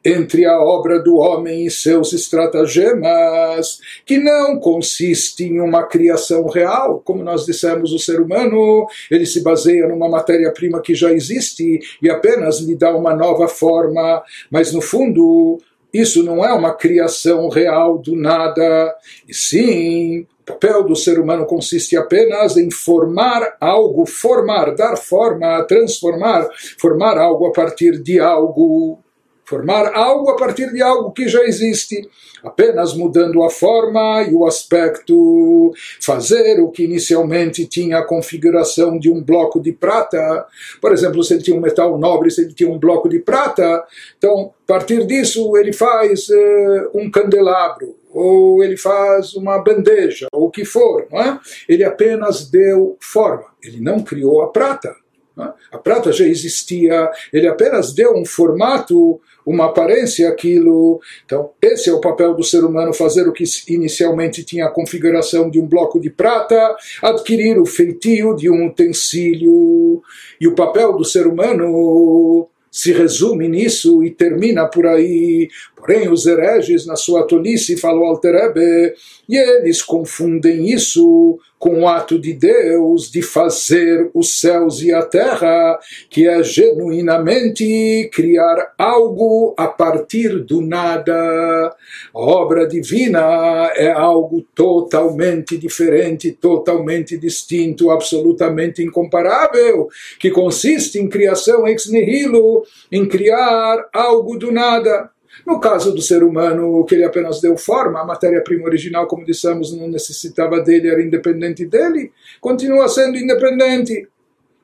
entre 0.04 0.44
a 0.44 0.60
obra 0.60 1.00
do 1.00 1.16
homem 1.16 1.64
e 1.64 1.70
seus 1.70 2.12
estratagemas, 2.12 3.80
que 4.04 4.18
não 4.18 4.60
consiste 4.60 5.44
em 5.44 5.60
uma 5.60 5.84
criação 5.84 6.46
real. 6.46 7.00
Como 7.02 7.24
nós 7.24 7.46
dissemos, 7.46 7.92
o 7.92 7.98
ser 7.98 8.20
humano 8.20 8.86
ele 9.10 9.24
se 9.24 9.42
baseia 9.42 9.88
numa 9.88 10.08
matéria-prima 10.08 10.82
que 10.82 10.94
já 10.94 11.10
existe 11.10 11.80
e 12.02 12.10
apenas 12.10 12.60
lhe 12.60 12.76
dá 12.76 12.94
uma 12.94 13.16
nova 13.16 13.48
forma, 13.48 14.22
mas 14.50 14.72
no 14.72 14.82
fundo 14.82 15.58
isso 15.94 16.24
não 16.24 16.44
é 16.44 16.52
uma 16.52 16.74
criação 16.74 17.48
real 17.48 17.98
do 17.98 18.16
nada, 18.16 18.94
e 19.28 19.32
sim 19.32 20.26
o 20.40 20.44
papel 20.44 20.82
do 20.82 20.96
ser 20.96 21.20
humano 21.20 21.46
consiste 21.46 21.96
apenas 21.96 22.56
em 22.56 22.70
formar 22.70 23.56
algo, 23.60 24.04
formar, 24.04 24.74
dar 24.74 24.96
forma, 24.96 25.62
transformar, 25.62 26.48
formar 26.78 27.16
algo 27.16 27.46
a 27.46 27.52
partir 27.52 28.02
de 28.02 28.18
algo 28.18 29.03
formar 29.44 29.92
algo 29.94 30.30
a 30.30 30.36
partir 30.36 30.72
de 30.72 30.82
algo 30.82 31.12
que 31.12 31.28
já 31.28 31.42
existe, 31.44 32.08
apenas 32.42 32.94
mudando 32.94 33.42
a 33.42 33.50
forma 33.50 34.22
e 34.22 34.34
o 34.34 34.46
aspecto, 34.46 35.72
fazer 36.00 36.60
o 36.60 36.70
que 36.70 36.84
inicialmente 36.84 37.66
tinha 37.66 37.98
a 37.98 38.04
configuração 38.04 38.98
de 38.98 39.10
um 39.10 39.22
bloco 39.22 39.60
de 39.60 39.72
prata. 39.72 40.46
Por 40.80 40.92
exemplo, 40.92 41.22
se 41.22 41.34
ele 41.34 41.42
tinha 41.42 41.56
um 41.56 41.60
metal 41.60 41.98
nobre, 41.98 42.30
se 42.30 42.42
ele 42.42 42.52
tinha 42.52 42.70
um 42.70 42.78
bloco 42.78 43.08
de 43.08 43.18
prata, 43.18 43.84
então, 44.16 44.52
a 44.64 44.66
partir 44.66 45.06
disso, 45.06 45.56
ele 45.56 45.72
faz 45.72 46.28
uh, 46.28 46.90
um 46.94 47.10
candelabro, 47.10 47.96
ou 48.10 48.62
ele 48.62 48.76
faz 48.76 49.34
uma 49.34 49.58
bandeja, 49.58 50.28
ou 50.32 50.46
o 50.46 50.50
que 50.50 50.64
for, 50.64 51.06
não 51.10 51.20
é? 51.20 51.40
Ele 51.68 51.84
apenas 51.84 52.48
deu 52.48 52.96
forma, 53.00 53.46
ele 53.62 53.80
não 53.80 54.00
criou 54.00 54.42
a 54.42 54.48
prata. 54.48 54.94
É? 55.38 55.52
A 55.72 55.78
prata 55.78 56.12
já 56.12 56.24
existia, 56.24 57.10
ele 57.32 57.48
apenas 57.48 57.92
deu 57.92 58.14
um 58.14 58.24
formato 58.24 59.20
uma 59.46 59.66
aparência 59.66 60.28
aquilo. 60.28 61.00
Então, 61.24 61.50
esse 61.60 61.90
é 61.90 61.92
o 61.92 62.00
papel 62.00 62.34
do 62.34 62.42
ser 62.42 62.64
humano, 62.64 62.92
fazer 62.92 63.28
o 63.28 63.32
que 63.32 63.44
inicialmente 63.68 64.44
tinha 64.44 64.66
a 64.66 64.70
configuração 64.70 65.50
de 65.50 65.60
um 65.60 65.66
bloco 65.66 66.00
de 66.00 66.10
prata, 66.10 66.76
adquirir 67.02 67.58
o 67.58 67.66
feitio 67.66 68.34
de 68.34 68.50
um 68.50 68.66
utensílio. 68.66 70.02
E 70.40 70.46
o 70.46 70.54
papel 70.54 70.96
do 70.96 71.04
ser 71.04 71.26
humano 71.26 72.48
se 72.74 72.92
resume 72.92 73.46
nisso 73.46 74.02
e 74.02 74.10
termina 74.10 74.66
por 74.66 74.84
aí. 74.84 75.48
Porém, 75.84 76.08
os 76.08 76.24
hereges, 76.24 76.86
na 76.86 76.96
sua 76.96 77.26
tolice, 77.26 77.76
falou 77.76 78.06
Alterebe, 78.06 78.94
e 79.28 79.36
eles 79.36 79.82
confundem 79.82 80.66
isso 80.72 81.38
com 81.58 81.80
o 81.80 81.88
ato 81.88 82.18
de 82.18 82.32
Deus 82.32 83.10
de 83.10 83.20
fazer 83.20 84.10
os 84.14 84.40
céus 84.40 84.82
e 84.82 84.92
a 84.92 85.02
terra, 85.02 85.78
que 86.08 86.26
é 86.26 86.42
genuinamente 86.42 88.10
criar 88.12 88.74
algo 88.78 89.54
a 89.58 89.66
partir 89.66 90.40
do 90.40 90.60
nada. 90.60 91.14
A 91.14 92.18
obra 92.18 92.66
divina 92.66 93.70
é 93.76 93.90
algo 93.90 94.42
totalmente 94.54 95.56
diferente, 95.56 96.32
totalmente 96.32 97.16
distinto, 97.16 97.90
absolutamente 97.90 98.82
incomparável, 98.82 99.88
que 100.18 100.30
consiste 100.30 100.98
em 100.98 101.08
criação 101.08 101.66
ex 101.68 101.90
nihilo, 101.90 102.62
em 102.90 103.06
criar 103.06 103.86
algo 103.92 104.38
do 104.38 104.50
nada. 104.50 105.13
No 105.46 105.60
caso 105.60 105.94
do 105.94 106.00
ser 106.00 106.22
humano, 106.22 106.84
que 106.84 106.94
ele 106.94 107.04
apenas 107.04 107.40
deu 107.40 107.56
forma, 107.56 108.00
a 108.00 108.04
matéria-prima 108.04 108.64
original, 108.64 109.06
como 109.06 109.24
dissemos, 109.24 109.76
não 109.76 109.88
necessitava 109.88 110.60
dele, 110.60 110.88
era 110.88 111.02
independente 111.02 111.66
dele, 111.66 112.12
continua 112.40 112.88
sendo 112.88 113.18
independente. 113.18 114.08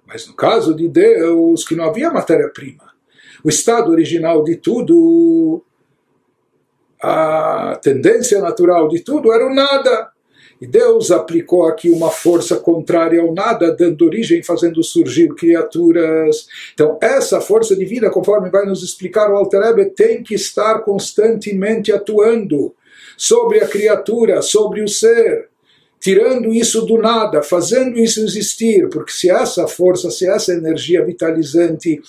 Mas 0.06 0.26
no 0.26 0.34
caso 0.34 0.74
de 0.74 0.88
Deus, 0.88 1.64
que 1.64 1.76
não 1.76 1.84
havia 1.84 2.10
matéria-prima, 2.10 2.90
O 3.42 3.48
estado 3.48 3.90
original 3.90 4.44
de 4.44 4.56
tudo, 4.56 5.62
a 7.02 7.78
tendência 7.82 8.40
natural 8.40 8.88
de 8.88 9.00
tudo 9.00 9.32
era 9.32 9.46
o 9.46 9.54
nada. 9.54 10.10
E 10.60 10.66
Deus 10.66 11.10
aplicou 11.10 11.66
aqui 11.66 11.88
uma 11.88 12.10
força 12.10 12.56
contrária 12.56 13.22
ao 13.22 13.32
nada, 13.32 13.74
dando 13.74 14.04
origem, 14.04 14.42
fazendo 14.42 14.82
surgir 14.84 15.28
criaturas. 15.34 16.46
Então, 16.74 16.98
essa 17.00 17.40
força 17.40 17.74
divina, 17.74 18.10
conforme 18.10 18.50
vai 18.50 18.66
nos 18.66 18.82
explicar 18.82 19.30
o 19.30 19.36
Alter 19.36 19.62
Ebe, 19.62 19.86
tem 19.86 20.22
que 20.22 20.34
estar 20.34 20.80
constantemente 20.80 21.90
atuando 21.90 22.74
sobre 23.16 23.60
a 23.60 23.66
criatura, 23.66 24.42
sobre 24.42 24.82
o 24.82 24.88
ser, 24.88 25.48
tirando 25.98 26.52
isso 26.52 26.82
do 26.82 26.98
nada, 26.98 27.42
fazendo 27.42 27.98
isso 27.98 28.20
existir, 28.20 28.88
porque 28.88 29.12
se 29.12 29.30
essa 29.30 29.66
força, 29.66 30.10
se 30.10 30.28
essa 30.28 30.52
energia 30.52 31.04
vitalizante 31.04 32.00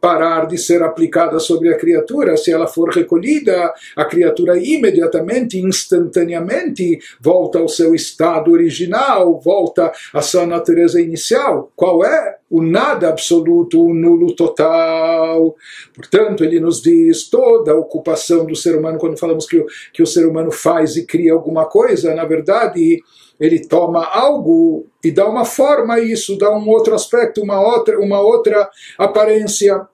parar 0.00 0.46
de 0.46 0.56
ser 0.56 0.82
aplicada 0.82 1.38
sobre 1.38 1.72
a 1.72 1.78
criatura, 1.78 2.36
se 2.36 2.52
ela 2.52 2.66
for 2.66 2.90
recolhida, 2.90 3.72
a 3.96 4.04
criatura 4.04 4.56
imediatamente, 4.56 5.58
instantaneamente, 5.58 6.98
volta 7.20 7.58
ao 7.58 7.68
seu 7.68 7.94
estado 7.94 8.52
original, 8.52 9.40
volta 9.40 9.92
à 10.12 10.22
sua 10.22 10.46
natureza 10.46 11.00
inicial. 11.00 11.72
Qual 11.74 12.04
é? 12.04 12.37
O 12.50 12.62
nada 12.62 13.08
absoluto, 13.08 13.84
o 13.84 13.92
nulo 13.92 14.34
total. 14.34 15.54
Portanto, 15.94 16.42
ele 16.42 16.58
nos 16.58 16.80
diz 16.80 17.28
toda 17.28 17.72
a 17.72 17.78
ocupação 17.78 18.46
do 18.46 18.56
ser 18.56 18.76
humano, 18.76 18.98
quando 18.98 19.18
falamos 19.18 19.46
que 19.46 19.58
o, 19.58 19.66
que 19.92 20.02
o 20.02 20.06
ser 20.06 20.26
humano 20.26 20.50
faz 20.50 20.96
e 20.96 21.04
cria 21.04 21.32
alguma 21.32 21.66
coisa, 21.66 22.14
na 22.14 22.24
verdade, 22.24 23.02
ele 23.38 23.60
toma 23.60 24.04
algo 24.04 24.86
e 25.04 25.10
dá 25.10 25.28
uma 25.28 25.44
forma 25.44 25.94
a 25.94 26.00
isso, 26.00 26.36
dá 26.36 26.50
um 26.50 26.68
outro 26.68 26.94
aspecto, 26.94 27.42
uma 27.42 27.60
outra, 27.60 28.00
uma 28.00 28.20
outra 28.20 28.68
aparência. 28.98 29.86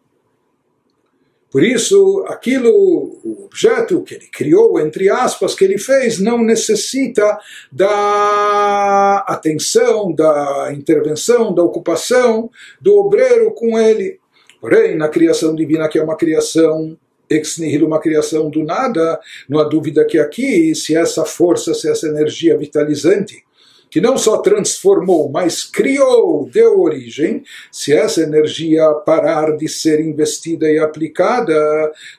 Por 1.54 1.62
isso, 1.62 2.24
aquilo, 2.26 2.68
o 2.68 3.44
objeto 3.44 4.02
que 4.02 4.16
ele 4.16 4.26
criou, 4.26 4.80
entre 4.80 5.08
aspas, 5.08 5.54
que 5.54 5.64
ele 5.64 5.78
fez, 5.78 6.18
não 6.18 6.42
necessita 6.42 7.38
da 7.70 9.18
atenção, 9.18 10.12
da 10.12 10.72
intervenção, 10.76 11.54
da 11.54 11.62
ocupação 11.62 12.50
do 12.80 12.96
obreiro 12.96 13.52
com 13.52 13.78
ele. 13.78 14.18
Porém, 14.60 14.96
na 14.96 15.08
criação 15.08 15.54
divina, 15.54 15.88
que 15.88 15.96
é 15.96 16.02
uma 16.02 16.16
criação 16.16 16.98
ex 17.30 17.56
nihilo, 17.58 17.86
uma 17.86 18.00
criação 18.00 18.50
do 18.50 18.64
nada, 18.64 19.20
não 19.48 19.60
há 19.60 19.62
dúvida 19.62 20.04
que 20.04 20.18
aqui, 20.18 20.74
se 20.74 20.96
essa 20.96 21.24
força, 21.24 21.72
se 21.72 21.88
essa 21.88 22.08
energia 22.08 22.58
vitalizante, 22.58 23.44
que 23.90 24.00
não 24.00 24.18
só 24.18 24.38
transformou, 24.38 25.30
mas 25.30 25.64
criou, 25.64 26.48
deu 26.50 26.80
origem, 26.80 27.42
se 27.70 27.92
essa 27.92 28.22
energia 28.22 28.88
parar 29.06 29.56
de 29.56 29.68
ser 29.68 30.00
investida 30.00 30.70
e 30.70 30.78
aplicada, 30.78 31.54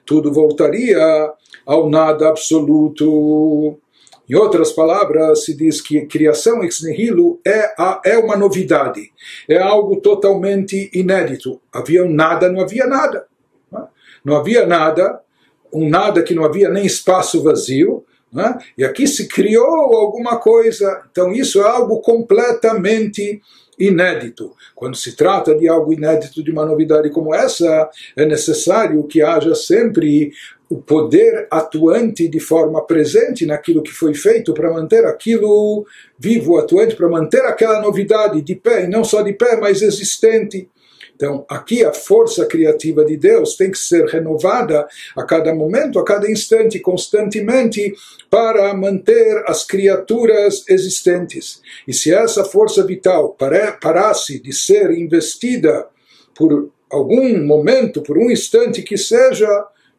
tudo 0.06 0.32
voltaria 0.32 0.98
ao 1.66 1.90
nada 1.90 2.30
absoluto. 2.30 3.78
Em 4.28 4.36
outras 4.36 4.72
palavras, 4.72 5.46
se 5.46 5.56
diz 5.56 5.82
que 5.82 6.06
criação 6.08 6.64
ex 6.64 6.82
nihilo 6.82 7.40
é, 7.46 7.76
a, 7.78 8.02
é 8.04 8.18
uma 8.18 8.36
novidade, 8.36 9.12
é 9.48 9.58
algo 9.58 9.98
totalmente 9.98 10.90
inédito. 10.94 11.62
Havia 11.72 12.04
um 12.04 12.12
nada, 12.12 12.52
não 12.52 12.62
havia 12.62 12.88
nada. 12.88 13.28
Não 14.24 14.36
havia 14.36 14.66
nada, 14.66 15.22
um 15.72 15.88
nada 15.88 16.24
que 16.24 16.34
não 16.34 16.44
havia 16.44 16.70
nem 16.70 16.86
espaço 16.86 17.44
vazio, 17.44 18.04
né? 18.36 18.58
e 18.78 18.84
aqui 18.84 19.08
se 19.08 19.28
criou 19.30 19.96
alguma 19.96 20.38
coisa. 20.38 21.04
Então 21.10 21.32
isso 21.32 21.62
é 21.62 21.64
algo 21.64 22.02
completamente 22.02 23.42
inédito. 23.80 24.54
Quando 24.76 24.96
se 24.96 25.16
trata 25.16 25.56
de 25.56 25.68
algo 25.68 25.94
inédito, 25.94 26.44
de 26.44 26.52
uma 26.52 26.66
novidade 26.66 27.10
como 27.10 27.34
essa, 27.34 27.90
é 28.16 28.26
necessário 28.26 29.04
que 29.04 29.22
haja 29.22 29.56
sempre 29.56 30.32
o 30.70 30.78
poder 30.78 31.48
atuante 31.52 32.28
de 32.28 32.40
forma 32.40 32.84
presente 32.86 33.46
naquilo 33.46 33.84
que 33.84 33.92
foi 33.92 34.14
feito 34.14 34.54
para 34.54 34.72
manter 34.72 35.06
aquilo 35.06 35.86
vivo, 36.18 36.58
atuante, 36.58 36.96
para 36.96 37.08
manter 37.08 37.42
aquela 37.46 37.82
novidade 37.82 38.42
de 38.42 38.56
pé, 38.56 38.86
e 38.86 38.88
não 38.88 39.04
só 39.04 39.22
de 39.22 39.32
pé, 39.34 39.58
mas 39.58 39.82
existente. 39.82 40.68
Então, 41.16 41.46
aqui 41.50 41.84
a 41.84 41.94
força 41.94 42.46
criativa 42.46 43.06
de 43.06 43.16
Deus 43.16 43.56
tem 43.56 43.72
que 43.72 43.78
ser 43.78 44.06
renovada 44.06 44.86
a 45.16 45.24
cada 45.24 45.56
momento, 45.56 45.98
a 45.98 46.04
cada 46.04 46.30
instante, 46.30 46.78
constantemente, 46.80 47.94
para 48.30 48.74
manter 48.74 49.44
as 49.48 49.66
criaturas 49.66 50.66
existentes. 50.68 51.62
E 51.88 51.94
se 51.94 52.14
essa 52.14 52.44
força 52.44 52.84
vital 52.84 53.36
parasse 53.80 54.42
de 54.42 54.52
ser 54.52 54.92
investida 54.92 55.88
por 56.36 56.70
algum 56.92 57.46
momento, 57.46 58.02
por 58.02 58.18
um 58.18 58.30
instante 58.30 58.84
que 58.84 58.98
seja, 58.98 59.48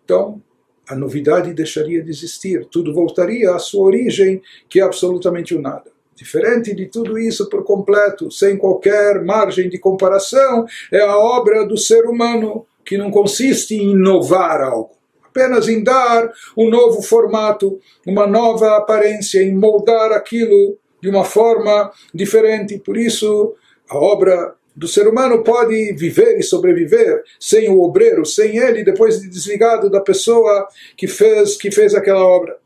então 0.04 0.42
a 0.86 0.94
novidade 0.94 1.54
deixaria 1.54 2.02
de 2.02 2.10
existir, 2.10 2.66
tudo 2.66 2.92
voltaria 2.92 3.52
à 3.52 3.58
sua 3.58 3.86
origem, 3.86 4.42
que 4.68 4.80
é 4.80 4.82
absolutamente 4.82 5.54
o 5.54 5.60
nada. 5.60 5.95
Diferente 6.16 6.74
de 6.74 6.86
tudo 6.86 7.18
isso 7.18 7.48
por 7.50 7.62
completo, 7.62 8.30
sem 8.30 8.56
qualquer 8.56 9.22
margem 9.22 9.68
de 9.68 9.78
comparação, 9.78 10.64
é 10.90 11.00
a 11.00 11.18
obra 11.18 11.66
do 11.66 11.76
ser 11.76 12.06
humano, 12.06 12.66
que 12.82 12.96
não 12.96 13.10
consiste 13.10 13.74
em 13.74 13.90
inovar 13.90 14.62
algo, 14.62 14.92
apenas 15.22 15.68
em 15.68 15.84
dar 15.84 16.32
um 16.56 16.70
novo 16.70 17.02
formato, 17.02 17.78
uma 18.06 18.26
nova 18.26 18.76
aparência, 18.78 19.42
em 19.42 19.54
moldar 19.54 20.12
aquilo 20.12 20.78
de 21.02 21.10
uma 21.10 21.24
forma 21.24 21.92
diferente. 22.14 22.78
Por 22.78 22.96
isso, 22.96 23.54
a 23.88 23.98
obra 23.98 24.54
do 24.74 24.88
ser 24.88 25.06
humano 25.06 25.42
pode 25.42 25.92
viver 25.94 26.38
e 26.38 26.42
sobreviver 26.42 27.22
sem 27.38 27.68
o 27.68 27.80
obreiro, 27.82 28.24
sem 28.24 28.56
ele, 28.56 28.84
depois 28.84 29.20
de 29.20 29.28
desligado 29.28 29.90
da 29.90 30.00
pessoa 30.00 30.66
que 30.96 31.06
fez, 31.06 31.56
que 31.56 31.70
fez 31.70 31.94
aquela 31.94 32.24
obra. 32.24 32.58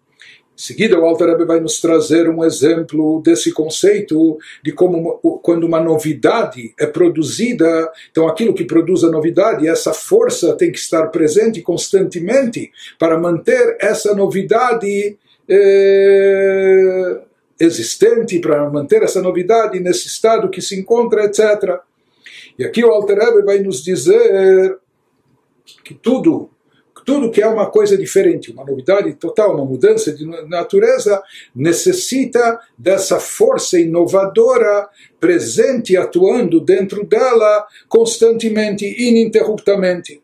Em 0.60 0.62
seguida, 0.62 1.00
o 1.00 1.06
Alter 1.06 1.28
Rebbe 1.28 1.46
vai 1.46 1.58
nos 1.58 1.80
trazer 1.80 2.28
um 2.28 2.44
exemplo 2.44 3.22
desse 3.24 3.50
conceito 3.50 4.36
de 4.62 4.72
como 4.72 5.14
quando 5.42 5.64
uma 5.64 5.80
novidade 5.80 6.74
é 6.78 6.84
produzida, 6.84 7.90
então 8.10 8.28
aquilo 8.28 8.52
que 8.52 8.66
produz 8.66 9.02
a 9.02 9.10
novidade, 9.10 9.66
essa 9.66 9.94
força 9.94 10.54
tem 10.54 10.70
que 10.70 10.76
estar 10.76 11.06
presente 11.06 11.62
constantemente 11.62 12.70
para 12.98 13.18
manter 13.18 13.78
essa 13.80 14.14
novidade 14.14 15.16
eh, 15.48 17.20
existente, 17.58 18.38
para 18.38 18.68
manter 18.68 19.02
essa 19.02 19.22
novidade 19.22 19.80
nesse 19.80 20.08
estado 20.08 20.50
que 20.50 20.60
se 20.60 20.78
encontra, 20.78 21.24
etc. 21.24 21.80
E 22.58 22.66
aqui 22.66 22.84
o 22.84 22.90
Alter 22.90 23.16
Rebbe 23.16 23.46
vai 23.46 23.60
nos 23.60 23.82
dizer 23.82 24.76
que 25.82 25.94
tudo 25.94 26.50
tudo 27.04 27.30
que 27.30 27.42
é 27.42 27.46
uma 27.46 27.70
coisa 27.70 27.96
diferente, 27.96 28.50
uma 28.50 28.64
novidade 28.64 29.12
total, 29.14 29.54
uma 29.54 29.64
mudança 29.64 30.12
de 30.12 30.24
natureza, 30.48 31.22
necessita 31.54 32.60
dessa 32.76 33.18
força 33.18 33.78
inovadora 33.78 34.88
presente, 35.18 35.96
atuando 35.96 36.60
dentro 36.60 37.04
dela 37.04 37.66
constantemente, 37.88 38.84
ininterruptamente. 38.84 40.22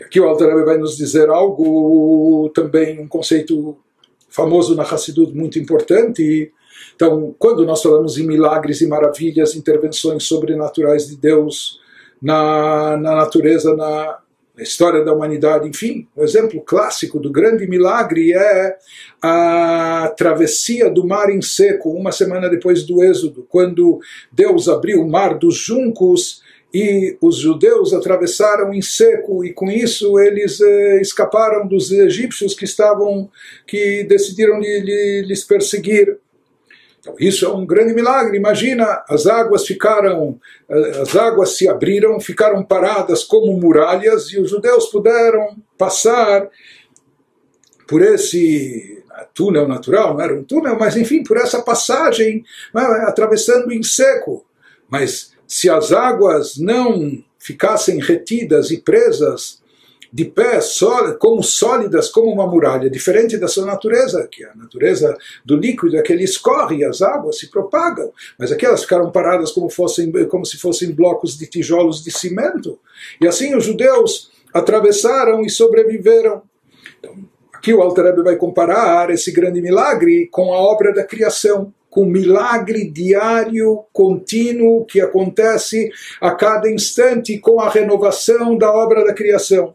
Aqui 0.00 0.20
o 0.20 0.24
Alter 0.24 0.64
vai 0.64 0.76
nos 0.76 0.96
dizer 0.96 1.28
algo 1.28 2.50
também, 2.54 3.00
um 3.00 3.08
conceito 3.08 3.76
famoso 4.28 4.74
na 4.74 4.82
Hassidut, 4.82 5.32
muito 5.32 5.58
importante. 5.58 6.52
Então, 6.94 7.34
quando 7.38 7.64
nós 7.64 7.82
falamos 7.82 8.18
em 8.18 8.26
milagres 8.26 8.80
e 8.80 8.86
maravilhas, 8.86 9.54
intervenções 9.54 10.24
sobrenaturais 10.24 11.06
de 11.06 11.16
Deus 11.16 11.80
na, 12.20 12.96
na 12.96 13.14
natureza, 13.14 13.74
na, 13.76 14.18
na 14.56 14.62
história 14.62 15.04
da 15.04 15.12
humanidade. 15.12 15.68
Enfim, 15.68 16.06
um 16.16 16.22
exemplo 16.22 16.60
clássico 16.60 17.18
do 17.18 17.30
grande 17.30 17.66
milagre 17.66 18.32
é 18.32 18.76
a 19.20 20.14
travessia 20.16 20.88
do 20.88 21.06
mar 21.06 21.30
em 21.30 21.42
seco, 21.42 21.90
uma 21.90 22.12
semana 22.12 22.48
depois 22.48 22.84
do 22.84 23.02
Êxodo, 23.02 23.46
quando 23.48 24.00
Deus 24.30 24.68
abriu 24.68 25.02
o 25.02 25.10
mar 25.10 25.36
dos 25.38 25.56
juncos 25.56 26.42
e 26.72 27.16
os 27.20 27.36
judeus 27.36 27.92
atravessaram 27.92 28.74
em 28.74 28.82
seco 28.82 29.44
e 29.44 29.52
com 29.52 29.70
isso 29.70 30.18
eles 30.18 30.60
eh, 30.60 31.00
escaparam 31.00 31.68
dos 31.68 31.92
egípcios 31.92 32.52
que 32.52 32.64
estavam 32.64 33.30
que 33.64 34.02
decidiram 34.02 34.58
lhe, 34.58 34.80
lhe, 34.80 35.22
lhes 35.22 35.44
perseguir 35.44 36.18
então, 37.04 37.14
isso 37.20 37.44
é 37.44 37.48
um 37.50 37.66
grande 37.66 37.92
milagre. 37.92 38.38
Imagina, 38.38 39.04
as 39.06 39.26
águas 39.26 39.66
ficaram, 39.66 40.40
eh, 40.66 41.02
as 41.02 41.14
águas 41.14 41.50
se 41.50 41.68
abriram, 41.68 42.18
ficaram 42.18 42.64
paradas 42.64 43.22
como 43.22 43.52
muralhas 43.60 44.32
e 44.32 44.40
os 44.40 44.48
judeus 44.48 44.86
puderam 44.86 45.54
passar 45.76 46.48
por 47.86 48.00
esse 48.00 49.04
túnel 49.34 49.68
natural, 49.68 50.14
não 50.14 50.20
era 50.22 50.34
um 50.34 50.42
túnel, 50.42 50.78
mas 50.78 50.96
enfim, 50.96 51.22
por 51.22 51.36
essa 51.36 51.60
passagem, 51.60 52.42
é? 52.74 52.80
atravessando 53.02 53.70
em 53.70 53.82
seco. 53.82 54.42
Mas 54.88 55.32
se 55.46 55.68
as 55.68 55.92
águas 55.92 56.56
não 56.56 57.22
ficassem 57.38 58.00
retidas 58.00 58.70
e 58.70 58.78
presas 58.78 59.62
de 60.14 60.24
pé, 60.24 60.60
como 61.18 61.42
sólidas 61.42 62.08
como 62.08 62.30
uma 62.30 62.46
muralha, 62.46 62.88
diferente 62.88 63.36
da 63.36 63.48
sua 63.48 63.66
natureza, 63.66 64.28
que 64.30 64.44
a 64.44 64.54
natureza 64.54 65.18
do 65.44 65.56
líquido 65.56 65.96
é 65.96 66.02
que 66.02 66.12
ele 66.12 66.22
escorre 66.22 66.84
as 66.84 67.02
águas 67.02 67.36
se 67.40 67.50
propagam, 67.50 68.12
mas 68.38 68.52
aqui 68.52 68.64
elas 68.64 68.82
ficaram 68.82 69.10
paradas 69.10 69.50
como, 69.50 69.68
fossem, 69.68 70.12
como 70.28 70.46
se 70.46 70.56
fossem 70.56 70.92
blocos 70.92 71.36
de 71.36 71.48
tijolos 71.48 72.00
de 72.00 72.12
cimento. 72.12 72.78
E 73.20 73.26
assim 73.26 73.56
os 73.56 73.64
judeus 73.64 74.30
atravessaram 74.52 75.42
e 75.42 75.50
sobreviveram. 75.50 76.42
Então, 77.00 77.16
aqui 77.52 77.74
o 77.74 77.82
Alter 77.82 78.14
vai 78.22 78.36
comparar 78.36 79.10
esse 79.10 79.32
grande 79.32 79.60
milagre 79.60 80.28
com 80.30 80.54
a 80.54 80.58
obra 80.58 80.94
da 80.94 81.02
criação 81.02 81.74
com 81.90 82.02
o 82.02 82.06
milagre 82.06 82.90
diário, 82.90 83.84
contínuo, 83.92 84.84
que 84.84 85.00
acontece 85.00 85.90
a 86.20 86.32
cada 86.32 86.68
instante 86.68 87.38
com 87.38 87.60
a 87.60 87.68
renovação 87.68 88.58
da 88.58 88.72
obra 88.72 89.04
da 89.04 89.14
criação. 89.14 89.74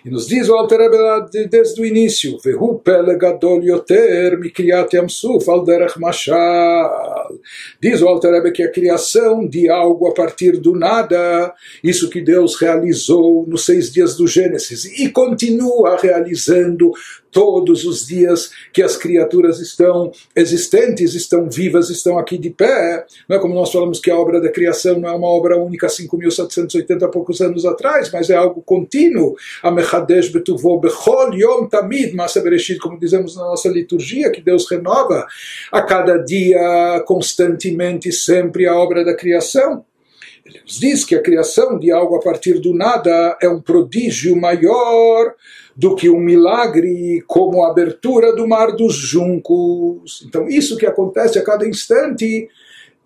E 0.03 0.09
nos 0.09 0.27
diz 0.27 0.49
o 0.49 0.55
Alter 0.55 0.79
Rebbe 0.79 1.47
desde 1.47 1.79
o 1.79 1.85
início, 1.85 2.39
Vehu 2.43 2.79
pele 2.79 3.15
gadol 3.17 3.63
yoter 3.63 4.37
mikriat 4.39 4.95
yamsuf 4.95 5.47
al 5.47 5.63
derech 5.63 5.99
mashal. 5.99 7.37
Diz 7.79 8.01
o 8.01 8.07
Alter 8.07 8.31
Rebbe 8.31 8.51
que 8.51 8.63
a 8.63 8.71
criação 8.71 9.47
de 9.47 9.69
algo 9.69 10.07
a 10.07 10.13
partir 10.13 10.57
do 10.57 10.75
nada, 10.75 11.53
isso 11.83 12.09
que 12.09 12.21
Deus 12.21 12.55
realizou 12.55 13.45
nos 13.47 13.65
seis 13.65 13.91
dias 13.91 14.15
do 14.15 14.25
Gênesis 14.25 14.85
e 14.85 15.09
continua 15.09 15.97
realizando 16.01 16.93
todos 17.31 17.85
os 17.85 18.05
dias 18.05 18.51
que 18.73 18.83
as 18.83 18.97
criaturas 18.97 19.59
estão 19.59 20.11
existentes, 20.35 21.15
estão 21.15 21.49
vivas, 21.49 21.89
estão 21.89 22.19
aqui 22.19 22.37
de 22.37 22.49
pé. 22.49 23.05
Não 23.27 23.37
é 23.37 23.39
como 23.39 23.55
nós 23.55 23.71
falamos 23.71 23.99
que 23.99 24.11
a 24.11 24.17
obra 24.17 24.41
da 24.41 24.51
criação 24.51 24.99
não 24.99 25.09
é 25.09 25.13
uma 25.13 25.27
obra 25.27 25.57
única 25.57 25.87
5.780 25.87 27.09
poucos 27.09 27.41
anos 27.41 27.65
atrás, 27.65 28.11
mas 28.11 28.29
é 28.29 28.35
algo 28.35 28.61
contínuo. 28.61 29.35
A 29.63 29.71
Mechadesh 29.91 30.29
Betuvo 30.29 30.79
Bechol 30.79 31.33
Yom 31.35 31.67
Tamid 31.67 32.15
Bereshit, 32.41 32.79
como 32.79 32.97
dizemos 32.97 33.35
na 33.35 33.43
nossa 33.43 33.67
liturgia, 33.67 34.31
que 34.31 34.41
Deus 34.41 34.69
renova 34.69 35.27
a 35.71 35.81
cada 35.81 36.17
dia, 36.17 37.03
constantemente, 37.05 38.11
sempre 38.11 38.65
a 38.65 38.75
obra 38.75 39.03
da 39.03 39.15
criação. 39.15 39.83
Ele 40.45 40.61
nos 40.61 40.79
diz 40.79 41.03
que 41.03 41.15
a 41.15 41.21
criação 41.21 41.77
de 41.77 41.91
algo 41.91 42.15
a 42.15 42.19
partir 42.19 42.59
do 42.59 42.73
nada 42.73 43.37
é 43.41 43.49
um 43.49 43.61
prodígio 43.61 44.35
maior 44.35 45.33
do 45.75 45.95
que 45.95 46.09
um 46.09 46.19
milagre 46.19 47.23
como 47.27 47.63
a 47.63 47.69
abertura 47.69 48.35
do 48.35 48.47
mar 48.47 48.71
dos 48.71 48.95
juncos. 48.95 50.23
Então, 50.27 50.47
isso 50.47 50.77
que 50.77 50.85
acontece 50.85 51.37
a 51.37 51.43
cada 51.43 51.67
instante 51.67 52.49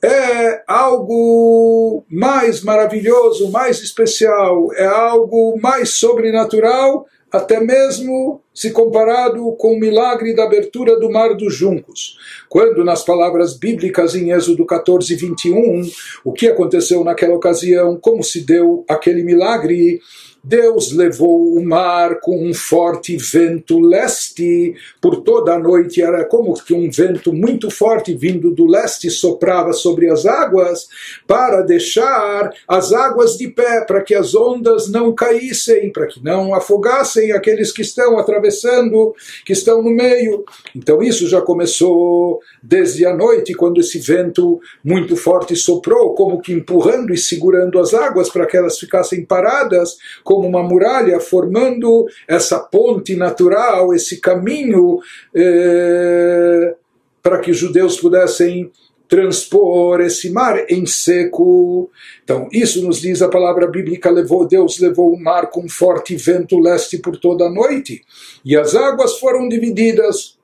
é 0.03 0.63
algo 0.67 2.03
mais 2.09 2.61
maravilhoso, 2.61 3.51
mais 3.51 3.81
especial, 3.81 4.67
é 4.73 4.85
algo 4.85 5.57
mais 5.61 5.97
sobrenatural, 5.97 7.05
até 7.31 7.59
mesmo 7.59 8.41
se 8.53 8.71
comparado 8.71 9.51
com 9.57 9.73
o 9.73 9.79
milagre 9.79 10.33
da 10.33 10.45
abertura 10.45 10.97
do 10.99 11.11
mar 11.11 11.35
dos 11.35 11.53
juncos. 11.53 12.17
Quando, 12.47 12.83
nas 12.83 13.03
palavras 13.03 13.57
bíblicas 13.57 14.15
em 14.15 14.31
Êxodo 14.31 14.65
14, 14.65 15.13
21, 15.15 15.81
o 16.23 16.31
que 16.31 16.47
aconteceu 16.47 17.03
naquela 17.03 17.35
ocasião, 17.35 17.97
como 17.99 18.23
se 18.23 18.45
deu 18.45 18.85
aquele 18.87 19.23
milagre, 19.23 19.99
Deus 20.45 20.91
levou 20.91 21.55
o 21.55 21.65
mar 21.65 22.19
com 22.19 22.47
um 22.47 22.53
forte 22.53 23.17
vento 23.17 23.79
leste 23.79 24.75
por 25.01 25.23
toda 25.23 25.55
a 25.55 25.59
noite. 25.59 26.03
Era 26.03 26.23
como 26.23 26.53
que 26.53 26.71
um 26.71 26.89
vento 26.91 27.33
muito 27.33 27.71
forte 27.71 28.13
vindo 28.13 28.51
do 28.51 28.67
leste 28.67 29.09
soprava 29.09 29.73
sobre 29.73 30.07
as 30.07 30.23
águas 30.27 30.87
para 31.25 31.61
deixar 31.61 32.53
as 32.67 32.93
águas 32.93 33.37
de 33.37 33.47
pé, 33.47 33.81
para 33.81 34.03
que 34.03 34.13
as 34.13 34.35
ondas 34.35 34.87
não 34.87 35.13
caíssem, 35.13 35.91
para 35.91 36.05
que 36.05 36.23
não 36.23 36.53
afogassem 36.53 37.31
aqueles 37.31 37.71
que 37.71 37.81
estão 37.81 38.19
atravessando, 38.19 39.15
que 39.43 39.53
estão 39.53 39.81
no 39.81 39.89
meio. 39.89 40.45
Então 40.75 41.01
isso 41.01 41.27
já 41.27 41.41
começou 41.41 42.39
desde 42.61 43.03
a 43.03 43.15
noite, 43.15 43.55
quando 43.55 43.79
esse 43.79 43.97
vento 43.97 44.59
muito 44.83 45.15
forte 45.15 45.55
soprou, 45.55 46.13
como 46.13 46.39
que 46.39 46.53
empurrando 46.53 47.11
e 47.11 47.17
segurando 47.17 47.79
as 47.79 47.95
águas 47.95 48.29
para 48.29 48.45
que 48.45 48.55
elas 48.55 48.77
ficassem 48.77 49.25
paradas 49.25 49.97
como 50.35 50.47
uma 50.47 50.63
muralha, 50.63 51.19
formando 51.19 52.05
essa 52.27 52.59
ponte 52.59 53.15
natural, 53.15 53.93
esse 53.93 54.19
caminho 54.19 54.99
eh, 55.33 56.75
para 57.23 57.39
que 57.39 57.51
os 57.51 57.57
judeus 57.57 57.97
pudessem 57.97 58.69
transpor 59.07 60.01
esse 60.01 60.29
mar 60.29 60.65
em 60.69 60.85
seco. 60.85 61.89
Então, 62.23 62.49
isso 62.51 62.85
nos 62.85 63.01
diz 63.01 63.21
a 63.21 63.29
palavra 63.29 63.67
bíblica: 63.67 64.09
levou, 64.09 64.45
Deus 64.45 64.77
levou 64.79 65.13
o 65.13 65.19
mar 65.19 65.49
com 65.49 65.69
forte 65.69 66.15
vento 66.15 66.59
leste 66.59 66.97
por 66.97 67.17
toda 67.17 67.45
a 67.45 67.49
noite, 67.49 68.01
e 68.43 68.57
as 68.57 68.75
águas 68.75 69.17
foram 69.19 69.47
divididas. 69.47 70.35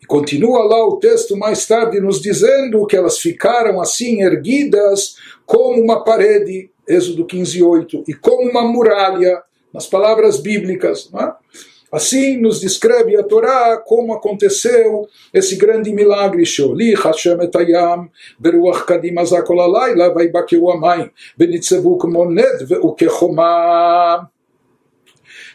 E 0.00 0.06
continua 0.06 0.62
lá 0.64 0.86
o 0.86 0.98
texto 0.98 1.36
mais 1.36 1.66
tarde 1.66 1.98
nos 1.98 2.20
dizendo 2.20 2.86
que 2.86 2.94
elas 2.94 3.18
ficaram 3.18 3.80
assim 3.80 4.22
erguidas 4.22 5.16
como 5.46 5.82
uma 5.82 6.04
parede. 6.04 6.70
Êxodo 6.86 7.24
15, 7.24 7.62
8, 7.62 8.04
e 8.08 8.14
como 8.14 8.50
uma 8.50 8.62
muralha, 8.62 9.42
nas 9.74 9.86
palavras 9.88 10.38
bíblicas. 10.38 11.10
É? 11.12 11.32
Assim 11.90 12.40
nos 12.40 12.60
descreve 12.60 13.16
a 13.16 13.22
Torá 13.22 13.76
como 13.76 14.12
aconteceu 14.12 15.08
esse 15.32 15.56
grande 15.56 15.92
milagre. 15.92 16.44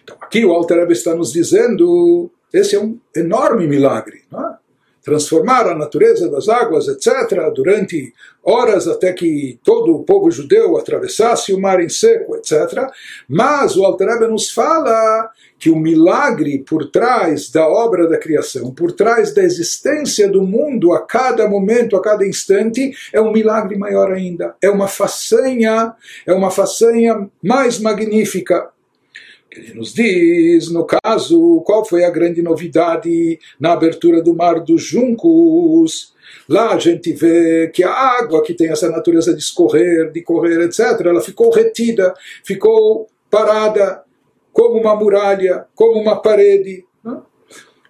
Então 0.04 0.18
aqui 0.22 0.46
o 0.46 0.52
Alter 0.52 0.90
está 0.92 1.14
nos 1.14 1.32
dizendo 1.32 2.32
esse 2.54 2.76
é 2.76 2.80
um 2.80 2.98
enorme 3.16 3.68
milagre. 3.68 4.24
Não 4.32 4.42
é? 4.42 4.58
Transformar 5.04 5.68
a 5.68 5.76
natureza 5.76 6.30
das 6.30 6.48
águas, 6.50 6.88
etc., 6.88 7.52
durante 7.54 8.14
horas 8.44 8.88
até 8.88 9.14
que 9.14 9.60
todo 9.64 9.96
o 9.96 10.04
povo 10.04 10.32
judeu 10.32 10.78
atravessasse 10.78 11.54
o 11.54 11.60
mar 11.60 11.82
em 11.82 11.90
seco, 11.90 12.36
etc. 12.36 12.88
Mas 13.28 13.76
o 13.76 13.84
Altareba 13.84 14.28
nos 14.28 14.50
fala 14.50 15.30
que 15.58 15.70
o 15.70 15.76
milagre 15.76 16.60
por 16.60 16.90
trás 16.90 17.52
da 17.52 17.68
obra 17.68 18.08
da 18.08 18.18
criação, 18.18 18.74
por 18.74 18.94
trás 18.94 19.34
da 19.34 19.44
existência 19.44 20.28
do 20.30 20.42
mundo 20.42 20.94
a 20.94 21.06
cada 21.06 21.48
momento, 21.50 21.98
a 21.98 22.02
cada 22.02 22.26
instante, 22.26 22.92
é 23.12 23.20
um 23.20 23.32
milagre 23.32 23.78
maior 23.78 24.12
ainda. 24.12 24.56
É 24.62 24.70
uma 24.70 24.88
façanha, 24.88 25.94
é 26.26 26.34
uma 26.34 26.50
façanha 26.50 27.30
mais 27.44 27.78
magnífica 27.78 28.70
ele 29.52 29.74
nos 29.74 29.94
diz, 29.94 30.72
no 30.72 30.86
caso, 30.86 31.62
qual 31.66 31.84
foi 31.84 32.04
a 32.04 32.10
grande 32.10 32.42
novidade 32.42 33.40
na 33.60 33.74
abertura 33.74 34.22
do 34.22 34.36
Mar 34.36 34.60
dos 34.60 34.84
Juncos. 34.84 36.14
Lá 36.48 36.74
a 36.74 36.80
gente 36.80 37.12
vê 37.14 37.70
que 37.74 37.84
a 37.84 37.92
água 37.92 38.44
que 38.44 38.54
tem 38.54 38.70
essa 38.70 38.90
natureza 38.90 39.34
de 39.34 39.42
escorrer, 39.42 40.12
de 40.12 40.22
correr, 40.22 40.62
etc., 40.62 41.02
ela 41.06 41.22
ficou 41.22 41.50
retida, 41.50 42.14
ficou 42.44 43.08
parada 43.30 44.04
como 44.54 44.80
uma 44.80 44.96
muralha, 44.96 45.66
como 45.74 46.00
uma 46.00 46.22
parede. 46.22 46.86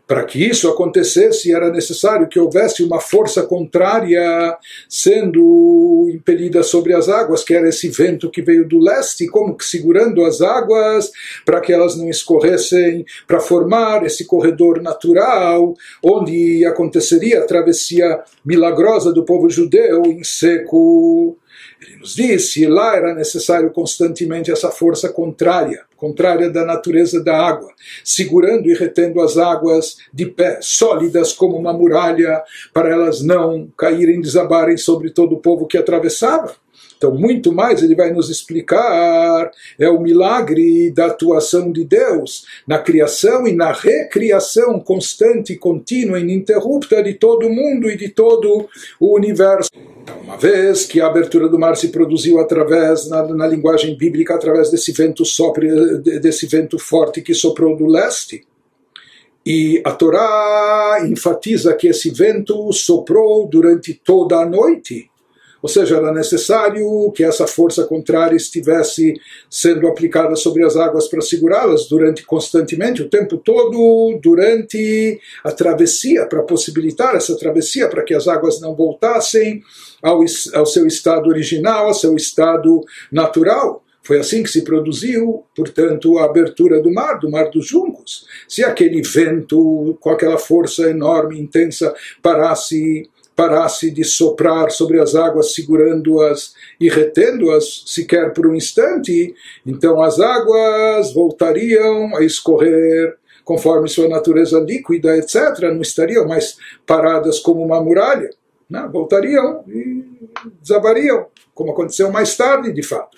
Para 0.10 0.24
que 0.24 0.44
isso 0.44 0.68
acontecesse, 0.68 1.54
era 1.54 1.70
necessário 1.70 2.28
que 2.28 2.40
houvesse 2.40 2.82
uma 2.84 3.00
força 3.00 3.44
contrária 3.44 4.58
sendo 4.90 6.10
impelida 6.12 6.64
sobre 6.64 6.96
as 6.96 7.08
águas, 7.08 7.44
que 7.44 7.54
era 7.54 7.70
esse 7.70 7.90
vento 7.90 8.28
que 8.32 8.42
veio 8.42 8.68
do 8.68 8.80
leste, 8.80 9.28
como 9.28 9.56
que 9.56 9.64
segurando 9.64 10.26
as 10.26 10.42
águas 10.42 11.12
para 11.46 11.62
que 11.62 11.72
elas 11.72 11.96
não 11.96 12.10
escorressem, 12.10 13.06
para 13.28 13.40
formar 13.40 14.04
esse 14.04 14.26
corredor 14.26 14.82
natural, 14.82 15.76
onde 16.04 16.66
aconteceria 16.66 17.42
a 17.42 17.46
travessia 17.46 18.20
milagrosa 18.44 19.14
do 19.14 19.24
povo 19.24 19.48
judeu 19.48 20.02
em 20.08 20.24
seco. 20.24 21.38
Ele 21.80 21.98
nos 21.98 22.16
disse, 22.16 22.66
lá 22.66 22.96
era 22.96 23.14
necessário 23.14 23.70
constantemente 23.70 24.52
essa 24.52 24.72
força 24.72 25.08
contrária, 25.10 25.84
contrária 26.00 26.50
da 26.50 26.66
natureza 26.66 27.22
da 27.22 27.38
água, 27.38 27.72
segurando 28.04 28.70
e 28.70 28.74
retendo 28.74 29.22
as 29.22 29.38
águas 29.38 29.98
de 30.14 30.26
pé, 30.26 30.60
sólidas 30.62 31.34
como 31.34 31.58
uma 31.58 31.74
muralha, 31.74 32.42
para 32.74 32.90
elas 32.90 33.22
não 33.22 33.68
caírem, 33.78 34.22
desabarem 34.22 34.78
sobre 34.78 35.10
todo 35.10 35.36
o 35.36 35.40
povo 35.40 35.68
que 35.68 35.78
atravessava. 35.78 36.56
Então, 37.00 37.16
muito 37.16 37.54
mais 37.54 37.82
ele 37.82 37.96
vai 37.96 38.12
nos 38.12 38.30
explicar 38.30 39.50
é 39.80 39.90
o 39.90 40.02
milagre 40.02 40.92
da 40.92 41.06
atuação 41.06 41.72
de 41.72 41.86
Deus 41.86 42.46
na 42.68 42.78
criação 42.78 43.48
e 43.48 43.56
na 43.56 43.72
recriação 43.72 44.82
constante, 44.82 45.56
contínua, 45.56 46.20
ininterrupta 46.20 47.02
de 47.02 47.14
todo 47.14 47.48
o 47.48 47.50
mundo 47.50 47.90
e 47.90 47.96
de 47.96 48.10
todo 48.10 48.68
o 49.00 49.16
universo. 49.16 49.70
Então, 50.04 50.20
uma 50.24 50.36
vez 50.36 50.86
que 50.86 51.00
a 51.00 51.08
abertura 51.08 51.48
do 51.48 51.58
mar 51.58 51.78
se 51.78 51.88
produziu 51.88 52.38
através, 52.38 53.08
na, 53.08 53.26
na 53.28 53.48
linguagem 53.48 53.98
bíblica, 53.98 54.36
através 54.36 54.70
desse 54.70 54.92
vento 54.92 55.24
sopre, 55.24 55.70
desse 56.20 56.48
vento 56.48 56.78
forte 56.78 57.22
que 57.22 57.34
soprou 57.34 57.78
do 57.78 57.86
leste, 57.86 58.44
e 59.46 59.82
a 59.86 59.92
Torá 59.92 61.00
enfatiza 61.10 61.74
que 61.74 61.88
esse 61.88 62.10
vento 62.10 62.74
soprou 62.74 63.48
durante 63.48 63.94
toda 63.94 64.36
a 64.38 64.46
noite. 64.46 65.09
Ou 65.62 65.68
seja, 65.68 65.98
era 65.98 66.14
necessário 66.14 67.12
que 67.12 67.24
essa 67.24 67.46
força 67.46 67.84
contrária 67.84 68.36
estivesse 68.36 69.14
sendo 69.50 69.88
aplicada 69.88 70.36
sobre 70.36 70.64
as 70.64 70.76
águas 70.76 71.08
para 71.08 71.22
segurá-las 71.22 71.88
durante 71.88 72.26
constantemente, 72.26 73.02
o 73.02 73.10
tempo 73.10 73.38
todo, 73.38 74.18
durante 74.22 75.20
a 75.44 75.52
travessia, 75.52 76.26
para 76.26 76.44
possibilitar 76.44 77.16
essa 77.16 77.38
travessia, 77.38 77.90
para 77.90 78.04
que 78.04 78.14
as 78.14 78.28
águas 78.28 78.62
não 78.62 78.76
voltassem 78.76 79.62
ao, 80.02 80.24
ao 80.54 80.66
seu 80.66 80.88
estado 80.88 81.30
original, 81.30 81.88
ao 81.88 81.94
seu 81.94 82.16
estado 82.16 82.82
natural. 83.12 83.84
Foi 84.02 84.18
assim 84.18 84.42
que 84.42 84.50
se 84.50 84.64
produziu, 84.64 85.44
portanto, 85.56 86.18
a 86.18 86.26
abertura 86.26 86.82
do 86.82 86.92
mar, 86.92 87.20
do 87.20 87.30
mar 87.30 87.52
dos 87.52 87.68
juncos. 87.68 88.26
Se 88.48 88.64
aquele 88.64 89.02
vento, 89.02 89.98
com 90.00 90.10
aquela 90.10 90.38
força 90.38 90.90
enorme, 90.90 91.40
intensa, 91.40 91.94
parasse 92.22 93.08
parasse 93.40 93.90
de 93.90 94.04
soprar 94.04 94.70
sobre 94.70 95.00
as 95.00 95.16
águas, 95.16 95.54
segurando-as 95.54 96.54
e 96.78 96.90
retendo-as 96.90 97.86
sequer 97.86 98.34
por 98.34 98.46
um 98.46 98.54
instante, 98.54 99.34
então 99.66 100.02
as 100.02 100.20
águas 100.20 101.14
voltariam 101.14 102.18
a 102.18 102.22
escorrer 102.22 103.16
conforme 103.46 103.88
sua 103.88 104.10
natureza 104.10 104.60
líquida, 104.60 105.16
etc., 105.16 105.72
não 105.74 105.80
estariam 105.80 106.28
mais 106.28 106.58
paradas 106.86 107.40
como 107.40 107.64
uma 107.64 107.82
muralha. 107.82 108.30
Né? 108.70 108.90
Voltariam 108.92 109.64
e 109.70 110.04
desabariam, 110.62 111.28
como 111.56 111.72
aconteceu 111.72 112.12
mais 112.12 112.36
tarde, 112.36 112.74
de 112.74 112.84
fato. 112.84 113.18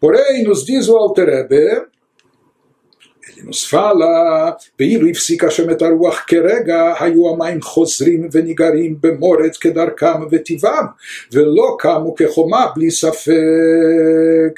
Porém, 0.00 0.42
nos 0.42 0.64
diz 0.64 0.88
o 0.88 0.96
Alter 0.96 1.28
e 3.42 3.46
nos 3.46 3.64
fala, 3.64 4.56
Veilu 4.78 5.08
ifsika 5.08 5.50
shemetaruach 5.50 6.24
kerega, 6.26 6.94
hayu 6.94 7.26
amaim 7.26 7.60
chosrim 7.60 8.28
venigarim 8.28 8.94
bemoret 8.94 9.58
kedarkam 9.58 10.28
vetivam, 10.28 10.94
velo 11.30 11.76
kamu 11.76 12.14
kechoma 12.14 12.72
bli 12.72 12.90
safek. 12.90 14.54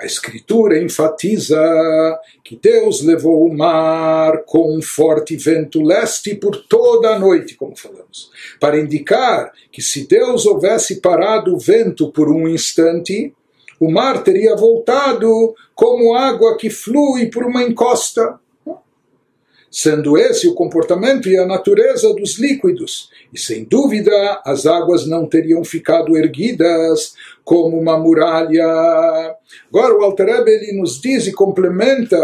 A 0.00 0.06
Escritura 0.06 0.82
enfatiza 0.82 1.60
que 2.42 2.56
Deus 2.56 3.02
levou 3.02 3.46
o 3.46 3.54
mar 3.54 4.44
com 4.46 4.74
um 4.74 4.80
forte 4.80 5.36
vento 5.36 5.82
leste 5.82 6.34
por 6.34 6.56
toda 6.56 7.10
a 7.10 7.18
noite, 7.18 7.54
como 7.54 7.76
falamos, 7.76 8.30
para 8.58 8.80
indicar 8.80 9.52
que 9.70 9.82
se 9.82 10.08
Deus 10.08 10.46
houvesse 10.46 11.02
parado 11.02 11.54
o 11.54 11.58
vento 11.58 12.10
por 12.10 12.32
um 12.32 12.48
instante, 12.48 13.34
o 13.80 13.90
mar 13.90 14.22
teria 14.22 14.54
voltado 14.54 15.54
como 15.74 16.14
água 16.14 16.58
que 16.58 16.68
flui 16.68 17.30
por 17.30 17.44
uma 17.44 17.62
encosta. 17.62 18.38
Sendo 19.70 20.18
esse 20.18 20.48
o 20.48 20.54
comportamento 20.54 21.28
e 21.28 21.38
a 21.38 21.46
natureza 21.46 22.12
dos 22.12 22.38
líquidos, 22.38 23.08
e 23.32 23.38
sem 23.38 23.64
dúvida 23.64 24.42
as 24.44 24.66
águas 24.66 25.06
não 25.06 25.26
teriam 25.26 25.64
ficado 25.64 26.16
erguidas 26.16 27.14
como 27.44 27.78
uma 27.78 27.96
muralha. 27.96 28.66
Agora 29.68 29.96
o 29.96 30.02
Alter 30.02 30.28
ele 30.46 30.76
nos 30.76 31.00
diz 31.00 31.28
e 31.28 31.32
complementa 31.32 32.18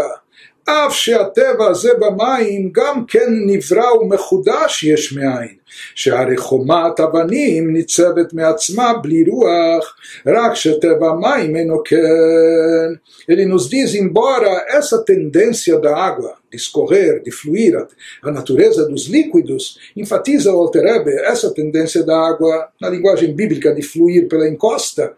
אף 0.66 0.94
שהטבע 0.94 1.66
הזה 1.66 1.90
במים 1.94 2.70
גם 2.72 3.04
כן 3.08 3.28
נברא 3.46 3.92
ומחודש 3.92 4.84
יש 4.84 5.12
מאין, 5.12 5.56
שהרי 5.94 6.36
חומת 6.36 7.00
אבנים 7.00 7.72
ניצבת 7.72 8.32
מעצמה 8.32 8.92
בלי 9.02 9.24
רוח, 9.30 9.96
רק 10.26 10.54
שטבע 10.54 11.08
המים 11.08 11.56
אינו 11.56 11.82
כן. 11.84 12.92
Ele 13.28 13.46
nos 13.46 13.68
diz, 13.68 13.94
embora 13.94 14.66
essa 14.68 14.98
tendência 15.04 15.78
da 15.78 15.96
água 15.96 16.34
de 16.50 16.56
escorrer, 16.56 17.22
de 17.22 17.30
fluir, 17.30 17.74
a 18.22 18.30
natureza 18.32 18.84
dos 18.88 19.06
líquidos, 19.06 19.78
enfatiza 19.96 20.52
o 20.52 20.58
Alterebe, 20.58 21.12
essa 21.32 21.54
tendência 21.54 22.02
da 22.02 22.18
água, 22.18 22.68
na 22.80 22.88
linguagem 22.88 23.32
bíblica, 23.32 23.72
de 23.72 23.82
fluir 23.82 24.26
pela 24.26 24.48
encosta, 24.48 25.14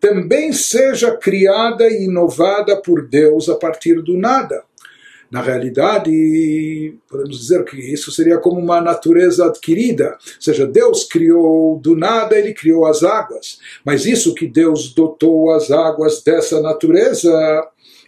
também 0.00 0.52
seja 0.52 1.16
criada 1.16 1.86
e 1.88 2.04
inovada 2.04 2.76
por 2.76 3.08
Deus 3.08 3.48
a 3.48 3.54
partir 3.54 4.02
do 4.02 4.16
nada 4.16 4.64
na 5.31 5.41
realidade, 5.41 6.93
podemos 7.09 7.39
dizer 7.39 7.63
que 7.63 7.77
isso 7.77 8.11
seria 8.11 8.37
como 8.37 8.59
uma 8.59 8.81
natureza 8.81 9.45
adquirida, 9.45 10.17
ou 10.19 10.41
seja, 10.41 10.67
Deus 10.67 11.05
criou 11.05 11.79
do 11.79 11.95
nada, 11.95 12.37
ele 12.37 12.53
criou 12.53 12.85
as 12.85 13.01
águas, 13.01 13.57
mas 13.85 14.05
isso 14.05 14.35
que 14.35 14.45
Deus 14.45 14.93
dotou 14.93 15.51
as 15.51 15.71
águas 15.71 16.21
dessa 16.21 16.61
natureza 16.61 17.31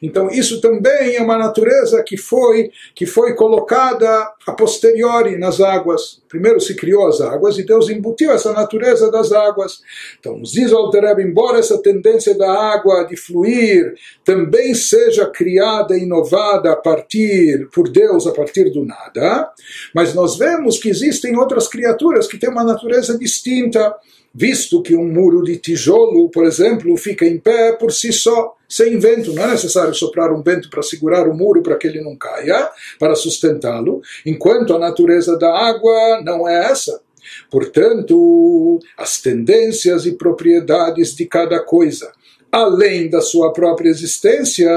então 0.04 0.30
isso 0.30 0.60
também 0.60 1.16
é 1.16 1.22
uma 1.22 1.38
natureza 1.38 2.04
que 2.04 2.18
foi 2.18 2.72
que 2.94 3.06
foi 3.06 3.36
colocada 3.36 4.34
a 4.46 4.52
posteriori 4.52 5.38
nas 5.38 5.62
águas. 5.62 6.22
Primeiro 6.28 6.60
se 6.60 6.76
criou 6.76 7.08
as 7.08 7.22
águas 7.22 7.58
e 7.58 7.66
Deus 7.66 7.90
embutiu 7.90 8.32
essa 8.32 8.52
natureza 8.52 9.10
das 9.10 9.32
águas. 9.32 9.80
Então 10.20 10.38
nos 10.38 10.52
diz 10.52 10.74
Altereb, 10.74 11.22
embora 11.22 11.60
essa 11.60 11.82
tendência 11.82 12.38
da 12.38 12.52
água 12.52 13.06
de 13.06 13.16
fluir 13.16 13.94
também 14.26 14.74
seja 14.74 15.26
criada 15.26 15.98
e 15.98 16.04
inovada 16.04 16.74
a 16.74 16.76
partir 16.76 17.70
por 17.74 17.88
Deus 17.88 18.28
a 18.28 18.34
partir 18.34 18.72
do 18.72 18.84
nada, 18.84 19.50
mas 19.96 20.14
nós 20.14 20.38
vemos 20.38 20.78
que 20.78 20.90
existem 20.90 21.38
outras 21.38 21.70
criaturas 21.70 22.28
que 22.28 22.38
têm 22.38 22.50
uma 22.50 22.66
natureza 22.66 23.18
distinta 23.18 23.96
visto 24.34 24.82
que 24.82 24.96
um 24.96 25.08
muro 25.08 25.44
de 25.44 25.58
tijolo, 25.58 26.30
por 26.30 26.46
exemplo, 26.46 26.96
fica 26.98 27.26
em 27.26 27.38
pé 27.38 27.74
por 27.74 27.92
si 27.92 28.12
só, 28.12 28.56
sem 28.68 28.98
vento. 28.98 29.34
Não 29.34 29.44
é 29.44 29.52
necessário 29.52 29.94
soprar 29.94 30.34
um 30.34 30.42
vento 30.42 30.70
para 30.70 30.82
segurar 30.82 31.28
o 31.28 31.36
muro 31.36 31.62
para 31.62 31.76
que 31.76 31.88
ele 31.88 32.02
não 32.02 32.16
caia, 32.16 32.70
para 32.98 33.16
sustentá-lo, 33.16 34.02
enquanto 34.26 34.74
a 34.74 34.80
natureza 34.80 35.38
da 35.38 35.52
água 35.52 36.22
não 36.24 36.48
é 36.48 36.72
essa. 36.72 37.00
Portanto, 37.50 38.80
as 38.98 39.22
tendências 39.22 40.06
e 40.06 40.14
propriedades 40.14 41.16
de 41.16 41.26
cada 41.26 41.60
coisa 41.60 42.12
além 42.54 43.10
da 43.10 43.20
sua 43.20 43.52
própria 43.52 43.90
existência, 43.90 44.70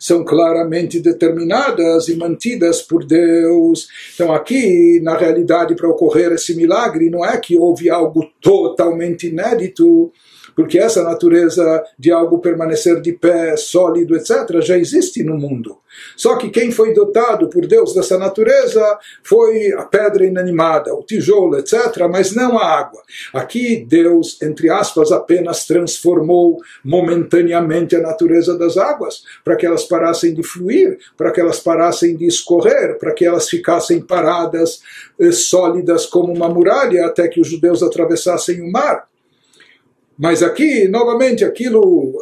são 0.00 0.24
claramente 0.24 0.98
determinadas 0.98 2.08
e 2.08 2.16
mantidas 2.16 2.82
por 2.82 3.04
Deus. 3.04 3.86
Então, 4.12 4.34
aqui, 4.34 4.98
na 5.00 5.16
realidade, 5.16 5.76
para 5.76 5.88
ocorrer 5.88 6.32
esse 6.32 6.56
milagre, 6.56 7.08
não 7.08 7.24
é 7.24 7.38
que 7.38 7.56
houve 7.56 7.88
algo 7.88 8.28
totalmente 8.40 9.28
inédito 9.28 10.10
porque 10.60 10.78
essa 10.78 11.02
natureza 11.02 11.82
de 11.98 12.12
algo 12.12 12.38
permanecer 12.38 13.00
de 13.00 13.14
pé, 13.14 13.56
sólido, 13.56 14.14
etc., 14.14 14.60
já 14.60 14.76
existe 14.76 15.24
no 15.24 15.38
mundo. 15.38 15.78
Só 16.14 16.36
que 16.36 16.50
quem 16.50 16.70
foi 16.70 16.92
dotado 16.92 17.48
por 17.48 17.66
Deus 17.66 17.94
dessa 17.94 18.18
natureza 18.18 18.98
foi 19.22 19.72
a 19.72 19.84
pedra 19.84 20.22
inanimada, 20.22 20.94
o 20.94 21.02
tijolo, 21.02 21.56
etc., 21.56 22.06
mas 22.10 22.34
não 22.34 22.58
a 22.58 22.78
água. 22.78 23.00
Aqui 23.32 23.86
Deus, 23.88 24.36
entre 24.42 24.68
aspas, 24.68 25.10
apenas 25.10 25.64
transformou 25.64 26.58
momentaneamente 26.84 27.96
a 27.96 28.00
natureza 28.00 28.58
das 28.58 28.76
águas, 28.76 29.22
para 29.42 29.56
que 29.56 29.64
elas 29.64 29.84
parassem 29.84 30.34
de 30.34 30.42
fluir, 30.42 30.98
para 31.16 31.30
que 31.30 31.40
elas 31.40 31.58
parassem 31.58 32.14
de 32.14 32.26
escorrer, 32.26 32.98
para 32.98 33.14
que 33.14 33.24
elas 33.24 33.48
ficassem 33.48 34.02
paradas, 34.02 34.82
eh, 35.18 35.32
sólidas 35.32 36.04
como 36.04 36.30
uma 36.34 36.50
muralha, 36.50 37.06
até 37.06 37.28
que 37.28 37.40
os 37.40 37.48
judeus 37.48 37.82
atravessassem 37.82 38.60
o 38.60 38.70
mar. 38.70 39.09
Mas 40.22 40.42
aqui, 40.42 40.86
novamente, 40.86 41.46
aquilo, 41.46 42.12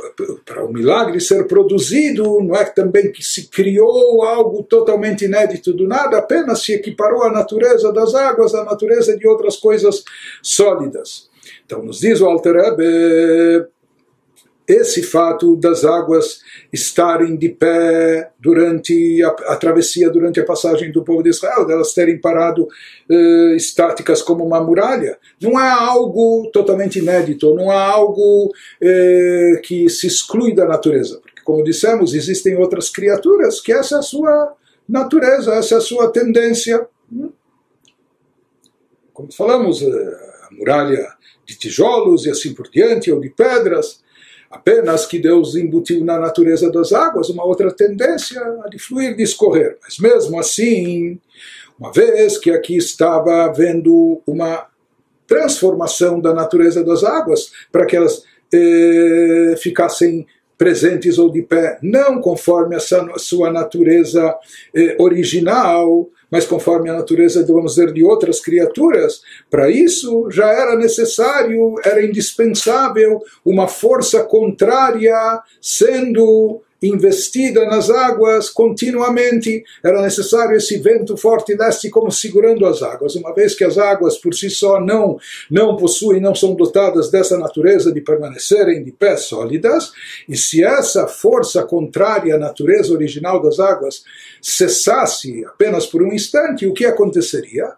para 0.44 0.64
o 0.64 0.72
milagre 0.72 1.20
ser 1.20 1.48
produzido, 1.48 2.40
não 2.40 2.54
é 2.54 2.64
também 2.64 3.10
que 3.10 3.24
se 3.24 3.48
criou 3.48 4.22
algo 4.22 4.62
totalmente 4.62 5.24
inédito 5.24 5.72
do 5.72 5.84
nada, 5.84 6.16
apenas 6.16 6.62
se 6.62 6.74
equiparou 6.74 7.24
a 7.24 7.32
natureza 7.32 7.92
das 7.92 8.14
águas 8.14 8.54
à 8.54 8.64
natureza 8.64 9.16
de 9.16 9.26
outras 9.26 9.56
coisas 9.56 10.04
sólidas. 10.40 11.28
Então, 11.66 11.82
nos 11.82 11.98
diz 11.98 12.20
o 12.20 12.26
Alter 12.26 12.54
Ebe, 12.54 13.66
esse 14.68 15.02
fato 15.02 15.56
das 15.56 15.82
águas 15.82 16.40
estarem 16.70 17.36
de 17.36 17.48
pé 17.48 18.30
durante 18.38 19.22
a, 19.24 19.28
a, 19.28 19.56
travessia, 19.56 20.10
durante 20.10 20.38
a 20.38 20.44
passagem 20.44 20.92
do 20.92 21.02
povo 21.02 21.22
de 21.22 21.30
Israel, 21.30 21.66
delas 21.66 21.94
terem 21.94 22.20
parado 22.20 22.68
eh, 23.10 23.54
estáticas 23.56 24.20
como 24.20 24.44
uma 24.44 24.62
muralha, 24.62 25.16
não 25.40 25.58
é 25.58 25.70
algo 25.70 26.50
totalmente 26.52 26.98
inédito, 26.98 27.54
não 27.54 27.72
é 27.72 27.76
algo 27.76 28.52
eh, 28.82 29.58
que 29.64 29.88
se 29.88 30.06
exclui 30.06 30.54
da 30.54 30.66
natureza. 30.66 31.18
Porque, 31.18 31.40
como 31.42 31.64
dissemos, 31.64 32.12
existem 32.12 32.54
outras 32.56 32.90
criaturas 32.90 33.62
que 33.62 33.72
essa 33.72 33.94
é 33.94 33.98
a 34.00 34.02
sua 34.02 34.54
natureza, 34.86 35.54
essa 35.54 35.76
é 35.76 35.78
a 35.78 35.80
sua 35.80 36.12
tendência. 36.12 36.86
Como 39.14 39.32
falamos, 39.32 39.80
eh, 39.80 40.28
a 40.42 40.54
muralha 40.54 41.08
de 41.46 41.56
tijolos 41.56 42.26
e 42.26 42.30
assim 42.30 42.52
por 42.52 42.68
diante, 42.68 43.10
ou 43.10 43.18
de 43.18 43.30
pedras, 43.30 44.06
Apenas 44.50 45.04
que 45.04 45.18
Deus 45.18 45.54
embutiu 45.54 46.04
na 46.04 46.18
natureza 46.18 46.70
das 46.70 46.92
águas 46.92 47.28
uma 47.28 47.44
outra 47.44 47.70
tendência 47.70 48.40
a 48.64 48.68
de 48.68 48.78
fluir, 48.78 49.14
de 49.14 49.22
escorrer. 49.22 49.76
Mas 49.82 49.98
mesmo 49.98 50.40
assim, 50.40 51.20
uma 51.78 51.92
vez 51.92 52.38
que 52.38 52.50
aqui 52.50 52.76
estava 52.76 53.44
havendo 53.44 54.22
uma 54.26 54.66
transformação 55.26 56.18
da 56.18 56.32
natureza 56.32 56.82
das 56.82 57.04
águas 57.04 57.52
para 57.70 57.84
que 57.84 57.94
elas 57.94 58.24
eh, 58.52 59.54
ficassem 59.58 60.26
presentes 60.56 61.18
ou 61.18 61.30
de 61.30 61.42
pé, 61.42 61.78
não 61.82 62.20
conforme 62.20 62.74
a 62.74 62.80
sua 62.80 63.52
natureza 63.52 64.34
eh, 64.74 64.96
original, 64.98 66.08
mas 66.30 66.44
conforme 66.44 66.90
a 66.90 66.94
natureza, 66.94 67.44
vamos 67.46 67.74
dizer, 67.74 67.92
de 67.92 68.04
outras 68.04 68.40
criaturas, 68.40 69.22
para 69.50 69.70
isso 69.70 70.28
já 70.30 70.50
era 70.50 70.76
necessário, 70.76 71.74
era 71.84 72.04
indispensável 72.04 73.20
uma 73.44 73.66
força 73.66 74.22
contrária 74.24 75.14
sendo 75.60 76.62
investida 76.82 77.64
nas 77.66 77.90
águas 77.90 78.50
continuamente. 78.50 79.64
Era 79.84 80.00
necessário 80.02 80.56
esse 80.56 80.78
vento 80.78 81.16
forte 81.16 81.54
leste 81.54 81.90
como 81.90 82.10
segurando 82.10 82.66
as 82.66 82.82
águas, 82.82 83.16
uma 83.16 83.34
vez 83.34 83.54
que 83.54 83.64
as 83.64 83.78
águas 83.78 84.18
por 84.18 84.34
si 84.34 84.48
só 84.50 84.80
não, 84.80 85.18
não 85.50 85.76
possuem, 85.76 86.20
não 86.20 86.34
são 86.34 86.54
dotadas 86.54 87.10
dessa 87.10 87.36
natureza 87.36 87.92
de 87.92 88.00
permanecerem 88.00 88.82
de 88.82 88.92
pé 88.92 89.16
sólidas, 89.16 89.92
e 90.28 90.36
se 90.36 90.62
essa 90.62 91.06
força 91.06 91.64
contrária 91.64 92.36
à 92.36 92.38
natureza 92.38 92.92
original 92.92 93.42
das 93.42 93.58
águas 93.58 94.04
cessasse 94.40 95.44
apenas 95.44 95.86
por 95.86 96.02
um 96.02 96.12
instante, 96.12 96.66
o 96.66 96.72
que 96.72 96.86
aconteceria? 96.86 97.72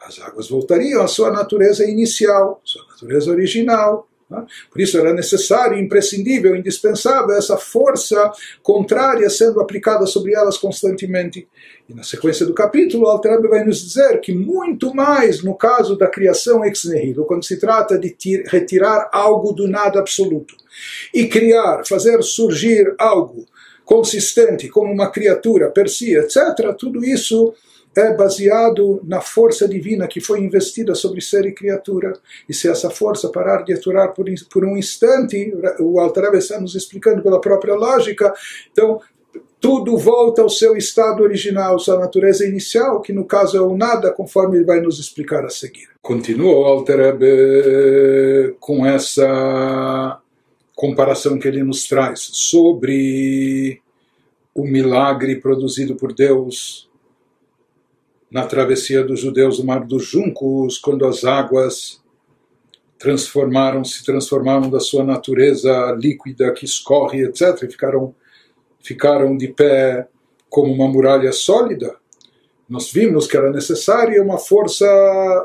As 0.00 0.20
águas 0.20 0.48
voltariam 0.48 1.02
à 1.02 1.06
sua 1.06 1.30
natureza 1.30 1.88
inicial, 1.88 2.60
sua 2.64 2.84
natureza 2.88 3.30
original. 3.30 4.08
Né? 4.32 4.46
Por 4.70 4.80
isso 4.80 4.98
era 4.98 5.12
necessário, 5.12 5.78
imprescindível, 5.78 6.56
indispensável 6.56 7.36
essa 7.36 7.58
força 7.58 8.32
contrária 8.62 9.28
sendo 9.28 9.60
aplicada 9.60 10.06
sobre 10.06 10.34
elas 10.34 10.56
constantemente. 10.56 11.46
E 11.88 11.94
na 11.94 12.02
sequência 12.02 12.46
do 12.46 12.54
capítulo, 12.54 13.06
Alter 13.06 13.40
vai 13.42 13.62
nos 13.62 13.84
dizer 13.84 14.20
que 14.20 14.32
muito 14.32 14.94
mais 14.94 15.42
no 15.42 15.54
caso 15.54 15.96
da 15.96 16.06
criação 16.06 16.64
ex 16.64 16.84
nihilo, 16.84 17.26
quando 17.26 17.44
se 17.44 17.58
trata 17.60 17.98
de 17.98 18.42
retirar 18.46 19.10
algo 19.12 19.52
do 19.52 19.68
nada 19.68 19.98
absoluto 19.98 20.56
e 21.12 21.26
criar, 21.26 21.84
fazer 21.86 22.22
surgir 22.22 22.94
algo 22.98 23.46
consistente 23.84 24.68
como 24.68 24.90
uma 24.90 25.10
criatura 25.10 25.68
per 25.70 25.88
si, 25.88 26.16
etc., 26.16 26.74
tudo 26.78 27.04
isso 27.04 27.52
é 27.94 28.14
baseado 28.14 29.00
na 29.04 29.20
força 29.20 29.68
divina 29.68 30.06
que 30.06 30.20
foi 30.20 30.40
investida 30.40 30.94
sobre 30.94 31.20
ser 31.20 31.44
e 31.44 31.52
criatura. 31.52 32.14
E 32.48 32.54
se 32.54 32.68
essa 32.68 32.90
força 32.90 33.28
parar 33.28 33.62
de 33.62 33.74
atuar 33.74 34.08
por, 34.08 34.26
por 34.50 34.64
um 34.64 34.76
instante, 34.76 35.54
o 35.78 36.00
Altareb 36.00 36.36
está 36.36 36.60
nos 36.60 36.74
explicando 36.74 37.22
pela 37.22 37.40
própria 37.40 37.74
lógica, 37.74 38.32
então 38.70 39.00
tudo 39.60 39.96
volta 39.96 40.42
ao 40.42 40.48
seu 40.48 40.76
estado 40.76 41.22
original, 41.22 41.78
sua 41.78 41.98
natureza 41.98 42.44
inicial, 42.44 43.00
que 43.00 43.12
no 43.12 43.24
caso 43.24 43.56
é 43.56 43.60
o 43.60 43.76
nada, 43.76 44.10
conforme 44.10 44.56
ele 44.56 44.64
vai 44.64 44.80
nos 44.80 44.98
explicar 44.98 45.44
a 45.44 45.48
seguir. 45.48 45.88
Continua 46.02 46.52
o 46.52 46.64
Altareb 46.64 47.22
com 48.58 48.84
essa 48.84 50.18
comparação 50.74 51.38
que 51.38 51.46
ele 51.46 51.62
nos 51.62 51.86
traz 51.86 52.18
sobre 52.32 53.80
o 54.52 54.64
milagre 54.64 55.36
produzido 55.36 55.94
por 55.94 56.12
Deus 56.12 56.90
na 58.32 58.46
travessia 58.46 59.04
dos 59.04 59.20
judeus 59.20 59.58
do 59.58 59.64
Mar 59.64 59.84
dos 59.84 60.06
Juncos, 60.06 60.78
quando 60.78 61.06
as 61.06 61.22
águas 61.22 62.00
transformaram, 62.98 63.84
se 63.84 64.02
transformaram 64.02 64.70
da 64.70 64.80
sua 64.80 65.04
natureza 65.04 65.94
líquida 66.00 66.50
que 66.52 66.64
escorre, 66.64 67.24
etc., 67.24 67.70
ficaram, 67.70 68.14
ficaram 68.80 69.36
de 69.36 69.48
pé 69.48 70.08
como 70.48 70.72
uma 70.72 70.88
muralha 70.88 71.30
sólida. 71.30 71.94
Nós 72.66 72.90
vimos 72.90 73.26
que 73.26 73.36
era 73.36 73.50
necessária 73.50 74.22
uma 74.22 74.38
força, 74.38 74.86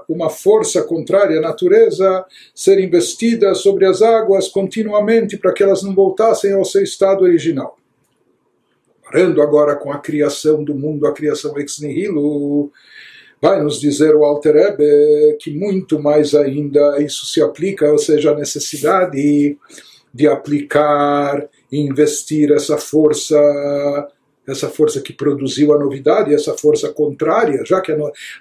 uma 0.07 0.29
força 0.29 0.81
contrária 0.81 1.39
à 1.39 1.41
natureza 1.41 2.25
ser 2.55 2.79
investida 2.79 3.53
sobre 3.53 3.85
as 3.85 4.01
águas 4.01 4.47
continuamente 4.47 5.35
para 5.35 5.51
que 5.51 5.61
elas 5.61 5.83
não 5.83 5.93
voltassem 5.93 6.53
ao 6.53 6.63
seu 6.63 6.83
estado 6.83 7.25
original. 7.25 7.76
Comparando 9.07 9.41
agora 9.41 9.75
com 9.75 9.91
a 9.91 9.99
criação 9.99 10.63
do 10.63 10.75
mundo, 10.75 11.07
a 11.07 11.13
criação 11.13 11.57
ex 11.57 11.79
nihilo, 11.79 12.69
vai 13.41 13.63
nos 13.63 13.79
dizer 13.79 14.13
o 14.13 14.25
Alter 14.25 14.55
Ebe 14.57 15.37
que 15.39 15.49
muito 15.49 15.97
mais 15.97 16.35
ainda 16.35 17.01
isso 17.01 17.25
se 17.25 17.41
aplica, 17.41 17.89
ou 17.89 17.97
seja, 17.97 18.31
a 18.31 18.35
necessidade 18.35 19.57
de 20.13 20.27
aplicar 20.27 21.47
e 21.71 21.79
investir 21.79 22.51
essa 22.51 22.77
força 22.77 23.37
essa 24.45 24.69
força 24.69 25.01
que 25.01 25.11
produziu 25.11 25.73
a 25.73 25.79
novidade, 25.79 26.33
essa 26.33 26.53
força 26.53 26.87
contrária, 26.93 27.65
já 27.65 27.81
que 27.81 27.91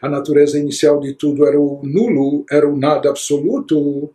a, 0.00 0.08
natureza 0.08 0.56
inicial 0.56 1.00
de 1.00 1.14
tudo 1.14 1.44
era 1.44 1.58
o 1.58 1.80
nulo, 1.82 2.44
era 2.48 2.68
o 2.68 2.78
nada 2.78 3.10
absoluto, 3.10 4.08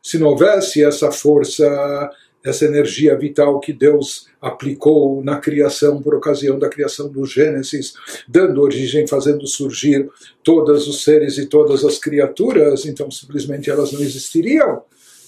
se 0.00 0.16
não 0.16 0.28
houvesse 0.28 0.84
essa 0.84 1.10
força 1.10 2.08
essa 2.44 2.64
energia 2.64 3.16
vital 3.16 3.60
que 3.60 3.72
Deus 3.72 4.26
aplicou 4.40 5.22
na 5.22 5.38
criação 5.38 6.02
por 6.02 6.14
ocasião 6.14 6.58
da 6.58 6.68
criação 6.68 7.08
do 7.08 7.24
Gênesis, 7.24 7.94
dando 8.28 8.60
origem, 8.60 9.06
fazendo 9.06 9.46
surgir 9.46 10.08
todos 10.42 10.88
os 10.88 11.04
seres 11.04 11.38
e 11.38 11.46
todas 11.46 11.84
as 11.84 11.98
criaturas, 11.98 12.84
então 12.84 13.10
simplesmente 13.10 13.70
elas 13.70 13.92
não 13.92 14.00
existiriam, 14.00 14.82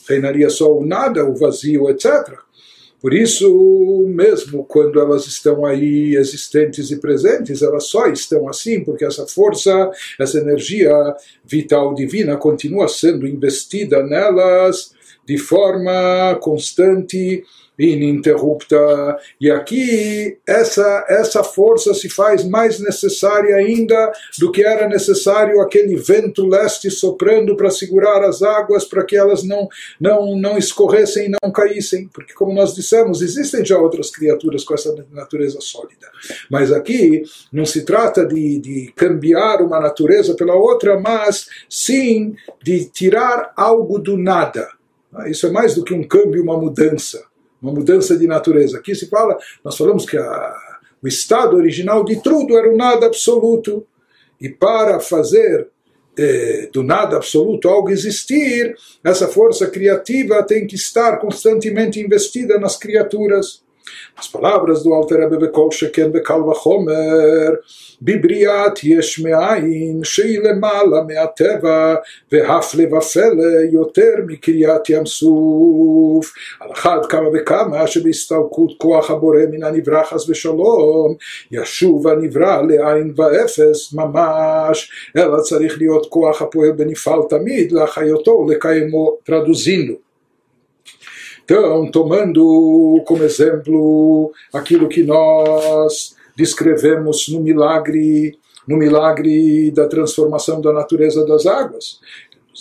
reinaria 0.09 0.51
só 0.51 0.77
o 0.77 0.85
nada, 0.85 1.25
o 1.25 1.35
vazio, 1.35 1.89
etc. 1.89 2.39
Por 3.01 3.13
isso, 3.13 4.07
mesmo 4.09 4.65
quando 4.65 4.99
elas 4.99 5.27
estão 5.27 5.67
aí 5.67 6.17
existentes 6.17 6.91
e 6.91 6.97
presentes, 6.97 7.61
elas 7.61 7.85
só 7.85 8.07
estão 8.07 8.49
assim 8.49 8.83
porque 8.83 9.05
essa 9.05 9.27
força, 9.27 9.91
essa 10.19 10.39
energia 10.39 10.91
vital 11.45 11.95
divina 11.95 12.39
continua 12.39 12.89
sendo 12.89 13.27
investida 13.27 14.03
nelas 14.03 14.94
de 15.27 15.39
forma 15.39 16.39
constante 16.41 17.43
ininterrupta. 17.79 18.77
E 19.41 19.51
aqui 19.51 20.39
essa, 20.47 21.05
essa 21.09 21.43
força 21.43 21.93
se 21.93 22.09
faz 22.09 22.45
mais 22.45 22.79
necessária 22.79 23.57
ainda 23.57 24.13
do 24.39 24.51
que 24.51 24.65
era 24.65 24.89
necessário 24.89 25.61
aquele 25.61 25.97
vento 25.97 26.47
leste 26.47 26.91
soprando 26.91 27.57
para 27.57 27.71
segurar 27.71 28.23
as 28.25 28.43
águas 28.43 28.85
para 28.85 29.05
que 29.05 29.17
elas 29.17 29.43
não, 29.43 29.69
não, 30.01 30.37
não 30.37 30.57
escorressem 30.57 31.27
e 31.27 31.37
não 31.43 31.51
caíssem. 31.51 32.09
Porque, 32.13 32.33
como 32.33 32.53
nós 32.53 32.75
dissemos, 32.75 33.23
existem 33.23 33.65
já 33.65 33.79
outras 33.79 34.11
criaturas 34.11 34.65
com 34.65 34.75
essa 34.75 34.95
natureza 35.11 35.61
sólida. 35.61 36.09
Mas 36.51 36.73
aqui 36.73 37.23
não 37.53 37.67
se 37.67 37.85
trata 37.85 38.25
de, 38.25 38.59
de 38.61 38.93
cambiar 38.95 39.61
uma 39.63 39.81
natureza 39.81 40.35
pela 40.35 40.55
outra, 40.55 40.99
mas 40.99 41.49
sim 41.69 42.37
de 42.63 42.85
tirar 42.87 43.53
algo 43.57 43.99
do 43.99 44.17
nada 44.17 44.69
isso 45.27 45.47
é 45.47 45.51
mais 45.51 45.75
do 45.75 45.85
que 45.85 45.95
um 45.95 46.03
câmbio, 46.03 46.43
uma 46.43 46.59
mudança, 46.59 47.25
uma 47.61 47.73
mudança 47.73 48.17
de 48.17 48.27
natureza. 48.27 48.79
Aqui 48.79 48.95
se 48.95 49.09
fala, 49.09 49.39
nós 49.65 49.77
falamos 49.77 50.05
que 50.05 50.17
a, 50.17 50.57
o 51.03 51.09
estado 51.09 51.57
original 51.57 52.05
de 52.05 52.23
tudo 52.23 52.57
era 52.57 52.73
o 52.73 52.77
nada 52.77 53.07
absoluto. 53.07 53.87
E 54.41 54.49
para 54.49 55.01
fazer 55.01 55.69
eh, 56.17 56.69
do 56.73 56.83
nada 56.83 57.17
absoluto 57.17 57.69
algo 57.69 57.91
existir, 57.91 58.77
essa 59.03 59.27
força 59.27 59.67
criativa 59.67 60.43
tem 60.45 60.67
que 60.67 60.77
estar 60.77 61.19
constantemente 61.19 62.01
investida 62.01 62.59
nas 62.59 62.77
criaturas. 62.77 63.64
As 64.18 64.28
palavras 64.28 64.84
do 64.84 64.94
Alter 64.94 65.20
Rebbe 65.22 65.38
Bekol 65.38 65.70
Sheken 65.72 66.12
Bekal 66.12 66.44
Vachomer 66.44 67.58
בבריאת 68.02 68.84
יש 68.84 69.20
מאין 69.20 70.04
שהיא 70.04 70.40
למעלה 70.40 71.04
מהטבע 71.08 71.96
והפלא 72.32 72.84
ופלא 72.84 73.44
יותר 73.72 74.14
מקריאת 74.28 74.90
ים 74.90 75.06
סוף 75.06 76.34
על 76.60 76.72
אחת 76.72 77.06
כמה 77.06 77.28
וכמה 77.34 77.88
שבהסתלקות 77.88 78.72
כוח 78.78 79.12
הבורא 79.12 79.40
מן 79.52 79.64
הנברא 79.64 80.04
חס 80.04 80.30
ושלום 80.30 81.16
ישוב 81.52 82.08
הנברא 82.08 82.62
לעין 82.62 83.14
ואפס 83.16 83.94
ממש 83.94 84.92
אלא 85.18 85.40
צריך 85.40 85.78
להיות 85.78 86.06
כוח 86.10 86.42
הפועל 86.42 86.72
בנפעל 86.72 87.20
תמיד 87.30 87.72
להחיותו 87.72 88.32
ולקיימו 88.32 89.18
traduzindo 89.30 90.03
então, 91.45 91.91
tomando 91.91 93.03
como 93.07 93.23
exemplo 93.23 94.33
aquilo 94.53 94.89
que 94.89 95.03
nós 95.03 96.17
descrevemos 96.35 97.29
no 97.29 97.41
milagre, 97.41 98.39
no 98.67 98.77
milagre 98.77 99.71
da 99.71 99.87
transformação 99.87 100.61
da 100.61 100.73
natureza 100.73 101.25
das 101.27 101.45
águas. 101.45 102.01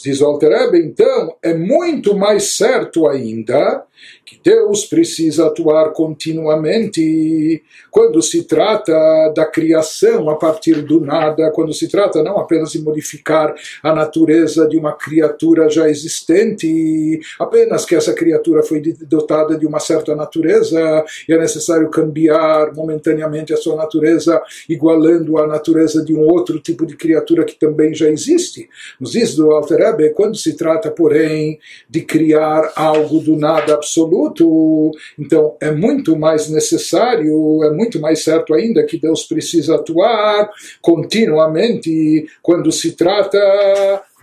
Diz 0.03 0.19
o 0.21 0.25
Alter 0.25 0.51
então, 0.75 1.35
é 1.41 1.53
muito 1.53 2.15
mais 2.15 2.57
certo 2.57 3.07
ainda 3.07 3.85
que 4.25 4.39
Deus 4.43 4.85
precisa 4.85 5.47
atuar 5.47 5.91
continuamente 5.91 7.63
quando 7.91 8.21
se 8.21 8.43
trata 8.43 8.93
da 9.35 9.45
criação 9.45 10.29
a 10.29 10.35
partir 10.35 10.81
do 10.81 10.99
nada, 10.99 11.51
quando 11.51 11.73
se 11.73 11.87
trata 11.87 12.23
não 12.23 12.37
apenas 12.37 12.71
de 12.71 12.81
modificar 12.81 13.53
a 13.83 13.93
natureza 13.93 14.67
de 14.67 14.77
uma 14.77 14.93
criatura 14.93 15.69
já 15.69 15.89
existente, 15.89 17.19
apenas 17.39 17.85
que 17.85 17.95
essa 17.95 18.13
criatura 18.13 18.63
foi 18.63 18.81
dotada 19.01 19.57
de 19.57 19.65
uma 19.65 19.79
certa 19.79 20.15
natureza 20.15 21.05
e 21.27 21.33
é 21.33 21.37
necessário 21.37 21.89
cambiar 21.89 22.73
momentaneamente 22.73 23.53
a 23.53 23.57
sua 23.57 23.75
natureza, 23.75 24.41
igualando 24.67 25.37
a 25.37 25.45
natureza 25.45 26.03
de 26.03 26.15
um 26.15 26.21
outro 26.21 26.59
tipo 26.59 26.85
de 26.85 26.95
criatura 26.95 27.43
que 27.43 27.55
também 27.55 27.93
já 27.93 28.09
existe. 28.09 28.69
Nos 28.99 29.11
diz 29.11 29.35
do 29.35 29.51
Alter 29.51 29.83
quando 30.15 30.35
se 30.35 30.55
trata, 30.55 30.89
porém, 30.89 31.59
de 31.89 32.01
criar 32.01 32.71
algo 32.75 33.19
do 33.19 33.35
nada 33.35 33.73
absoluto, 33.73 33.92
absoluto, 33.93 34.91
então 35.17 35.55
é 35.61 35.71
muito 35.71 36.17
mais 36.17 36.49
necessário, 36.49 37.63
é 37.63 37.71
muito 37.71 37.99
mais 37.99 38.23
certo 38.23 38.53
ainda 38.53 38.83
que 38.83 38.99
Deus 38.99 39.23
precisa 39.23 39.75
atuar 39.75 40.49
continuamente 40.81 42.25
quando 42.41 42.71
se 42.71 42.93
trata 42.93 43.39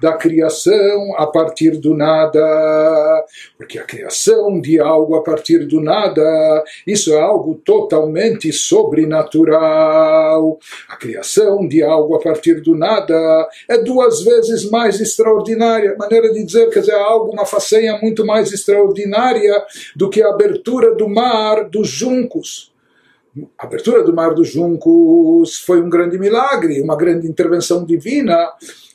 da 0.00 0.14
criação 0.14 1.14
a 1.16 1.26
partir 1.26 1.72
do 1.72 1.94
nada. 1.94 3.24
Porque 3.56 3.78
a 3.78 3.84
criação 3.84 4.60
de 4.60 4.80
algo 4.80 5.14
a 5.14 5.22
partir 5.22 5.66
do 5.66 5.80
nada, 5.80 6.64
isso 6.86 7.12
é 7.12 7.20
algo 7.20 7.60
totalmente 7.64 8.52
sobrenatural. 8.52 10.58
A 10.88 10.96
criação 10.96 11.68
de 11.68 11.82
algo 11.82 12.14
a 12.14 12.20
partir 12.20 12.60
do 12.60 12.74
nada 12.74 13.48
é 13.68 13.78
duas 13.78 14.22
vezes 14.22 14.70
mais 14.70 15.00
extraordinária. 15.00 15.96
Maneira 15.98 16.32
de 16.32 16.44
dizer, 16.44 16.70
quer 16.70 16.80
dizer, 16.80 16.92
é 16.92 17.00
algo, 17.00 17.32
uma 17.32 17.44
façanha 17.44 17.98
muito 18.00 18.24
mais 18.24 18.52
extraordinária 18.52 19.62
do 19.94 20.08
que 20.08 20.22
a 20.22 20.30
abertura 20.30 20.94
do 20.94 21.08
mar 21.08 21.68
dos 21.68 21.88
juncos. 21.88 22.70
A 23.56 23.64
abertura 23.64 24.02
do 24.02 24.12
mar 24.12 24.34
dos 24.34 24.48
juncos 24.48 25.58
foi 25.58 25.80
um 25.80 25.88
grande 25.88 26.18
milagre, 26.18 26.80
uma 26.80 26.96
grande 26.96 27.28
intervenção 27.28 27.84
divina 27.84 28.48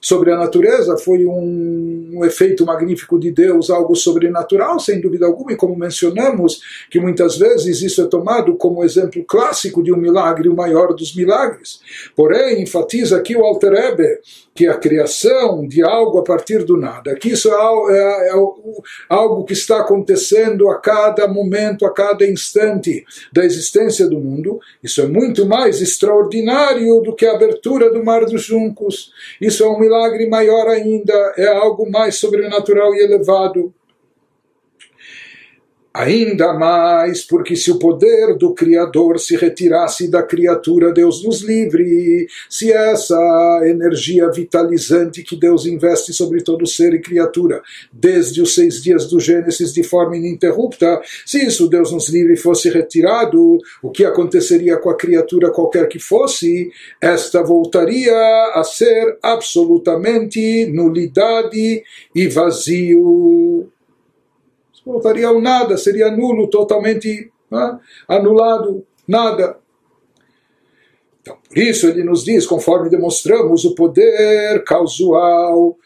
sobre 0.05 0.31
a 0.31 0.37
natureza, 0.37 0.95
foi 0.99 1.25
um, 1.25 2.11
um, 2.13 2.23
efeito 2.23 2.63
magnífico 2.63 3.17
de 3.17 3.31
Deus, 3.31 3.71
algo 3.71 3.95
sobrenatural, 3.95 4.79
sem 4.79 5.01
dúvida 5.01 5.25
alguma, 5.25 5.53
e 5.53 5.55
como 5.55 5.75
mencionamos, 5.75 6.61
que 6.91 6.99
muitas 6.99 7.39
vezes 7.39 7.81
isso 7.81 8.03
é 8.03 8.05
tomado 8.05 8.55
como 8.55 8.83
exemplo 8.83 9.25
clássico 9.25 9.81
de 9.81 9.91
um 9.91 9.97
milagre, 9.97 10.47
o 10.47 10.55
maior 10.55 10.93
dos 10.93 11.15
milagres. 11.15 11.79
Porém, 12.15 12.61
enfatiza 12.61 13.17
aqui 13.17 13.35
o 13.35 13.43
Alter 13.43 13.73
Ebe, 13.73 14.19
que 14.53 14.67
a 14.67 14.77
criação 14.77 15.67
de 15.67 15.83
algo 15.83 16.19
a 16.19 16.23
partir 16.23 16.63
do 16.63 16.77
nada, 16.77 17.15
que 17.15 17.29
isso 17.29 17.49
é, 17.49 17.53
é, 17.53 18.29
é 18.29 18.33
algo 19.09 19.43
que 19.43 19.53
está 19.53 19.81
acontecendo 19.81 20.69
a 20.69 20.75
cada 20.79 21.27
momento, 21.27 21.83
a 21.83 21.91
cada 21.91 22.25
instante 22.27 23.03
da 23.33 23.43
existência 23.43 24.07
do 24.07 24.19
mundo, 24.19 24.59
isso 24.83 25.01
é 25.01 25.07
muito 25.07 25.47
mais 25.47 25.81
extraordinário 25.81 27.01
do 27.01 27.15
que 27.15 27.25
a 27.25 27.33
abertura 27.33 27.91
do 27.91 28.05
mar 28.05 28.23
dos 28.23 28.43
juncos. 28.43 29.11
Isso 29.41 29.63
é 29.63 29.67
um 29.67 29.79
milagre 29.79 29.94
maior 30.29 30.67
ainda, 30.67 31.33
é 31.37 31.47
algo 31.47 31.89
mais 31.89 32.15
sobrenatural 32.15 32.93
e 32.93 33.03
elevado. 33.03 33.73
Ainda 35.95 36.51
mais, 36.51 37.23
porque 37.23 37.55
se 37.55 37.71
o 37.71 37.79
poder 37.79 38.35
do 38.37 38.53
Criador 38.53 39.17
se 39.17 39.37
retirasse 39.37 40.11
da 40.11 40.21
criatura, 40.21 40.91
Deus 40.91 41.23
nos 41.23 41.41
livre. 41.41 42.27
Se 42.49 42.69
essa 42.69 43.61
energia 43.63 44.29
vitalizante 44.29 45.23
que 45.23 45.37
Deus 45.37 45.65
investe 45.65 46.13
sobre 46.13 46.43
todo 46.43 46.67
ser 46.67 46.93
e 46.93 47.01
criatura, 47.01 47.61
desde 47.93 48.41
os 48.41 48.53
seis 48.53 48.83
dias 48.83 49.07
do 49.07 49.21
Gênesis 49.21 49.71
de 49.73 49.83
forma 49.83 50.17
ininterrupta, 50.17 51.01
se 51.25 51.45
isso 51.45 51.69
Deus 51.69 51.93
nos 51.93 52.09
livre 52.09 52.35
fosse 52.35 52.69
retirado, 52.69 53.57
o 53.81 53.89
que 53.89 54.03
aconteceria 54.03 54.75
com 54.75 54.89
a 54.89 54.97
criatura 54.97 55.49
qualquer 55.49 55.87
que 55.87 55.97
fosse? 55.97 56.71
Esta 56.99 57.41
voltaria 57.41 58.13
a 58.53 58.65
ser 58.65 59.17
absolutamente 59.23 60.65
nulidade 60.65 61.81
e 62.13 62.27
vazio 62.27 63.71
voltaria 64.85 65.27
ao 65.27 65.41
nada, 65.41 65.77
seria 65.77 66.11
nulo, 66.11 66.47
totalmente 66.47 67.31
né, 67.49 67.79
anulado, 68.07 68.85
nada. 69.07 69.57
Então, 71.21 71.37
por 71.47 71.57
isso 71.57 71.87
ele 71.87 72.03
nos 72.03 72.23
diz, 72.23 72.45
conforme 72.45 72.89
demonstramos, 72.89 73.65
o 73.65 73.73
poder 73.73 74.63
causal, 74.63 75.57
ou 75.57 75.79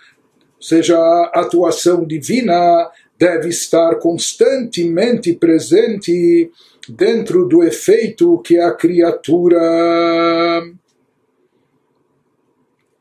seja, 0.60 0.98
a 0.98 1.40
atuação 1.40 2.06
divina, 2.06 2.92
deve 3.18 3.50
estar 3.50 3.96
constantemente 4.00 5.34
presente 5.34 6.52
dentro 6.90 7.46
do 7.46 7.64
efeito 7.64 8.40
que 8.40 8.58
a 8.58 8.72
criatura 8.72 9.60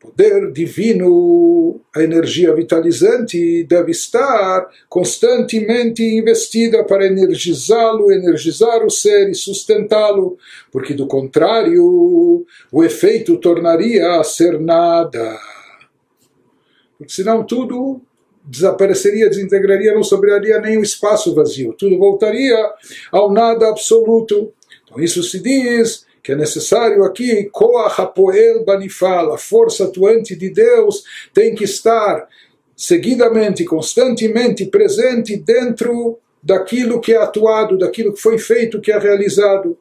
poder 0.09 0.51
divino, 0.53 1.81
a 1.95 2.03
energia 2.03 2.55
vitalizante 2.55 3.65
deve 3.65 3.93
estar 3.93 4.69
constantemente 4.89 6.03
investida 6.03 6.83
para 6.85 7.07
energizá-lo, 7.07 8.11
energizar 8.11 8.85
o 8.85 8.91
ser 8.91 9.31
e 9.31 9.35
sustentá-lo, 9.35 10.39
porque 10.73 10.95
do 10.95 11.07
contrário, 11.07 12.47
o 12.73 12.85
efeito 12.85 13.37
tornaria 13.37 14.19
a 14.19 14.25
ser 14.25 14.59
nada. 14.59 15.39
Porque 16.97 17.13
senão 17.13 17.45
tudo 17.45 18.01
desapareceria, 18.45 19.29
desintegraria, 19.29 19.95
não 19.95 20.03
sobraria 20.03 20.61
nem 20.61 20.79
o 20.79 20.83
espaço 20.83 21.35
vazio, 21.35 21.75
tudo 21.75 21.99
voltaria 21.99 22.57
ao 23.13 23.31
nada 23.31 23.69
absoluto. 23.69 24.53
Então 24.85 25.03
isso 25.03 25.23
se 25.23 25.39
diz 25.41 26.08
que 26.29 26.33
é 26.33 26.37
necessário 26.37 27.05
aqui, 27.05 27.49
Koach 27.51 27.97
Banifal, 28.67 29.33
a 29.33 29.39
força 29.39 29.85
atuante 29.85 30.37
de 30.37 30.51
Deus 30.51 31.03
tem 31.33 31.55
que 31.55 31.65
estar 31.65 32.29
seguidamente, 32.77 33.65
constantemente 33.65 34.67
presente 34.67 35.39
dentro 35.39 36.19
daquilo 36.43 37.01
que 37.01 37.15
é 37.15 37.17
atuado, 37.17 37.79
daquilo 37.79 38.13
que 38.13 38.21
foi 38.21 38.37
feito, 38.37 38.79
que 38.79 38.93
é 38.93 38.99
realizado. 38.99 39.79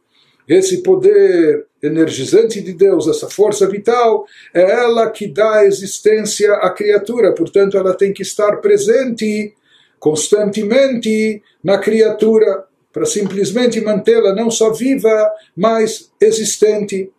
Esse 0.48 0.82
poder 0.82 1.66
energizante 1.84 2.62
de 2.62 2.72
Deus, 2.72 3.10
essa 3.10 3.30
força 3.30 3.68
vital, 3.68 4.26
é 4.54 4.62
ela 4.62 5.12
que 5.12 5.28
dá 5.28 5.66
existência 5.66 6.54
à 6.54 6.70
criatura, 6.70 7.36
portanto, 7.36 7.78
ela 7.78 7.94
tem 7.94 8.14
que 8.14 8.22
estar 8.22 8.62
presente 8.62 9.54
constantemente 10.00 11.44
na 11.62 11.78
criatura 11.78 12.67
para 12.93 13.07
simplesmente 13.07 13.81
mantê-la 13.81 14.35
não 14.35 14.51
só 14.51 14.71
viva, 14.73 15.31
mas 15.57 16.11
existente. 16.21 17.11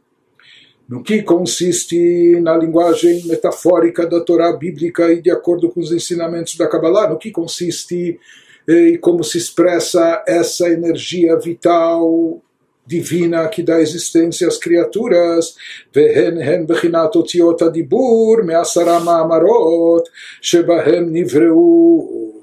No 0.88 1.02
que 1.02 1.24
consiste 1.24 2.40
na 2.42 2.56
linguagem 2.58 3.26
metafórica 3.26 4.06
da 4.06 4.20
Torá 4.20 4.52
bíblica 4.52 5.12
e 5.12 5.22
de 5.22 5.32
acordo 5.32 5.70
com 5.70 5.80
os 5.80 5.92
ensinamentos 5.92 6.56
da 6.56 6.68
Kabbalah, 6.68 7.10
no 7.10 7.18
que 7.18 7.32
consiste 7.32 8.20
eh, 8.68 8.90
e 8.90 8.98
como 8.98 9.24
se 9.24 9.38
expressa 9.38 10.24
essa 10.28 10.70
energia 10.70 11.38
vital 11.38 12.42
divina 12.86 13.48
que 13.48 13.64
dá 13.64 13.80
existência 13.80 14.48
às 14.48 14.58
criaturas. 14.58 15.56
והן 15.96 16.42
הן 16.42 16.68
בחינת 16.68 17.16
אותיות 17.16 17.62
הדיבור 17.62 18.36
מעשרה 18.46 19.04
מאמרות 19.04 20.10
שבהם 20.42 21.10
נבראו. 21.12 22.34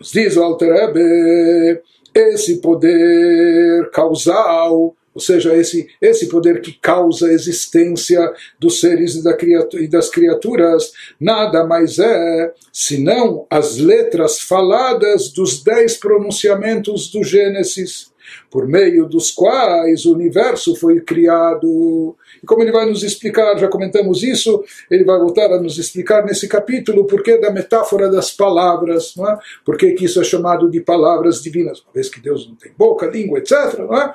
Nos 0.00 0.12
diz 0.12 0.34
o 0.38 0.42
Alter 0.42 0.72
Rebbe 0.72 1.82
esse 2.15 2.61
poder 2.61 3.89
causal, 3.91 4.95
ou 5.13 5.21
seja, 5.21 5.55
esse, 5.55 5.87
esse 6.01 6.27
poder 6.27 6.61
que 6.61 6.73
causa 6.73 7.27
a 7.27 7.33
existência 7.33 8.33
dos 8.59 8.79
seres 8.79 9.15
e, 9.15 9.23
da 9.23 9.37
e 9.73 9.87
das 9.87 10.09
criaturas, 10.09 10.91
nada 11.19 11.65
mais 11.65 11.99
é 11.99 12.53
senão 12.71 13.45
as 13.49 13.77
letras 13.77 14.39
faladas 14.39 15.29
dos 15.29 15.63
dez 15.63 15.95
pronunciamentos 15.95 17.09
do 17.09 17.23
Gênesis, 17.23 18.13
por 18.49 18.67
meio 18.67 19.05
dos 19.05 19.31
quais 19.31 20.05
o 20.05 20.13
universo 20.13 20.75
foi 20.75 21.01
criado. 21.01 22.15
E 22.41 22.45
como 22.45 22.61
ele 22.61 22.71
vai 22.71 22.85
nos 22.85 23.03
explicar, 23.03 23.57
já 23.57 23.67
comentamos 23.67 24.23
isso, 24.23 24.63
ele 24.89 25.03
vai 25.03 25.17
voltar 25.19 25.51
a 25.51 25.61
nos 25.61 25.77
explicar 25.77 26.23
nesse 26.25 26.47
capítulo 26.47 27.01
o 27.01 27.05
porquê 27.05 27.37
da 27.37 27.51
metáfora 27.51 28.09
das 28.09 28.31
palavras, 28.31 29.13
não 29.15 29.29
é? 29.29 29.37
por 29.63 29.77
que 29.77 29.95
isso 29.99 30.19
é 30.19 30.23
chamado 30.23 30.69
de 30.69 30.81
palavras 30.81 31.41
divinas, 31.41 31.81
uma 31.81 31.93
vez 31.93 32.09
que 32.09 32.19
Deus 32.19 32.47
não 32.47 32.55
tem 32.55 32.71
boca, 32.77 33.07
língua, 33.07 33.39
etc. 33.39 33.79
Não 33.79 33.95
é? 33.95 34.13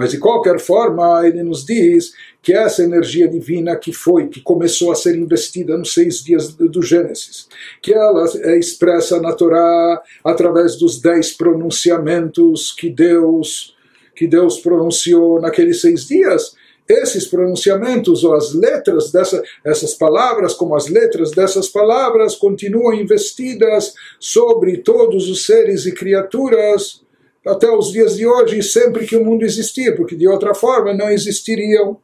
Mas 0.00 0.12
de 0.12 0.18
qualquer 0.18 0.58
forma, 0.58 1.28
ele 1.28 1.42
nos 1.42 1.62
diz 1.62 2.14
que 2.40 2.54
essa 2.54 2.82
energia 2.82 3.28
divina 3.28 3.76
que 3.76 3.92
foi, 3.92 4.28
que 4.28 4.40
começou 4.40 4.90
a 4.90 4.94
ser 4.94 5.14
investida 5.14 5.76
nos 5.76 5.92
seis 5.92 6.24
dias 6.24 6.54
do 6.54 6.80
Gênesis, 6.80 7.46
que 7.82 7.92
ela 7.92 8.24
é 8.44 8.58
expressa 8.58 9.20
na 9.20 9.34
Torá 9.34 10.02
através 10.24 10.76
dos 10.76 11.02
dez 11.02 11.34
pronunciamentos 11.34 12.72
que 12.72 12.88
Deus 12.88 13.76
que 14.16 14.26
Deus 14.26 14.58
pronunciou 14.60 15.38
naqueles 15.38 15.82
seis 15.82 16.06
dias, 16.06 16.54
esses 16.88 17.26
pronunciamentos 17.26 18.24
ou 18.24 18.32
as 18.32 18.54
letras 18.54 19.12
dessas 19.12 19.42
essas 19.62 19.92
palavras, 19.92 20.54
como 20.54 20.74
as 20.74 20.88
letras 20.88 21.30
dessas 21.32 21.68
palavras, 21.68 22.34
continuam 22.36 22.94
investidas 22.94 23.92
sobre 24.18 24.78
todos 24.78 25.28
os 25.28 25.44
seres 25.44 25.84
e 25.84 25.92
criaturas 25.92 27.02
até 27.45 27.69
os 27.69 27.91
dias 27.91 28.17
de 28.17 28.25
hoje, 28.25 28.63
sempre 28.63 29.05
que 29.05 29.15
o 29.15 29.23
mundo 29.23 29.45
existir, 29.45 29.95
porque 29.95 30.15
de 30.15 30.27
outra 30.27 30.53
forma 30.55 30.93
não 30.93 31.09
existiriam. 31.09 31.97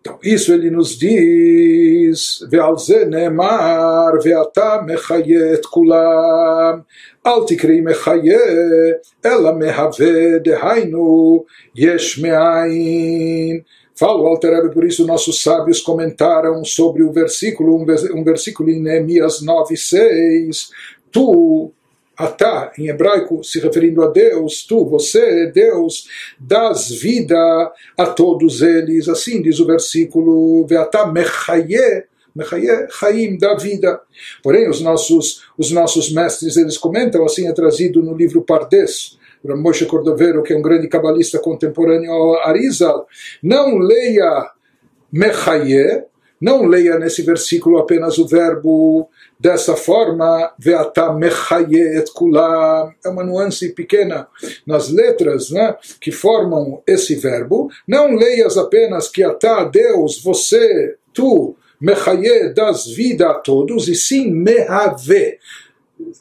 Então, 0.00 0.18
isso 0.22 0.52
ele 0.52 0.70
nos 0.70 0.96
diz, 0.96 2.44
ועל 2.50 2.78
זה 2.78 3.04
נאמר, 3.04 4.10
ואתה 4.24 4.78
מחיה 4.86 5.54
את 5.54 5.66
כולם, 5.66 6.80
אל 7.26 7.44
תקראי 7.46 7.80
מחיה, 7.80 8.38
אלא 9.24 9.52
מהווה, 9.58 10.38
דהיינו, 10.38 11.44
יש 11.74 12.18
מאין. 12.18 13.60
Fala 13.98 14.20
o 14.20 14.26
Alter 14.26 14.70
por 14.74 14.84
isso 14.84 15.06
nossos 15.06 15.42
sábios 15.42 15.80
comentaram 15.80 16.62
sobre 16.66 17.02
o 17.02 17.10
versículo, 17.10 17.74
um 17.76 18.22
versículo 18.22 18.68
em 18.68 18.82
Neemias 18.82 19.42
9,6. 19.42 20.68
Tu, 21.10 21.72
Atá, 22.25 22.71
em 22.77 22.87
hebraico, 22.87 23.43
se 23.43 23.59
referindo 23.59 24.03
a 24.03 24.07
Deus, 24.07 24.65
tu, 24.65 24.85
você, 24.85 25.47
Deus, 25.47 26.07
das 26.39 26.89
vida 26.89 27.35
a 27.97 28.05
todos 28.05 28.61
eles. 28.61 29.07
Assim 29.09 29.41
diz 29.41 29.59
o 29.59 29.65
versículo, 29.65 30.65
Veatá 30.67 31.05
mechaye, 31.05 32.05
Mechaye, 32.33 32.87
Chaim, 32.89 33.37
da 33.37 33.55
vida. 33.55 34.01
Porém, 34.41 34.69
os 34.69 34.79
nossos, 34.81 35.43
os 35.57 35.71
nossos 35.71 36.11
mestres, 36.11 36.55
eles 36.55 36.77
comentam, 36.77 37.25
assim 37.25 37.47
é 37.47 37.51
trazido 37.51 38.01
no 38.01 38.15
livro 38.15 38.41
Pardes, 38.41 39.17
Moshe 39.43 39.85
Cordovero, 39.85 40.43
que 40.43 40.53
é 40.53 40.57
um 40.57 40.61
grande 40.61 40.87
cabalista 40.87 41.39
contemporâneo 41.39 42.11
ao 42.11 42.47
Arizal, 42.47 43.07
não 43.41 43.77
leia 43.77 44.49
Mechaye, 45.11 46.05
não 46.39 46.65
leia 46.65 46.97
nesse 46.97 47.21
versículo 47.21 47.77
apenas 47.77 48.17
o 48.17 48.27
verbo 48.27 49.09
dessa 49.41 49.75
forma, 49.75 50.53
Veata 50.57 51.11
Mechaye 51.13 52.03
Kulam, 52.13 52.93
é 53.03 53.09
uma 53.09 53.23
nuance 53.23 53.69
pequena 53.69 54.27
nas 54.67 54.89
letras 54.89 55.49
né, 55.49 55.75
que 55.99 56.11
formam 56.11 56.83
esse 56.85 57.15
verbo. 57.15 57.67
Não 57.87 58.13
leias 58.15 58.55
apenas 58.55 59.09
que 59.09 59.23
Atá, 59.23 59.63
Deus, 59.63 60.21
você, 60.21 60.95
tu, 61.11 61.55
Mechaye, 61.79 62.53
das 62.53 62.85
vida 62.85 63.31
a 63.31 63.33
todos, 63.33 63.87
e 63.87 63.95
sim 63.95 64.31
Mehave 64.31 65.39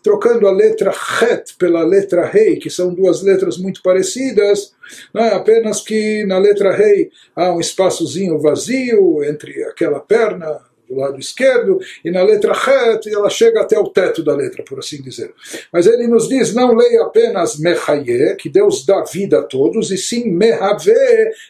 trocando 0.03 0.47
a 0.47 0.53
letra 0.53 0.91
Het 0.91 1.55
pela 1.59 1.83
letra 1.83 2.27
Rei, 2.27 2.57
que 2.57 2.68
são 2.68 2.93
duas 2.93 3.23
letras 3.23 3.57
muito 3.57 3.83
parecidas, 3.83 4.75
não 5.12 5.23
é 5.23 5.35
apenas 5.35 5.81
que 5.81 6.25
na 6.27 6.39
letra 6.39 6.71
Rei 6.71 7.11
há 7.35 7.53
um 7.53 7.61
espaçozinho 7.61 8.39
vazio 8.39 9.25
entre 9.25 9.64
aquela 9.64 10.01
perna 10.01 10.61
do 10.91 10.97
lado 10.97 11.18
esquerdo, 11.18 11.78
e 12.05 12.11
na 12.11 12.22
letra 12.22 12.53
Het 12.53 13.07
ela 13.07 13.30
chega 13.30 13.61
até 13.61 13.78
o 13.78 13.88
teto 13.88 14.22
da 14.24 14.34
letra, 14.34 14.64
por 14.64 14.80
assim 14.80 15.01
dizer. 15.01 15.32
Mas 15.72 15.86
ele 15.86 16.09
nos 16.09 16.28
diz, 16.28 16.53
não 16.53 16.74
leia 16.74 17.03
apenas 17.03 17.59
Mechaye, 17.59 18.34
que 18.36 18.49
Deus 18.49 18.84
dá 18.84 19.05
vida 19.05 19.38
a 19.38 19.43
todos, 19.43 19.91
e 19.91 19.97
sim 19.97 20.30
Mehave, 20.32 20.93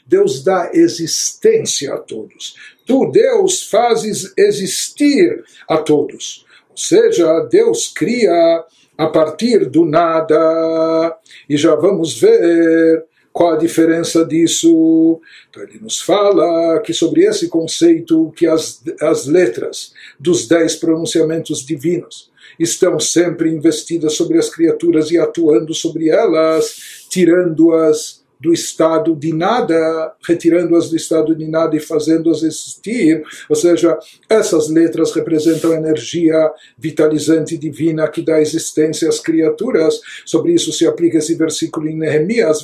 Deus 0.06 0.44
dá 0.44 0.70
existência 0.74 1.94
a 1.94 1.98
todos. 1.98 2.54
Tu, 2.86 3.10
Deus, 3.10 3.68
fazes 3.68 4.32
existir 4.36 5.42
a 5.68 5.78
todos 5.78 6.44
seja, 6.80 7.40
Deus 7.50 7.92
cria 7.94 8.64
a 8.96 9.06
partir 9.06 9.66
do 9.66 9.84
nada, 9.84 11.16
e 11.48 11.56
já 11.56 11.74
vamos 11.74 12.18
ver 12.18 13.04
qual 13.32 13.54
a 13.54 13.58
diferença 13.58 14.24
disso. 14.24 15.20
Então 15.48 15.62
ele 15.62 15.78
nos 15.80 16.00
fala 16.00 16.80
que 16.80 16.92
sobre 16.92 17.24
esse 17.24 17.48
conceito 17.48 18.32
que 18.36 18.46
as, 18.46 18.82
as 19.00 19.26
letras 19.26 19.92
dos 20.18 20.46
dez 20.46 20.76
pronunciamentos 20.76 21.64
divinos 21.64 22.30
estão 22.58 23.00
sempre 23.00 23.50
investidas 23.50 24.14
sobre 24.14 24.38
as 24.38 24.50
criaturas 24.50 25.10
e 25.10 25.18
atuando 25.18 25.72
sobre 25.72 26.08
elas, 26.10 27.06
tirando-as 27.08 28.19
do 28.40 28.52
estado 28.52 29.14
de 29.14 29.34
nada, 29.34 30.14
retirando-as 30.26 30.88
do 30.88 30.96
estado 30.96 31.36
de 31.36 31.46
nada 31.46 31.76
e 31.76 31.80
fazendo-as 31.80 32.42
existir. 32.42 33.22
Ou 33.48 33.54
seja, 33.54 33.98
essas 34.28 34.70
letras 34.70 35.12
representam 35.12 35.72
a 35.72 35.76
energia 35.76 36.50
vitalizante 36.78 37.58
divina 37.58 38.08
que 38.08 38.22
dá 38.22 38.40
existência 38.40 39.08
às 39.08 39.20
criaturas. 39.20 40.00
Sobre 40.24 40.54
isso 40.54 40.72
se 40.72 40.86
aplica 40.86 41.18
esse 41.18 41.34
versículo 41.34 41.88
em 41.88 41.96
Nehemias, 41.96 42.62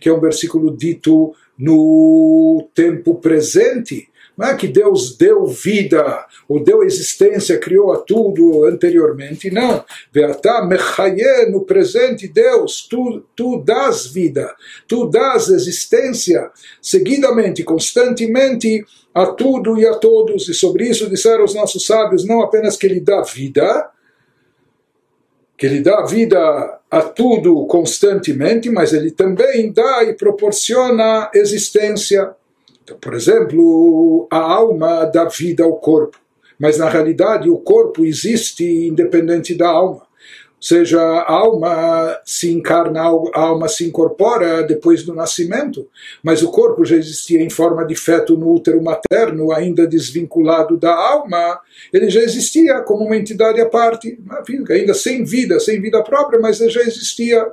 que 0.00 0.08
é 0.08 0.12
um 0.12 0.20
versículo 0.20 0.76
dito 0.76 1.34
no 1.58 2.68
tempo 2.74 3.14
presente 3.14 4.08
é 4.44 4.54
que 4.54 4.68
Deus 4.68 5.16
deu 5.16 5.46
vida, 5.46 6.26
ou 6.46 6.62
deu 6.62 6.82
existência, 6.82 7.58
criou 7.58 7.92
a 7.92 7.98
tudo 7.98 8.64
anteriormente. 8.66 9.50
Não. 9.50 9.82
Veatá 10.12 10.64
mechaye, 10.64 11.46
no 11.50 11.62
presente, 11.62 12.28
Deus, 12.28 12.86
tu, 12.88 13.24
tu 13.34 13.62
dás 13.64 14.06
vida, 14.06 14.54
tu 14.86 15.06
dás 15.06 15.48
existência, 15.48 16.50
seguidamente, 16.82 17.64
constantemente, 17.64 18.84
a 19.14 19.26
tudo 19.26 19.78
e 19.78 19.86
a 19.86 19.94
todos. 19.94 20.46
E 20.48 20.54
sobre 20.54 20.86
isso 20.86 21.08
disseram 21.08 21.44
os 21.44 21.54
nossos 21.54 21.86
sábios, 21.86 22.26
não 22.26 22.42
apenas 22.42 22.76
que 22.76 22.84
Ele 22.84 23.00
dá 23.00 23.22
vida, 23.22 23.90
que 25.56 25.64
Ele 25.64 25.80
dá 25.80 26.04
vida 26.04 26.78
a 26.90 27.00
tudo 27.00 27.66
constantemente, 27.66 28.68
mas 28.68 28.92
Ele 28.92 29.10
também 29.10 29.72
dá 29.72 30.04
e 30.04 30.12
proporciona 30.14 31.30
existência. 31.34 32.34
Então, 32.86 32.96
por 33.00 33.14
exemplo, 33.14 34.28
a 34.30 34.38
alma 34.38 35.06
dá 35.06 35.24
vida 35.24 35.64
ao 35.64 35.74
corpo, 35.74 36.20
mas 36.56 36.78
na 36.78 36.88
realidade 36.88 37.50
o 37.50 37.58
corpo 37.58 38.04
existe 38.04 38.64
independente 38.64 39.56
da 39.56 39.66
alma. 39.66 40.06
Ou 40.56 40.62
seja, 40.62 41.00
a 41.02 41.32
alma 41.32 42.16
se 42.24 42.52
encarna, 42.52 43.00
a 43.00 43.40
alma 43.40 43.66
se 43.66 43.84
incorpora 43.84 44.62
depois 44.62 45.02
do 45.02 45.12
nascimento, 45.12 45.88
mas 46.22 46.44
o 46.44 46.50
corpo 46.52 46.84
já 46.84 46.96
existia 46.96 47.42
em 47.42 47.50
forma 47.50 47.84
de 47.84 47.96
feto 47.96 48.36
no 48.36 48.54
útero 48.54 48.80
materno, 48.80 49.52
ainda 49.52 49.84
desvinculado 49.84 50.76
da 50.76 50.94
alma, 50.94 51.60
ele 51.92 52.08
já 52.08 52.20
existia 52.20 52.80
como 52.82 53.04
uma 53.04 53.16
entidade 53.16 53.60
à 53.60 53.66
parte, 53.66 54.16
ainda 54.70 54.94
sem 54.94 55.24
vida, 55.24 55.58
sem 55.58 55.80
vida 55.80 56.02
própria, 56.04 56.38
mas 56.38 56.60
ele 56.60 56.70
já 56.70 56.82
existia. 56.82 57.44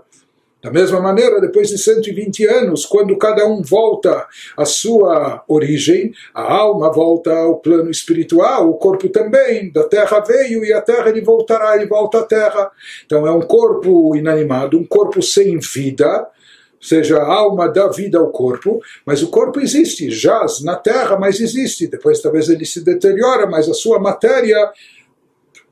Da 0.64 0.72
mesma 0.72 1.02
maneira, 1.02 1.42
depois 1.42 1.68
de 1.68 1.78
120 1.78 2.46
anos, 2.46 2.86
quando 2.86 3.18
cada 3.18 3.46
um 3.46 3.62
volta 3.62 4.26
à 4.56 4.64
sua 4.64 5.44
origem, 5.46 6.14
a 6.34 6.54
alma 6.54 6.90
volta 6.90 7.34
ao 7.36 7.60
plano 7.60 7.92
espiritual, 7.92 8.70
o 8.70 8.76
corpo 8.76 9.10
também, 9.10 9.70
da 9.74 9.84
terra 9.84 10.22
veio 10.22 10.64
e 10.64 10.72
a 10.72 10.80
terra 10.80 11.10
ele 11.10 11.20
voltará, 11.20 11.76
ele 11.76 11.86
volta 11.86 12.20
à 12.20 12.24
terra. 12.24 12.72
Então 13.06 13.28
é 13.28 13.32
um 13.32 13.42
corpo 13.42 14.16
inanimado, 14.16 14.80
um 14.80 14.86
corpo 14.86 15.22
sem 15.22 15.60
vida, 15.60 16.20
ou 16.20 16.88
seja, 16.88 17.18
a 17.18 17.34
alma 17.34 17.68
dá 17.68 17.90
vida 17.90 18.18
ao 18.18 18.32
corpo, 18.32 18.80
mas 19.06 19.22
o 19.22 19.30
corpo 19.30 19.60
existe, 19.60 20.10
jaz 20.10 20.64
na 20.64 20.78
terra, 20.78 21.20
mas 21.20 21.42
existe. 21.42 21.88
Depois 21.88 22.22
talvez 22.22 22.48
ele 22.48 22.66
se 22.66 22.82
deteriora, 22.86 23.46
mas 23.48 23.68
a 23.68 23.74
sua 23.74 24.00
matéria 24.00 24.72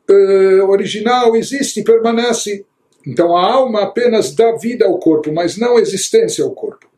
uh, 0.09 0.69
original 0.69 1.33
existe, 1.37 1.81
permanece. 1.81 2.65
Então 3.05 3.35
a 3.35 3.51
alma 3.51 3.83
apenas 3.83 4.35
dá 4.35 4.51
vida 4.53 4.85
ao 4.85 4.99
corpo, 4.99 5.31
mas 5.33 5.57
não 5.57 5.79
existência 5.79 6.43
ao 6.43 6.51
corpo. 6.51 6.91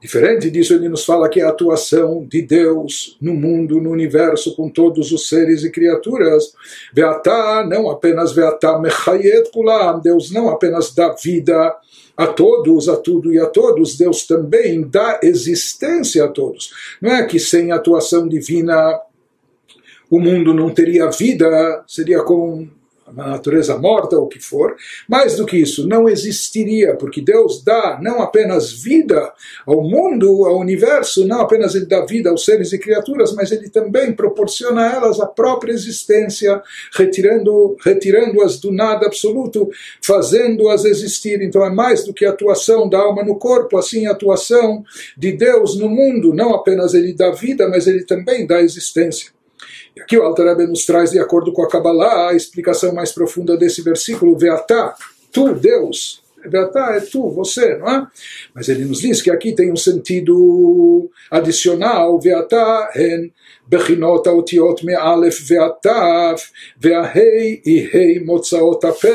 Diferente 0.00 0.48
disso, 0.48 0.74
ele 0.74 0.88
nos 0.88 1.04
fala 1.04 1.28
que 1.28 1.40
a 1.40 1.48
atuação 1.48 2.24
de 2.24 2.40
Deus 2.40 3.16
no 3.20 3.34
mundo, 3.34 3.80
no 3.80 3.90
universo, 3.90 4.54
com 4.54 4.68
todos 4.68 5.10
os 5.10 5.28
seres 5.28 5.64
e 5.64 5.70
criaturas, 5.70 6.52
Veatá, 6.92 7.66
não 7.68 7.90
apenas 7.90 8.32
Veatá 8.32 8.78
Mechayet 8.78 9.50
Kulam, 9.50 10.00
Deus 10.00 10.30
não 10.30 10.48
apenas 10.50 10.94
dá 10.94 11.12
vida 11.20 11.74
a 12.16 12.26
todos, 12.28 12.88
a 12.88 12.96
tudo 12.96 13.32
e 13.32 13.40
a 13.40 13.46
todos, 13.46 13.98
Deus 13.98 14.24
também 14.24 14.82
dá 14.82 15.18
existência 15.20 16.24
a 16.24 16.28
todos. 16.28 16.70
Não 17.02 17.10
é 17.10 17.26
que 17.26 17.40
sem 17.40 17.72
atuação 17.72 18.28
divina 18.28 19.00
o 20.08 20.20
mundo 20.20 20.54
não 20.54 20.70
teria 20.70 21.10
vida, 21.10 21.82
seria 21.88 22.22
como 22.22 22.70
a 23.16 23.28
natureza 23.28 23.76
morta 23.78 24.16
ou 24.16 24.24
o 24.24 24.28
que 24.28 24.40
for, 24.40 24.76
mais 25.08 25.36
do 25.36 25.46
que 25.46 25.56
isso, 25.56 25.86
não 25.86 26.08
existiria, 26.08 26.96
porque 26.96 27.20
Deus 27.20 27.62
dá 27.62 27.98
não 28.02 28.20
apenas 28.20 28.72
vida 28.72 29.32
ao 29.66 29.82
mundo, 29.82 30.44
ao 30.44 30.58
universo, 30.58 31.26
não 31.26 31.40
apenas 31.40 31.74
Ele 31.74 31.86
dá 31.86 32.04
vida 32.04 32.30
aos 32.30 32.44
seres 32.44 32.72
e 32.72 32.78
criaturas, 32.78 33.32
mas 33.34 33.50
Ele 33.50 33.68
também 33.68 34.12
proporciona 34.12 34.82
a 34.82 34.96
elas 34.96 35.20
a 35.20 35.26
própria 35.26 35.72
existência, 35.72 36.62
retirando, 36.94 37.76
retirando-as 37.80 38.58
do 38.58 38.70
nada 38.70 39.06
absoluto, 39.06 39.68
fazendo-as 40.02 40.84
existir. 40.84 41.40
Então 41.42 41.64
é 41.64 41.70
mais 41.70 42.04
do 42.04 42.12
que 42.12 42.24
a 42.24 42.30
atuação 42.30 42.88
da 42.88 42.98
alma 42.98 43.24
no 43.24 43.36
corpo, 43.36 43.78
assim 43.78 44.06
a 44.06 44.12
atuação 44.12 44.84
de 45.16 45.32
Deus 45.32 45.78
no 45.78 45.88
mundo, 45.88 46.34
não 46.34 46.54
apenas 46.54 46.94
Ele 46.94 47.12
dá 47.12 47.30
vida, 47.30 47.68
mas 47.68 47.86
Ele 47.86 48.04
também 48.04 48.46
dá 48.46 48.60
existência. 48.60 49.37
E 49.97 50.01
aqui 50.01 50.17
o 50.17 50.23
Alter 50.23 50.45
Rebbe 50.45 50.67
nos 50.67 50.85
traz, 50.85 51.11
de 51.11 51.19
acordo 51.19 51.51
com 51.51 51.63
a 51.63 51.69
Kabbalah, 51.69 52.29
a 52.29 52.35
explicação 52.35 52.93
mais 52.93 53.11
profunda 53.11 53.57
desse 53.57 53.81
versículo, 53.81 54.37
Veatá, 54.37 54.95
tu, 55.31 55.53
Deus, 55.53 56.21
Veatá 56.45 56.95
é 56.95 56.99
tu, 56.99 57.29
você, 57.29 57.77
não 57.77 57.89
é? 57.89 58.07
Mas 58.53 58.69
ele 58.69 58.85
nos 58.85 58.99
diz 58.99 59.21
que 59.21 59.31
aqui 59.31 59.53
tem 59.53 59.71
um 59.71 59.77
sentido 59.77 61.09
adicional, 61.31 62.19
Veatá, 62.19 62.91
hen, 62.95 63.29
בכינות 63.69 64.27
האותיות 64.27 64.83
מאלף 64.83 65.39
ועד 65.47 65.71
תף, 65.81 66.51
וההי 66.81 67.61
היא 67.65 67.87
ה' 67.93 68.25
מוצאות 68.25 68.85
הפה, 68.85 69.07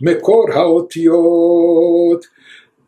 מקור 0.00 0.46
האותיות. 0.52 2.31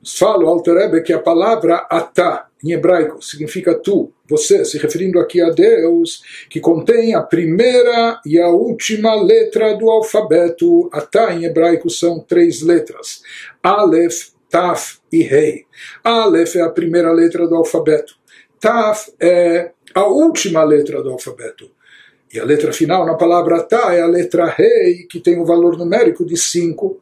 Fala 0.05 0.45
o 0.45 0.47
Alter 0.47 1.03
que 1.03 1.11
a 1.11 1.19
palavra 1.19 1.87
atá, 1.89 2.47
em 2.63 2.71
hebraico, 2.71 3.23
significa 3.23 3.73
tu, 3.73 4.11
você, 4.29 4.63
se 4.63 4.77
referindo 4.77 5.19
aqui 5.19 5.41
a 5.41 5.49
Deus, 5.49 6.21
que 6.49 6.59
contém 6.59 7.15
a 7.15 7.21
primeira 7.21 8.19
e 8.25 8.39
a 8.39 8.47
última 8.49 9.15
letra 9.15 9.75
do 9.75 9.89
alfabeto. 9.89 10.89
Atá 10.93 11.33
em 11.33 11.45
hebraico 11.45 11.89
são 11.89 12.19
três 12.19 12.61
letras: 12.61 13.21
Aleph, 13.63 14.29
Taf 14.49 14.99
e 15.11 15.23
Rei. 15.23 15.65
Aleph 16.03 16.55
é 16.55 16.61
a 16.61 16.69
primeira 16.69 17.11
letra 17.11 17.47
do 17.47 17.55
alfabeto. 17.55 18.15
Taf 18.59 19.11
é 19.19 19.71
a 19.93 20.05
última 20.05 20.63
letra 20.63 21.01
do 21.01 21.11
alfabeto. 21.11 21.71
E 22.33 22.39
a 22.39 22.43
letra 22.43 22.73
final 22.73 23.05
na 23.05 23.15
palavra 23.15 23.63
Tá 23.63 23.93
é 23.93 24.01
a 24.01 24.07
letra 24.07 24.45
Rei, 24.45 25.07
que 25.09 25.19
tem 25.19 25.39
um 25.39 25.45
valor 25.45 25.77
numérico 25.77 26.25
de 26.25 26.35
5. 26.35 27.01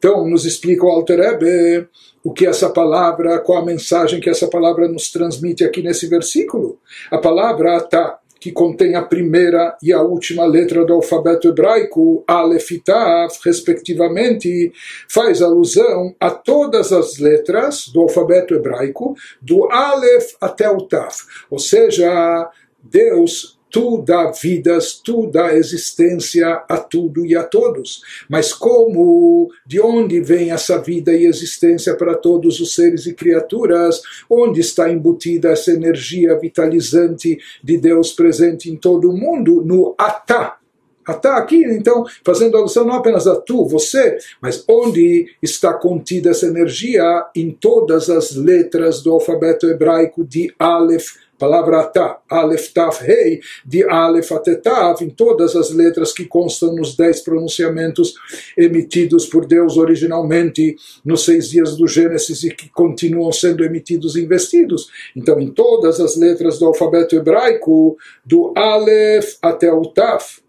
Então, 0.00 0.26
nos 0.26 0.46
explica 0.46 0.86
o 0.86 0.88
Alter 0.88 1.20
Rebbe 1.20 1.86
o 2.24 2.32
que 2.32 2.46
essa 2.46 2.70
palavra, 2.70 3.38
qual 3.38 3.58
a 3.58 3.64
mensagem 3.66 4.18
que 4.18 4.30
essa 4.30 4.48
palavra 4.48 4.88
nos 4.88 5.10
transmite 5.10 5.62
aqui 5.62 5.82
nesse 5.82 6.06
versículo. 6.06 6.78
A 7.10 7.18
palavra 7.18 7.76
atá, 7.76 8.18
que 8.40 8.50
contém 8.50 8.94
a 8.94 9.02
primeira 9.02 9.76
e 9.82 9.92
a 9.92 10.00
última 10.00 10.46
letra 10.46 10.86
do 10.86 10.94
alfabeto 10.94 11.48
hebraico, 11.48 12.24
Aleph 12.26 12.70
e 12.70 12.78
Tav, 12.78 13.30
respectivamente, 13.44 14.72
faz 15.06 15.42
alusão 15.42 16.16
a 16.18 16.30
todas 16.30 16.92
as 16.92 17.18
letras 17.18 17.88
do 17.88 18.00
alfabeto 18.00 18.54
hebraico, 18.54 19.14
do 19.42 19.70
Aleph 19.70 20.32
até 20.40 20.70
o 20.70 20.80
Tav. 20.80 21.12
Ou 21.50 21.58
seja, 21.58 22.50
Deus 22.82 23.59
tu 23.70 24.02
dá 24.02 24.30
vidas, 24.30 24.94
tu 24.94 25.26
dá 25.26 25.54
existência 25.54 26.64
a 26.68 26.76
tudo 26.76 27.24
e 27.24 27.36
a 27.36 27.44
todos. 27.44 28.02
Mas 28.28 28.52
como, 28.52 29.50
de 29.66 29.80
onde 29.80 30.20
vem 30.20 30.50
essa 30.50 30.78
vida 30.78 31.12
e 31.12 31.24
existência 31.24 31.94
para 31.94 32.14
todos 32.14 32.60
os 32.60 32.74
seres 32.74 33.06
e 33.06 33.14
criaturas? 33.14 34.02
Onde 34.28 34.60
está 34.60 34.90
embutida 34.90 35.50
essa 35.50 35.70
energia 35.70 36.38
vitalizante 36.38 37.38
de 37.62 37.78
Deus 37.78 38.12
presente 38.12 38.70
em 38.70 38.76
todo 38.76 39.10
o 39.10 39.16
mundo? 39.16 39.62
No 39.64 39.94
Atá. 39.96 40.56
Atá 41.06 41.38
aqui, 41.38 41.64
então, 41.64 42.04
fazendo 42.24 42.56
alusão 42.56 42.84
não 42.84 42.94
apenas 42.94 43.26
a 43.26 43.34
tu, 43.34 43.66
você, 43.66 44.18
mas 44.40 44.62
onde 44.68 45.34
está 45.42 45.72
contida 45.72 46.30
essa 46.30 46.46
energia 46.46 47.02
em 47.34 47.50
todas 47.50 48.10
as 48.10 48.36
letras 48.36 49.02
do 49.02 49.10
alfabeto 49.12 49.66
hebraico 49.66 50.22
de 50.22 50.54
Aleph 50.58 51.16
palavra 51.40 51.80
Atá, 51.80 52.20
Aleph, 52.28 52.68
Taf, 52.68 53.02
Rei, 53.02 53.40
de 53.64 53.82
Aleph 53.88 54.30
até 54.30 54.54
Tav, 54.54 55.02
em 55.02 55.08
todas 55.08 55.56
as 55.56 55.70
letras 55.70 56.12
que 56.12 56.26
constam 56.26 56.74
nos 56.74 56.94
dez 56.94 57.20
pronunciamentos 57.20 58.14
emitidos 58.56 59.24
por 59.24 59.46
Deus 59.46 59.78
originalmente 59.78 60.76
nos 61.02 61.24
seis 61.24 61.48
dias 61.48 61.76
do 61.76 61.88
Gênesis 61.88 62.44
e 62.44 62.50
que 62.50 62.68
continuam 62.68 63.32
sendo 63.32 63.64
emitidos 63.64 64.14
e 64.14 64.22
investidos. 64.22 64.90
Então, 65.16 65.40
em 65.40 65.48
todas 65.48 65.98
as 65.98 66.16
letras 66.16 66.58
do 66.58 66.66
alfabeto 66.66 67.16
hebraico, 67.16 67.96
do 68.24 68.52
Aleph 68.54 69.36
até 69.40 69.72
o 69.72 69.86
Taf, 69.86 70.42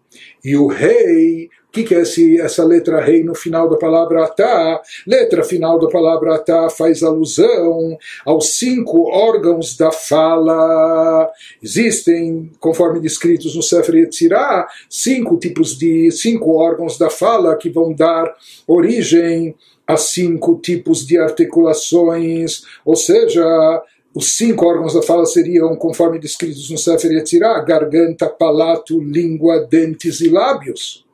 e 0.44 0.56
o 0.56 0.66
Rei 0.66 1.48
o 1.72 1.74
que, 1.74 1.84
que 1.84 1.94
é 1.94 2.02
esse, 2.02 2.38
essa 2.38 2.62
letra 2.62 3.00
rei 3.00 3.24
no 3.24 3.34
final 3.34 3.66
da 3.66 3.78
palavra 3.78 4.24
atá? 4.24 4.82
Letra 5.06 5.42
final 5.42 5.78
da 5.78 5.88
palavra 5.88 6.34
atá 6.34 6.68
faz 6.68 7.02
alusão 7.02 7.96
aos 8.26 8.58
cinco 8.58 9.08
órgãos 9.08 9.74
da 9.74 9.90
fala. 9.90 11.30
Existem, 11.62 12.50
conforme 12.60 13.00
descritos 13.00 13.56
no 13.56 13.62
Sefer 13.62 13.94
Yetzirah, 13.94 14.68
cinco 14.86 15.38
tipos 15.38 15.78
de 15.78 16.10
cinco 16.10 16.58
órgãos 16.58 16.98
da 16.98 17.08
fala 17.08 17.56
que 17.56 17.70
vão 17.70 17.94
dar 17.94 18.30
origem 18.66 19.54
a 19.86 19.96
cinco 19.96 20.60
tipos 20.62 21.06
de 21.06 21.16
articulações, 21.16 22.64
ou 22.84 22.96
seja, 22.96 23.82
os 24.14 24.36
cinco 24.36 24.66
órgãos 24.66 24.92
da 24.92 25.00
fala 25.00 25.24
seriam, 25.24 25.74
conforme 25.76 26.18
descritos 26.18 26.68
no 26.68 26.76
Sefer 26.76 27.12
Yetzirah, 27.12 27.64
garganta, 27.64 28.28
palato, 28.28 29.00
língua, 29.00 29.66
dentes 29.70 30.20
e 30.20 30.28
lábios. 30.28 31.10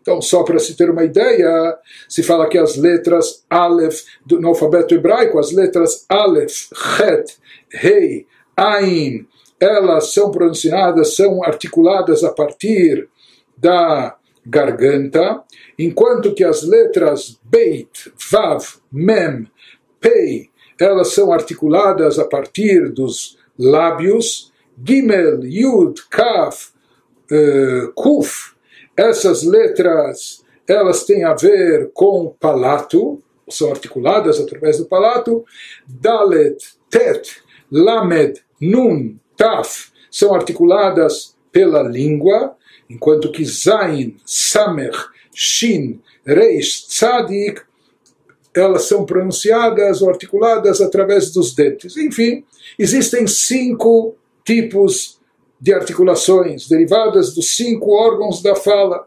Então, 0.00 0.20
só 0.22 0.42
para 0.42 0.58
se 0.58 0.76
ter 0.76 0.90
uma 0.90 1.04
ideia, 1.04 1.76
se 2.08 2.22
fala 2.22 2.48
que 2.48 2.56
as 2.56 2.76
letras 2.76 3.44
Aleph, 3.50 4.02
no 4.30 4.48
alfabeto 4.48 4.94
hebraico, 4.94 5.38
as 5.38 5.52
letras 5.52 6.06
Aleph, 6.08 6.68
Het, 6.98 7.36
Rei, 7.70 8.26
Ain, 8.56 9.26
elas 9.58 10.12
são 10.12 10.30
pronunciadas, 10.30 11.14
são 11.14 11.44
articuladas 11.44 12.24
a 12.24 12.32
partir 12.32 13.08
da 13.56 14.16
garganta, 14.44 15.42
enquanto 15.78 16.34
que 16.34 16.42
as 16.42 16.62
letras 16.62 17.38
Beit, 17.44 18.10
Vav, 18.30 18.64
Mem, 18.90 19.46
Pei, 20.00 20.48
elas 20.80 21.08
são 21.08 21.30
articuladas 21.30 22.18
a 22.18 22.24
partir 22.24 22.88
dos 22.88 23.38
lábios, 23.58 24.50
Gimel, 24.82 25.44
Yud, 25.44 26.00
Kaf, 26.08 26.70
uh, 27.30 27.92
Kuf, 27.92 28.54
essas 29.00 29.42
letras, 29.42 30.44
elas 30.68 31.04
têm 31.04 31.24
a 31.24 31.34
ver 31.34 31.90
com 31.94 32.26
o 32.26 32.30
palato, 32.30 33.22
são 33.48 33.70
articuladas 33.70 34.38
através 34.38 34.78
do 34.78 34.84
palato. 34.84 35.44
Dalet, 35.88 36.56
Tet, 36.90 37.42
Lamed, 37.72 38.42
Nun, 38.60 39.16
Taf 39.36 39.90
são 40.10 40.34
articuladas 40.34 41.34
pela 41.50 41.82
língua, 41.82 42.56
enquanto 42.88 43.32
que 43.32 43.44
Zain, 43.44 44.16
Samer, 44.24 44.92
Shin, 45.34 46.00
Reish, 46.24 46.86
Tzadik 46.86 47.62
elas 48.54 48.86
são 48.86 49.06
pronunciadas 49.06 50.02
ou 50.02 50.10
articuladas 50.10 50.80
através 50.80 51.30
dos 51.30 51.54
dentes. 51.54 51.96
Enfim, 51.96 52.44
existem 52.76 53.24
cinco 53.26 54.16
tipos 54.44 55.19
de 55.60 55.72
articulações 55.74 56.66
derivadas 56.68 57.34
dos 57.34 57.56
cinco 57.56 57.92
órgãos 57.92 58.42
da 58.42 58.54
fala. 58.54 59.06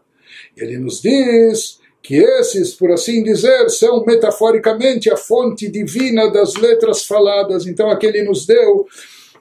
Ele 0.56 0.78
nos 0.78 1.00
diz 1.00 1.78
que 2.02 2.16
esses, 2.16 2.74
por 2.74 2.92
assim 2.92 3.22
dizer, 3.22 3.68
são 3.70 4.04
metaforicamente 4.04 5.10
a 5.10 5.16
fonte 5.16 5.68
divina 5.70 6.30
das 6.30 6.54
letras 6.54 7.04
faladas. 7.04 7.66
Então, 7.66 7.90
aqui 7.90 8.06
ele 8.06 8.22
nos 8.22 8.46
deu 8.46 8.86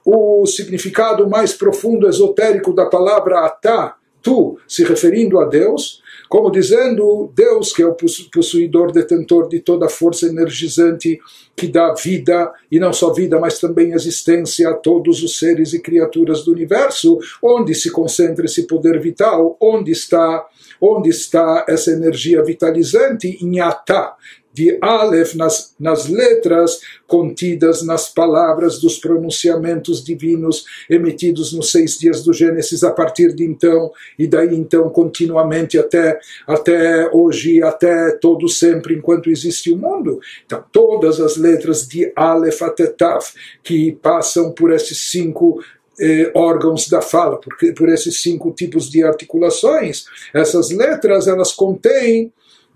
o 0.06 0.46
significado 0.46 1.30
mais 1.30 1.54
profundo, 1.54 2.10
esotérico 2.10 2.74
da 2.74 2.86
palavra 2.86 3.46
atá, 3.46 3.98
tu, 4.22 4.58
se 4.68 4.84
referindo 4.84 5.40
a 5.40 5.46
Deus, 5.46 6.02
como 6.34 6.50
dizendo 6.50 7.32
Deus, 7.36 7.72
que 7.72 7.84
é 7.84 7.86
o 7.86 7.96
possuidor, 8.34 8.92
detentor 8.92 9.48
de 9.48 9.60
toda 9.60 9.86
a 9.86 9.90
força 9.90 10.26
energizante 10.26 11.20
que 11.56 11.68
dá 11.68 11.94
vida, 11.94 12.52
e 12.72 12.80
não 12.80 12.92
só 12.92 13.14
vida, 13.14 13.40
mas 13.40 13.60
também 13.60 13.94
existência 13.94 14.68
a 14.70 14.74
todos 14.74 15.22
os 15.22 15.38
seres 15.38 15.74
e 15.74 15.80
criaturas 15.80 16.44
do 16.44 16.52
universo, 16.52 17.20
onde 17.40 17.76
se 17.76 17.92
concentra 17.92 18.46
esse 18.46 18.66
poder 18.66 19.00
vital, 19.00 19.56
onde 19.62 19.92
está, 19.92 20.44
onde 20.82 21.10
está 21.10 21.68
essa 21.70 21.92
energia 21.92 22.44
vitalizante? 22.44 23.38
Em 23.40 23.60
Atá, 23.60 24.16
de 24.54 24.78
Aleph 24.82 25.34
nas, 25.34 25.74
nas 25.80 26.08
letras 26.08 26.80
contidas 27.08 27.82
nas 27.84 28.08
palavras 28.08 28.80
dos 28.80 29.00
pronunciamentos 29.00 30.04
divinos 30.04 30.66
emitidos 30.90 31.52
nos 31.52 31.72
seis 31.72 31.98
dias 31.98 32.24
do 32.24 32.32
Gênesis 32.32 32.84
a 32.84 32.92
partir 32.92 33.34
de 33.34 33.44
então 33.44 33.92
e 34.18 34.28
daí 34.28 34.56
então 34.56 34.90
continuamente 34.90 35.78
até 35.78 36.20
até 36.48 37.10
hoje 37.12 37.64
até 37.64 38.12
todo 38.12 38.48
sempre 38.48 38.96
enquanto 38.96 39.30
existe 39.30 39.72
o 39.72 39.78
mundo. 39.78 40.20
Então 40.46 40.64
todas 40.72 41.20
as 41.20 41.36
letras 41.36 41.88
de 41.88 42.12
Aleph 42.16 42.62
até 42.62 42.86
Tav 42.88 43.24
que 43.64 43.94
passam 43.94 44.52
por 44.52 44.72
esses 44.72 44.98
cinco 45.10 45.64
eh, 46.00 46.32
órgãos 46.34 46.90
da 46.90 47.02
fala, 47.02 47.40
porque 47.40 47.72
por 47.72 47.90
esses 47.90 48.22
cinco 48.22 48.52
tipos 48.52 48.90
de 48.90 49.04
articulações, 49.04 50.06
essas 50.34 50.72
letras 50.72 51.28
elas 51.28 51.52
contêm 51.52 52.32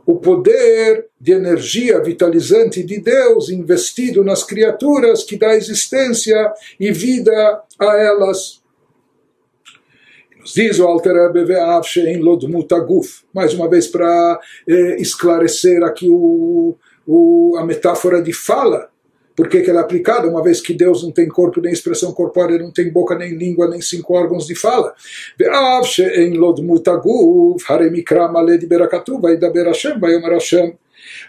o 0.08 0.16
poder 0.16 1.08
de 1.20 1.34
energia 1.34 2.02
vitalizante 2.02 2.82
de 2.82 2.98
Deus 2.98 3.50
investido 3.50 4.24
nas 4.24 4.42
criaturas 4.42 5.26
que 5.26 5.38
dá 5.38 5.54
existência 5.54 6.54
e 6.80 6.94
vida 6.94 7.62
a 7.78 7.98
elas. 7.98 8.64
Nos 10.40 10.54
diz 10.54 10.80
o 10.80 10.88
Alter 10.88 11.14
em 12.08 12.20
Lodmutaguf, 12.20 13.26
mais 13.34 13.54
uma 13.54 13.70
vez 13.70 13.86
para 13.86 14.40
eh, 14.66 14.96
esclarecer 15.02 15.84
aqui 15.84 16.08
o, 16.08 16.78
o, 17.06 17.58
a 17.58 17.66
metáfora 17.66 18.22
de 18.22 18.32
fala 18.32 18.90
por 19.38 19.48
que, 19.48 19.60
ela 19.70 19.82
é 19.82 19.84
aplicada, 19.84 20.28
uma 20.28 20.42
vez 20.42 20.60
que 20.60 20.74
Deus 20.74 21.04
não 21.04 21.12
tem 21.12 21.28
corpo 21.28 21.62
nem 21.62 21.72
expressão 21.72 22.12
corpórea, 22.12 22.58
não 22.58 22.72
tem 22.72 22.92
boca 22.92 23.16
nem 23.16 23.36
língua, 23.36 23.70
nem 23.70 23.80
cinco 23.80 24.16
órgãos 24.16 24.48
de 24.48 24.56
fala. 24.56 24.96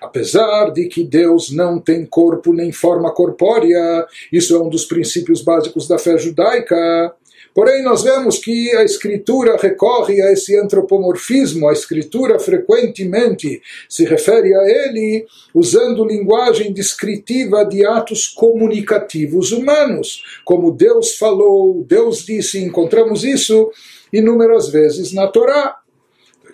Apesar 0.01 0.71
de 0.71 0.87
que 0.87 1.05
Deus 1.05 1.51
não 1.51 1.79
tem 1.79 2.07
corpo 2.07 2.55
nem 2.55 2.73
forma 2.73 3.13
corpórea, 3.13 4.07
isso 4.33 4.57
é 4.57 4.59
um 4.59 4.71
dos 4.71 4.87
princípios 4.87 5.43
básicos 5.43 5.87
da 5.87 5.99
fé 5.99 6.17
judaica. 6.17 7.15
Porém, 7.55 7.83
nós 7.83 8.03
vemos 8.03 8.39
que 8.39 8.75
a 8.77 8.85
Escritura 8.85 9.57
recorre 9.57 10.23
a 10.23 10.33
esse 10.33 10.57
antropomorfismo, 10.59 11.69
a 11.69 11.73
Escritura 11.73 12.39
frequentemente 12.39 13.61
se 13.89 14.05
refere 14.05 14.55
a 14.55 14.63
ele 14.69 15.27
usando 15.55 16.05
linguagem 16.05 16.73
descritiva 16.73 17.65
de 17.65 17.85
atos 17.85 18.29
comunicativos 18.29 19.53
humanos, 19.53 20.23
como 20.45 20.73
Deus 20.73 21.17
falou, 21.17 21.85
Deus 21.85 22.25
disse, 22.25 22.63
encontramos 22.63 23.25
isso 23.25 23.71
inúmeras 24.13 24.69
vezes 24.69 25.13
na 25.13 25.27
Torá. 25.27 25.77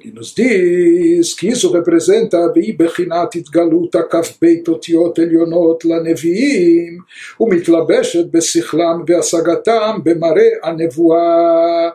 Ele 0.04 0.14
nos 0.14 0.34
diz 0.34 1.34
que 1.34 1.50
isso 1.50 1.72
representa 1.72 2.38
Bechinat 2.50 3.32
Galuta 3.52 4.04
Kafbeit 4.04 4.68
Otiot 4.70 5.20
Elionot 5.20 5.84
Laneviim 5.84 7.04
ומתלבשת 7.40 8.26
בשכלם 8.32 9.04
והשגתם 9.08 10.00
במראה 10.04 10.50
הנבואה. 10.64 11.90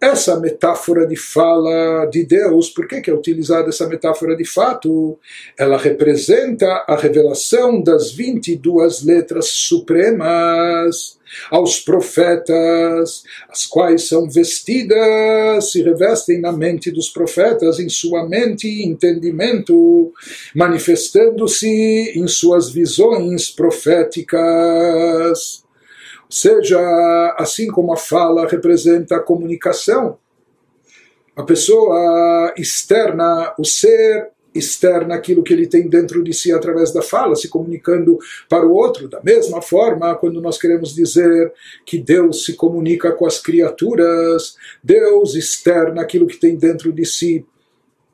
essa 0.00 0.38
metáfora 0.38 1.06
de 1.06 1.16
fala 1.16 2.06
de 2.06 2.24
Deus, 2.24 2.68
por 2.68 2.86
que, 2.86 3.10
é 3.10 3.14
utilizada 3.14 3.70
essa 3.70 3.88
metáfora 3.88 4.36
de 4.36 4.44
fato? 4.44 5.18
Ela 5.58 5.78
representa 5.78 6.84
a 6.86 6.96
revelação 6.96 7.82
das 7.82 8.12
22 8.12 9.02
letras 9.02 9.48
supremas 9.48 11.16
aos 11.50 11.80
profetas, 11.80 13.24
as 13.48 13.66
quais 13.66 14.06
são 14.06 14.28
vestidas, 14.28 15.72
se 15.72 15.82
revestem 15.82 16.40
na 16.40 16.52
mente 16.52 16.90
dos 16.90 17.08
profetas, 17.08 17.80
em 17.80 17.88
sua 17.88 18.28
mente 18.28 18.68
e 18.68 18.84
entendimento, 18.84 20.12
manifestando-se 20.54 22.12
em 22.14 22.28
suas 22.28 22.70
visões 22.70 23.50
proféticas. 23.50 25.65
Seja, 26.28 26.78
assim 27.38 27.68
como 27.68 27.92
a 27.92 27.96
fala 27.96 28.48
representa 28.48 29.16
a 29.16 29.22
comunicação, 29.22 30.18
a 31.36 31.42
pessoa 31.42 32.52
externa, 32.56 33.54
o 33.58 33.64
ser 33.64 34.30
externa 34.54 35.14
aquilo 35.14 35.42
que 35.42 35.52
ele 35.52 35.66
tem 35.66 35.86
dentro 35.86 36.24
de 36.24 36.32
si 36.32 36.50
através 36.50 36.92
da 36.92 37.02
fala, 37.02 37.34
se 37.36 37.48
comunicando 37.48 38.18
para 38.48 38.66
o 38.66 38.72
outro. 38.72 39.06
Da 39.06 39.20
mesma 39.22 39.60
forma, 39.60 40.14
quando 40.14 40.40
nós 40.40 40.58
queremos 40.58 40.94
dizer 40.94 41.52
que 41.84 41.98
Deus 41.98 42.44
se 42.44 42.54
comunica 42.54 43.12
com 43.12 43.26
as 43.26 43.38
criaturas, 43.38 44.56
Deus 44.82 45.34
externa 45.34 46.00
aquilo 46.00 46.26
que 46.26 46.38
tem 46.38 46.56
dentro 46.56 46.90
de 46.90 47.04
si 47.04 47.44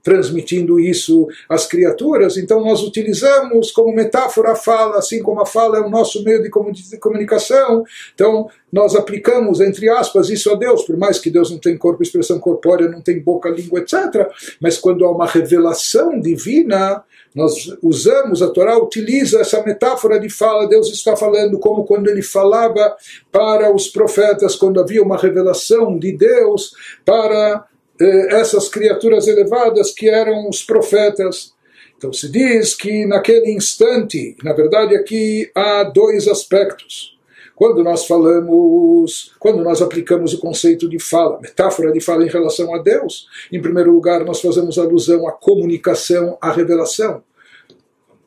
transmitindo 0.02 0.80
isso 0.80 1.28
às 1.48 1.66
criaturas, 1.66 2.36
então 2.36 2.60
nós 2.60 2.82
utilizamos 2.82 3.70
como 3.70 3.94
metáfora 3.94 4.52
a 4.52 4.56
fala, 4.56 4.98
assim 4.98 5.22
como 5.22 5.40
a 5.40 5.46
fala 5.46 5.78
é 5.78 5.80
o 5.80 5.90
nosso 5.90 6.22
meio 6.24 6.42
de 6.42 6.50
comunicação, 6.98 7.84
então 8.14 8.48
nós 8.72 8.96
aplicamos, 8.96 9.60
entre 9.60 9.88
aspas, 9.88 10.30
isso 10.30 10.50
a 10.50 10.54
Deus, 10.54 10.82
por 10.84 10.96
mais 10.96 11.18
que 11.18 11.30
Deus 11.30 11.50
não 11.50 11.58
tem 11.58 11.76
corpo, 11.76 12.02
expressão 12.02 12.40
corpórea, 12.40 12.88
não 12.88 13.02
tem 13.02 13.20
boca, 13.20 13.50
língua, 13.50 13.80
etc. 13.80 14.30
Mas 14.60 14.78
quando 14.78 15.04
há 15.04 15.10
uma 15.10 15.26
revelação 15.26 16.18
divina, 16.18 17.04
nós 17.34 17.76
usamos, 17.82 18.42
a 18.42 18.48
Torá 18.48 18.78
utiliza 18.78 19.40
essa 19.40 19.62
metáfora 19.62 20.18
de 20.18 20.30
fala, 20.30 20.68
Deus 20.68 20.90
está 20.90 21.14
falando 21.16 21.58
como 21.58 21.84
quando 21.84 22.08
ele 22.08 22.22
falava 22.22 22.96
para 23.30 23.74
os 23.74 23.88
profetas, 23.88 24.56
quando 24.56 24.80
havia 24.80 25.02
uma 25.02 25.18
revelação 25.18 25.98
de 25.98 26.12
Deus 26.12 26.72
para 27.04 27.66
essas 28.00 28.68
criaturas 28.68 29.28
elevadas 29.28 29.92
que 29.92 30.08
eram 30.08 30.48
os 30.48 30.62
profetas. 30.62 31.52
Então 31.96 32.12
se 32.12 32.30
diz 32.30 32.74
que 32.74 33.06
naquele 33.06 33.52
instante, 33.52 34.36
na 34.42 34.52
verdade 34.52 34.96
aqui 34.96 35.50
há 35.54 35.84
dois 35.84 36.26
aspectos. 36.26 37.12
Quando 37.54 37.84
nós 37.84 38.06
falamos, 38.06 39.32
quando 39.38 39.62
nós 39.62 39.80
aplicamos 39.80 40.32
o 40.32 40.38
conceito 40.38 40.88
de 40.88 40.98
fala, 40.98 41.38
metáfora 41.40 41.92
de 41.92 42.00
fala 42.00 42.24
em 42.24 42.28
relação 42.28 42.74
a 42.74 42.78
Deus, 42.78 43.28
em 43.52 43.60
primeiro 43.60 43.92
lugar 43.92 44.24
nós 44.24 44.40
fazemos 44.40 44.78
alusão 44.78 45.28
à 45.28 45.32
comunicação, 45.32 46.36
à 46.40 46.50
revelação. 46.50 47.22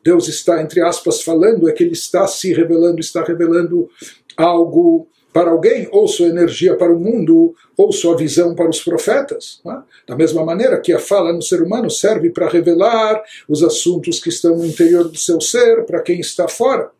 Deus 0.02 0.28
está, 0.28 0.62
entre 0.62 0.80
aspas, 0.80 1.20
falando, 1.20 1.68
é 1.68 1.72
que 1.72 1.82
ele 1.82 1.92
está 1.92 2.26
se 2.28 2.52
revelando, 2.54 3.00
está 3.00 3.24
revelando 3.24 3.90
algo 4.36 5.08
para 5.36 5.50
alguém, 5.50 5.86
ou 5.92 6.08
sua 6.08 6.28
energia 6.28 6.74
para 6.76 6.90
o 6.90 6.98
mundo, 6.98 7.54
ou 7.76 7.92
sua 7.92 8.16
visão 8.16 8.54
para 8.54 8.70
os 8.70 8.82
profetas. 8.82 9.60
É? 9.66 9.76
Da 10.08 10.16
mesma 10.16 10.42
maneira 10.42 10.80
que 10.80 10.94
a 10.94 10.98
fala 10.98 11.30
no 11.30 11.42
ser 11.42 11.60
humano 11.60 11.90
serve 11.90 12.30
para 12.30 12.48
revelar 12.48 13.22
os 13.46 13.62
assuntos 13.62 14.18
que 14.18 14.30
estão 14.30 14.56
no 14.56 14.64
interior 14.64 15.04
do 15.04 15.18
seu 15.18 15.38
ser 15.38 15.84
para 15.84 16.00
quem 16.00 16.20
está 16.20 16.48
fora. 16.48 16.90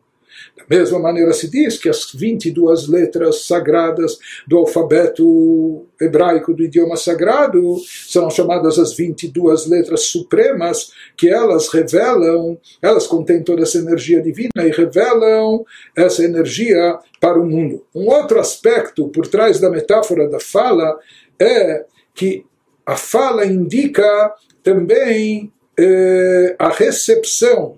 Da 0.57 0.75
mesma 0.75 0.99
maneira 0.99 1.31
se 1.33 1.49
diz 1.49 1.77
que 1.77 1.87
as 1.87 2.11
22 2.11 2.87
letras 2.87 3.45
sagradas 3.45 4.17
do 4.47 4.57
alfabeto 4.57 5.85
hebraico 6.01 6.53
do 6.53 6.63
idioma 6.63 6.97
sagrado 6.97 7.77
são 8.07 8.29
chamadas 8.29 8.79
as 8.79 8.93
22 8.93 9.67
letras 9.67 10.05
supremas, 10.05 10.91
que 11.15 11.29
elas 11.29 11.69
revelam, 11.69 12.57
elas 12.81 13.05
contêm 13.05 13.43
toda 13.43 13.61
essa 13.61 13.77
energia 13.77 14.21
divina 14.21 14.65
e 14.65 14.71
revelam 14.71 15.63
essa 15.95 16.23
energia 16.23 16.97
para 17.19 17.39
o 17.39 17.45
mundo. 17.45 17.85
Um 17.93 18.07
outro 18.07 18.39
aspecto 18.39 19.07
por 19.09 19.27
trás 19.27 19.59
da 19.59 19.69
metáfora 19.69 20.27
da 20.27 20.39
fala 20.39 20.97
é 21.39 21.85
que 22.15 22.43
a 22.85 22.95
fala 22.95 23.45
indica 23.45 24.33
também 24.63 25.51
eh, 25.79 26.55
a 26.57 26.69
recepção 26.69 27.77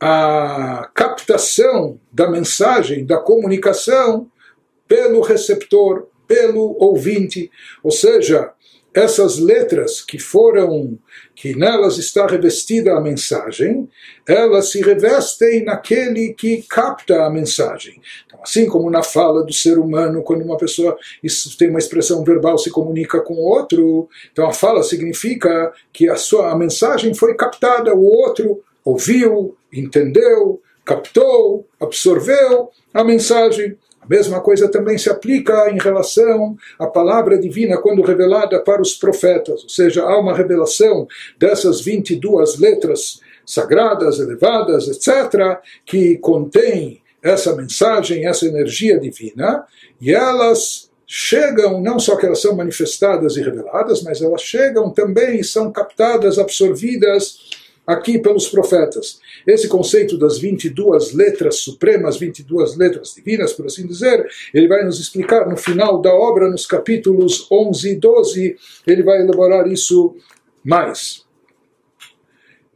a 0.00 0.90
captação 0.94 1.98
da 2.12 2.30
mensagem, 2.30 3.04
da 3.04 3.18
comunicação, 3.18 4.30
pelo 4.86 5.20
receptor, 5.22 6.08
pelo 6.26 6.76
ouvinte. 6.78 7.50
Ou 7.82 7.90
seja, 7.90 8.52
essas 8.94 9.38
letras 9.38 10.00
que 10.00 10.20
foram, 10.20 10.96
que 11.34 11.56
nelas 11.56 11.98
está 11.98 12.26
revestida 12.26 12.94
a 12.94 13.00
mensagem, 13.00 13.88
elas 14.26 14.70
se 14.70 14.80
revestem 14.80 15.64
naquele 15.64 16.32
que 16.32 16.62
capta 16.68 17.24
a 17.24 17.30
mensagem. 17.30 18.00
Então, 18.24 18.38
assim 18.40 18.66
como 18.66 18.88
na 18.88 19.02
fala 19.02 19.42
do 19.44 19.52
ser 19.52 19.78
humano, 19.78 20.22
quando 20.22 20.44
uma 20.44 20.56
pessoa 20.56 20.96
tem 21.58 21.70
uma 21.70 21.80
expressão 21.80 22.22
verbal 22.22 22.56
se 22.56 22.70
comunica 22.70 23.20
com 23.20 23.34
outro, 23.34 24.08
então 24.30 24.46
a 24.46 24.52
fala 24.52 24.84
significa 24.84 25.72
que 25.92 26.08
a 26.08 26.16
sua 26.16 26.52
a 26.52 26.56
mensagem 26.56 27.12
foi 27.14 27.34
captada, 27.34 27.92
o 27.94 28.04
outro 28.04 28.62
ouviu, 28.84 29.56
entendeu, 29.80 30.60
captou, 30.84 31.66
absorveu 31.80 32.70
a 32.92 33.02
mensagem. 33.02 33.76
A 34.00 34.06
mesma 34.06 34.40
coisa 34.40 34.68
também 34.68 34.98
se 34.98 35.08
aplica 35.08 35.70
em 35.70 35.78
relação 35.78 36.56
à 36.78 36.86
palavra 36.86 37.38
divina 37.38 37.78
quando 37.78 38.02
revelada 38.02 38.60
para 38.60 38.82
os 38.82 38.94
profetas, 38.94 39.62
ou 39.62 39.68
seja, 39.68 40.02
há 40.02 40.18
uma 40.20 40.36
revelação 40.36 41.06
dessas 41.38 41.80
22 41.80 42.58
letras 42.58 43.20
sagradas, 43.46 44.18
elevadas, 44.18 44.88
etc., 44.88 45.58
que 45.86 46.18
contém 46.18 47.02
essa 47.22 47.56
mensagem, 47.56 48.26
essa 48.26 48.44
energia 48.44 49.00
divina, 49.00 49.64
e 49.98 50.12
elas 50.12 50.90
chegam, 51.06 51.80
não 51.80 51.98
só 51.98 52.16
que 52.16 52.26
elas 52.26 52.40
são 52.40 52.54
manifestadas 52.54 53.36
e 53.36 53.42
reveladas, 53.42 54.02
mas 54.02 54.20
elas 54.20 54.42
chegam 54.42 54.90
também 54.90 55.40
e 55.40 55.44
são 55.44 55.72
captadas, 55.72 56.38
absorvidas 56.38 57.38
aqui 57.86 58.18
pelos 58.18 58.48
profetas. 58.48 59.18
Esse 59.46 59.68
conceito 59.68 60.18
das 60.18 60.38
22 60.38 61.12
letras 61.12 61.56
supremas, 61.56 62.16
22 62.16 62.76
letras 62.76 63.14
divinas, 63.14 63.52
por 63.52 63.66
assim 63.66 63.86
dizer, 63.86 64.26
ele 64.52 64.68
vai 64.68 64.84
nos 64.84 65.00
explicar 65.00 65.48
no 65.48 65.56
final 65.56 66.00
da 66.00 66.12
obra, 66.12 66.48
nos 66.48 66.66
capítulos 66.66 67.46
11 67.50 67.90
e 67.90 67.96
12, 67.96 68.56
ele 68.86 69.02
vai 69.02 69.20
elaborar 69.20 69.66
isso 69.66 70.16
mais. 70.64 71.23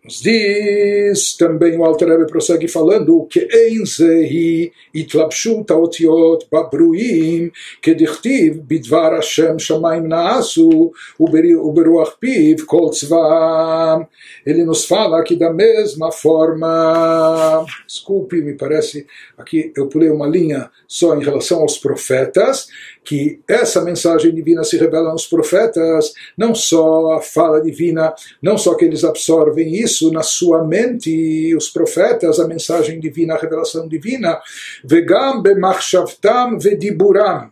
Nos 0.04 0.20
diz 0.22 1.36
também 1.36 1.76
o 1.76 1.84
Alter 1.84 2.26
prossegue 2.26 2.68
falando 2.68 3.26
que 3.26 3.40
em 3.40 3.84
zehi 3.84 4.72
itlapshut 4.94 5.70
haotiot 5.72 6.46
babruim 6.50 7.50
kedichtiv 7.82 8.62
bidvar 8.62 9.14
Hashem 9.14 9.58
shamayim 9.58 10.06
naasu 10.06 10.92
uberuach 11.18 12.18
piv 12.20 12.64
kol 12.64 12.90
tzvam. 12.90 14.06
Ele 14.46 14.64
nos 14.64 14.84
fala 14.84 15.22
que 15.24 15.34
da 15.34 15.52
mesma 15.52 16.12
forma 16.12 17.66
desculpe, 17.86 18.40
me 18.40 18.54
parece 18.54 19.06
aqui 19.36 19.72
eu 19.76 19.88
pulei 19.88 20.10
uma 20.10 20.28
linha 20.28 20.70
só 20.86 21.16
em 21.16 21.24
relação 21.24 21.60
aos 21.60 21.76
profetas 21.76 22.68
que 23.08 23.40
essa 23.48 23.82
mensagem 23.82 24.34
divina 24.34 24.62
se 24.62 24.76
revela 24.76 25.10
aos 25.10 25.26
profetas, 25.26 26.12
não 26.36 26.54
só 26.54 27.12
a 27.12 27.22
fala 27.22 27.58
divina, 27.58 28.14
não 28.42 28.58
só 28.58 28.74
que 28.74 28.84
eles 28.84 29.02
absorvem 29.02 29.74
isso 29.74 29.87
na 30.11 30.23
sua 30.23 30.63
mente, 30.63 31.55
os 31.55 31.69
profetas, 31.69 32.39
a 32.39 32.47
mensagem 32.47 32.99
divina, 32.99 33.35
a 33.35 33.37
revelação 33.37 33.87
divina, 33.87 34.39
vegam 34.83 35.41
bemachshavtam 35.41 36.59
vediburam, 36.59 37.49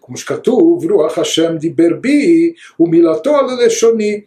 como 0.00 0.16
שכתוב, 0.16 0.90
רוח 0.90 1.18
השם 1.18 1.56
דיבר 1.58 1.96
בי 2.00 2.52
ומילתו 2.80 3.36
על 3.36 3.46
לשוני, 3.66 4.20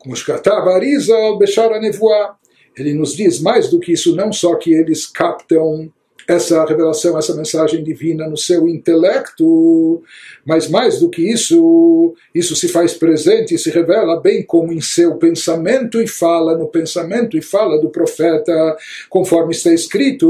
כמו 0.00 0.16
שכתב 0.16 0.62
אריזל 0.76 1.14
בשאר 1.40 1.74
הנבואה. 1.74 2.26
Ele 2.76 2.94
nos 2.94 3.14
diz 3.14 3.40
mais 3.40 3.68
do 3.68 3.78
que 3.78 3.92
isso, 3.92 4.16
não 4.16 4.32
só 4.32 4.54
que 4.56 4.72
eles 4.72 5.06
captam 5.06 5.92
essa 6.27 6.65
revelação, 6.65 7.17
essa 7.17 7.33
mensagem 7.33 7.81
divina 7.81 8.27
no 8.27 8.35
seu 8.35 8.67
intelecto, 8.67 10.03
mas 10.45 10.69
mais 10.69 10.99
do 10.99 11.09
que 11.09 11.21
isso, 11.21 12.13
isso 12.35 12.53
se 12.53 12.67
faz 12.67 12.93
presente 12.93 13.55
e 13.55 13.57
se 13.57 13.69
revela 13.69 14.19
bem 14.19 14.43
como 14.43 14.73
em 14.73 14.81
seu 14.81 15.15
pensamento 15.15 16.01
e 16.01 16.07
fala, 16.07 16.57
no 16.57 16.67
pensamento 16.67 17.37
e 17.37 17.41
fala 17.41 17.79
do 17.79 17.89
profeta, 17.89 18.77
conforme 19.09 19.53
está 19.53 19.73
escrito: 19.73 20.27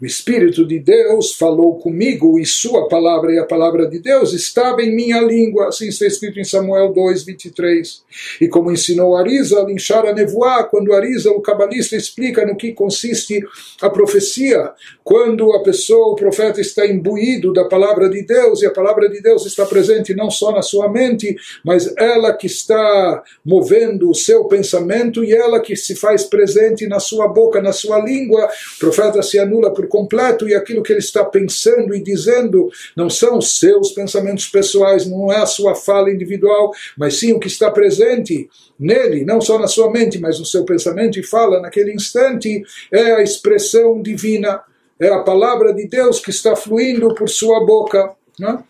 o 0.00 0.06
Espírito 0.06 0.66
de 0.66 0.78
Deus 0.78 1.34
falou 1.34 1.78
comigo 1.78 2.38
e 2.38 2.46
sua 2.46 2.88
palavra 2.88 3.34
e 3.34 3.38
a 3.38 3.44
palavra 3.44 3.86
de 3.86 3.98
Deus 3.98 4.32
estava 4.32 4.82
em 4.82 4.94
minha 4.94 5.20
língua, 5.20 5.68
assim 5.68 5.88
está 5.88 6.06
escrito 6.06 6.40
em 6.40 6.44
Samuel 6.44 6.94
2, 6.94 7.24
23. 7.24 8.02
E 8.40 8.48
como 8.48 8.72
ensinou 8.72 9.14
Arisa 9.14 9.60
a 9.60 9.64
linchar 9.64 10.06
a 10.06 10.14
nevoar, 10.14 10.70
quando 10.70 10.94
Arisa, 10.94 11.30
o 11.30 11.42
cabalista, 11.42 11.94
explica 11.94 12.46
no 12.46 12.56
que 12.56 12.72
consiste 12.72 13.44
a 13.82 13.90
profecia 13.90 14.72
quando 15.10 15.52
a 15.54 15.62
pessoa, 15.64 16.12
o 16.12 16.14
profeta, 16.14 16.60
está 16.60 16.86
imbuído 16.86 17.52
da 17.52 17.64
palavra 17.64 18.08
de 18.08 18.22
Deus 18.22 18.62
e 18.62 18.66
a 18.66 18.70
palavra 18.70 19.08
de 19.08 19.20
Deus 19.20 19.44
está 19.44 19.66
presente 19.66 20.14
não 20.14 20.30
só 20.30 20.52
na 20.52 20.62
sua 20.62 20.88
mente, 20.88 21.34
mas 21.64 21.92
ela 21.98 22.32
que 22.32 22.46
está 22.46 23.20
movendo 23.44 24.08
o 24.08 24.14
seu 24.14 24.44
pensamento 24.44 25.24
e 25.24 25.32
ela 25.32 25.58
que 25.58 25.74
se 25.74 25.96
faz 25.96 26.22
presente 26.22 26.86
na 26.86 27.00
sua 27.00 27.26
boca, 27.26 27.60
na 27.60 27.72
sua 27.72 27.98
língua, 27.98 28.48
o 28.76 28.78
profeta 28.78 29.20
se 29.20 29.36
anula 29.36 29.74
por 29.74 29.88
completo 29.88 30.48
e 30.48 30.54
aquilo 30.54 30.80
que 30.80 30.92
ele 30.92 31.00
está 31.00 31.24
pensando 31.24 31.92
e 31.92 32.00
dizendo 32.00 32.70
não 32.96 33.10
são 33.10 33.38
os 33.38 33.58
seus 33.58 33.90
pensamentos 33.90 34.46
pessoais, 34.46 35.06
não 35.06 35.32
é 35.32 35.38
a 35.38 35.46
sua 35.46 35.74
fala 35.74 36.12
individual, 36.12 36.70
mas 36.96 37.16
sim 37.16 37.32
o 37.32 37.40
que 37.40 37.48
está 37.48 37.68
presente 37.68 38.48
nele, 38.78 39.24
não 39.24 39.40
só 39.40 39.58
na 39.58 39.66
sua 39.66 39.90
mente, 39.90 40.20
mas 40.20 40.38
no 40.38 40.46
seu 40.46 40.64
pensamento 40.64 41.18
e 41.18 41.22
fala 41.24 41.60
naquele 41.60 41.92
instante, 41.92 42.62
é 42.92 43.12
a 43.14 43.22
expressão 43.22 44.00
divina, 44.00 44.62
é 44.99 45.07
a 45.09 45.19
palavra 45.19 45.73
de 45.73 45.87
Deus 45.87 46.19
que 46.19 46.29
está 46.29 46.55
fluindo 46.55 47.13
por 47.13 47.29
sua 47.29 47.65
boca. 47.65 48.11
Né? 48.39 48.63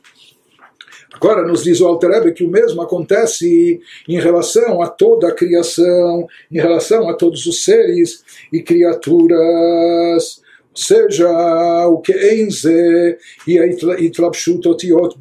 Agora 1.13 1.47
nos 1.47 1.63
diz 1.63 1.79
o 1.79 1.87
Alter 1.87 2.33
que 2.33 2.43
o 2.43 2.49
mesmo 2.49 2.81
acontece 2.81 3.79
em 4.07 4.19
relação 4.19 4.81
a 4.81 4.87
toda 4.87 5.29
a 5.29 5.33
criação, 5.33 6.27
em 6.51 6.59
relação 6.59 7.07
a 7.07 7.13
todos 7.13 7.45
os 7.45 7.63
seres 7.63 8.23
e 8.51 8.61
criaturas. 8.61 10.43
Ou 10.77 10.81
seja, 10.81 11.87
o 11.87 12.01
que 12.01 12.11
em 12.11 12.49
זה 12.49 13.11
היא 13.45 13.61
התלבשות 14.05 14.65
אותיות 14.65 15.15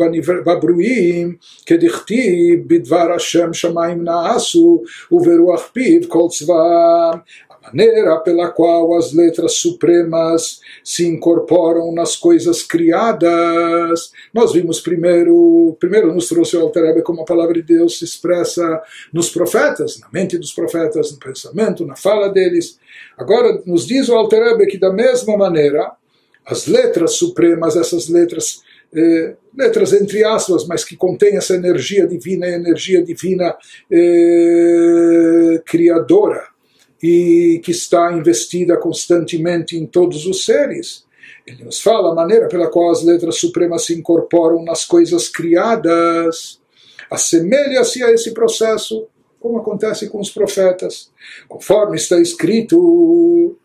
בברואים, 0.44 1.36
כדכתיב 1.66 2.60
בדבר 2.66 3.12
השם 3.12 3.52
שמיים 3.52 4.04
נעשו 4.04 4.82
וברוח 5.12 5.70
פיו 5.72 6.08
כל 6.08 6.26
צבאם 6.30 7.18
maneira 7.61 8.17
pela 8.19 8.49
qual 8.49 8.95
as 8.97 9.13
letras 9.13 9.53
supremas 9.53 10.61
se 10.83 11.05
incorporam 11.05 11.91
nas 11.91 12.15
coisas 12.15 12.63
criadas. 12.63 14.11
Nós 14.33 14.53
vimos 14.53 14.79
primeiro, 14.79 15.75
primeiro 15.79 16.13
nos 16.13 16.27
trouxe 16.27 16.55
o 16.55 16.61
Alter 16.61 17.01
como 17.03 17.21
a 17.21 17.25
palavra 17.25 17.53
de 17.55 17.61
Deus 17.61 17.99
se 17.99 18.05
expressa 18.05 18.81
nos 19.13 19.29
profetas, 19.29 19.99
na 19.99 20.07
mente 20.11 20.37
dos 20.37 20.53
profetas, 20.53 21.11
no 21.11 21.19
pensamento, 21.19 21.85
na 21.85 21.95
fala 21.95 22.29
deles. 22.29 22.79
Agora 23.17 23.61
nos 23.65 23.85
diz 23.85 24.09
o 24.09 24.15
Alter 24.15 24.39
que 24.67 24.77
da 24.77 24.91
mesma 24.91 25.37
maneira 25.37 25.91
as 26.45 26.65
letras 26.65 27.13
supremas, 27.13 27.75
essas 27.75 28.07
letras 28.07 28.61
eh, 28.91 29.35
letras 29.55 29.93
entre 29.93 30.23
aspas, 30.23 30.65
mas 30.65 30.83
que 30.83 30.95
contêm 30.95 31.37
essa 31.37 31.53
energia 31.53 32.07
divina, 32.07 32.47
energia 32.47 33.03
divina 33.03 33.55
eh, 33.91 35.61
criadora 35.63 36.47
e 37.01 37.61
que 37.63 37.71
está 37.71 38.11
investida 38.13 38.77
constantemente 38.77 39.77
em 39.77 39.85
todos 39.85 40.25
os 40.25 40.45
seres. 40.45 41.05
Ele 41.45 41.63
nos 41.63 41.81
fala 41.81 42.11
a 42.11 42.15
maneira 42.15 42.47
pela 42.47 42.69
qual 42.69 42.91
as 42.91 43.03
letras 43.03 43.37
supremas 43.37 43.85
se 43.85 43.93
incorporam 43.93 44.63
nas 44.63 44.85
coisas 44.85 45.29
criadas. 45.29 46.59
Assemelha-se 47.09 48.03
a 48.03 48.11
esse 48.11 48.31
processo, 48.33 49.07
como 49.39 49.57
acontece 49.57 50.09
com 50.09 50.19
os 50.19 50.29
profetas. 50.29 51.11
Conforme 51.47 51.95
está 51.95 52.19
escrito 52.19 53.57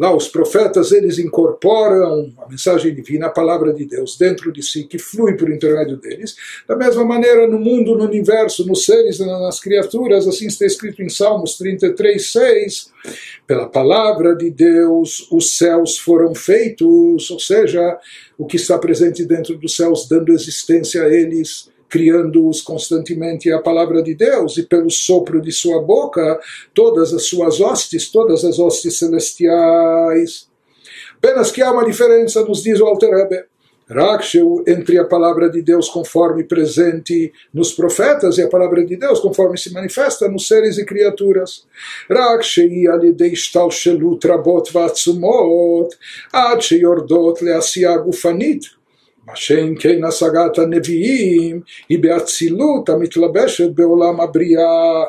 Lá 0.00 0.16
os 0.16 0.28
profetas 0.28 0.92
eles 0.92 1.18
incorporam 1.18 2.32
a 2.38 2.48
mensagem 2.48 2.94
divina, 2.94 3.26
a 3.26 3.30
palavra 3.30 3.70
de 3.70 3.84
Deus 3.84 4.16
dentro 4.16 4.50
de 4.50 4.62
si, 4.62 4.84
que 4.84 4.98
flui 4.98 5.36
por 5.36 5.50
intermédio 5.50 5.98
deles. 5.98 6.34
Da 6.66 6.74
mesma 6.74 7.04
maneira 7.04 7.46
no 7.46 7.58
mundo, 7.58 7.94
no 7.94 8.06
universo, 8.06 8.66
nos 8.66 8.86
seres, 8.86 9.18
nas 9.18 9.60
criaturas, 9.60 10.26
assim 10.26 10.46
está 10.46 10.64
escrito 10.64 11.02
em 11.02 11.10
Salmos 11.10 11.58
33, 11.58 12.32
6. 12.32 12.92
Pela 13.46 13.68
palavra 13.68 14.34
de 14.34 14.50
Deus 14.50 15.28
os 15.30 15.58
céus 15.58 15.98
foram 15.98 16.34
feitos, 16.34 17.30
ou 17.30 17.38
seja, 17.38 17.98
o 18.38 18.46
que 18.46 18.56
está 18.56 18.78
presente 18.78 19.22
dentro 19.26 19.58
dos 19.58 19.76
céus, 19.76 20.08
dando 20.08 20.32
existência 20.32 21.02
a 21.02 21.14
eles 21.14 21.68
criando-os 21.90 22.62
constantemente 22.62 23.52
a 23.52 23.58
palavra 23.58 24.02
de 24.02 24.14
Deus, 24.14 24.56
e 24.56 24.62
pelo 24.62 24.90
sopro 24.90 25.40
de 25.42 25.50
sua 25.50 25.82
boca, 25.82 26.40
todas 26.72 27.12
as 27.12 27.24
suas 27.24 27.60
hostes, 27.60 28.10
todas 28.10 28.44
as 28.44 28.58
hostes 28.58 28.98
celestiais. 28.98 30.48
Apenas 31.18 31.50
que 31.50 31.60
há 31.60 31.70
uma 31.72 31.84
diferença, 31.84 32.44
nos 32.44 32.62
diz 32.62 32.80
o 32.80 32.86
Alter 32.86 33.10
Rebbe. 33.10 33.44
Entre 34.68 34.98
a 34.98 35.04
palavra 35.04 35.50
de 35.50 35.62
Deus 35.62 35.88
conforme 35.88 36.44
presente 36.44 37.32
nos 37.52 37.72
profetas 37.72 38.38
e 38.38 38.42
a 38.42 38.48
palavra 38.48 38.86
de 38.86 38.94
Deus 38.94 39.18
conforme 39.18 39.58
se 39.58 39.72
manifesta 39.72 40.28
nos 40.28 40.46
seres 40.46 40.78
e 40.78 40.84
criaturas. 40.84 41.66
Rakshei 42.08 42.86
alidei 42.86 43.34
shtalshelut 43.34 44.24
rabot 44.24 44.70
vatsumot 44.70 45.88
ad 46.32 46.60
sheyordot 46.62 47.40
gufanit 48.04 48.79
מה 49.29 49.35
שאם 49.35 49.75
כן 49.79 50.03
השגת 50.03 50.57
הנביאים 50.57 51.61
היא 51.89 51.99
באצילות 51.99 52.89
המתלבשת 52.89 53.69
בעולם 53.69 54.21
הבריאה. 54.21 55.03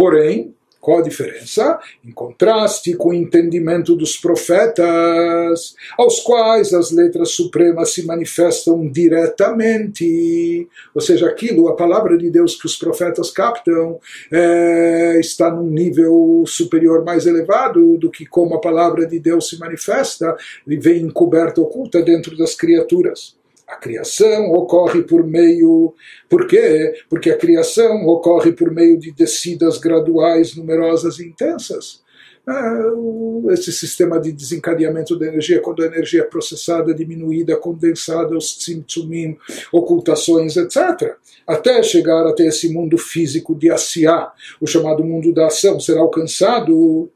Porém, 0.00 0.53
qual 0.85 0.99
a 0.99 1.01
diferença? 1.01 1.79
Em 2.05 2.11
contraste 2.11 2.93
com 2.93 3.09
o 3.09 3.13
entendimento 3.15 3.95
dos 3.95 4.17
profetas, 4.17 5.73
aos 5.97 6.19
quais 6.19 6.75
as 6.75 6.91
letras 6.91 7.31
supremas 7.31 7.91
se 7.91 8.05
manifestam 8.05 8.87
diretamente, 8.87 10.67
ou 10.93 11.01
seja, 11.01 11.27
aquilo, 11.27 11.69
a 11.69 11.75
palavra 11.75 12.15
de 12.15 12.29
Deus 12.29 12.53
que 12.53 12.67
os 12.67 12.75
profetas 12.75 13.31
captam, 13.31 13.99
é, 14.31 15.19
está 15.19 15.49
num 15.49 15.71
nível 15.71 16.43
superior, 16.45 17.03
mais 17.03 17.25
elevado 17.25 17.97
do 17.97 18.11
que 18.11 18.23
como 18.23 18.53
a 18.53 18.61
palavra 18.61 19.07
de 19.07 19.19
Deus 19.19 19.49
se 19.49 19.57
manifesta 19.57 20.37
e 20.67 20.77
vem 20.77 21.01
encoberta, 21.01 21.61
oculta 21.61 21.99
dentro 22.03 22.37
das 22.37 22.53
criaturas. 22.53 23.35
A 23.67 23.75
criação 23.77 24.51
ocorre 24.51 25.01
por 25.03 25.25
meio. 25.25 25.93
Por 26.29 26.47
quê? 26.47 26.93
Porque 27.09 27.31
a 27.31 27.37
criação 27.37 28.05
ocorre 28.05 28.51
por 28.51 28.71
meio 28.71 28.97
de 28.97 29.11
descidas 29.11 29.77
graduais, 29.79 30.55
numerosas 30.55 31.19
e 31.19 31.27
intensas. 31.27 32.03
É, 32.47 33.53
esse 33.53 33.71
sistema 33.71 34.19
de 34.19 34.31
desencadeamento 34.31 35.17
da 35.17 35.25
energia, 35.25 35.59
quando 35.59 35.81
a 35.81 35.87
energia 35.87 36.21
é 36.21 36.25
processada, 36.25 36.93
diminuída, 36.93 37.57
condensada, 37.57 38.37
os 38.37 38.55
tzimtzumim, 38.55 39.35
ocultações, 39.71 40.55
etc. 40.55 41.15
Até 41.47 41.81
chegar 41.81 42.27
até 42.27 42.45
esse 42.45 42.71
mundo 42.71 42.99
físico 42.99 43.55
de 43.55 43.71
Asiá, 43.71 44.31
o 44.61 44.67
chamado 44.67 45.03
mundo 45.03 45.33
da 45.33 45.47
ação, 45.47 45.79
será 45.79 46.01
alcançado 46.01 47.09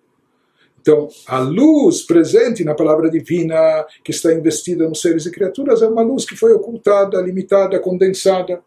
então, 0.81 1.09
a 1.27 1.39
luz 1.39 2.01
presente 2.03 2.63
na 2.63 2.73
palavra 2.73 3.09
divina, 3.09 3.85
que 4.03 4.11
está 4.11 4.33
investida 4.33 4.87
nos 4.87 5.01
seres 5.01 5.25
e 5.25 5.31
criaturas, 5.31 5.81
é 5.81 5.87
uma 5.87 6.01
luz 6.01 6.25
que 6.25 6.35
foi 6.35 6.53
ocultada, 6.53 7.21
limitada, 7.21 7.79
condensada 7.79 8.61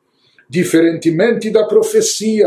diferentemente 0.52 1.48
da 1.48 1.64
profecia, 1.64 2.46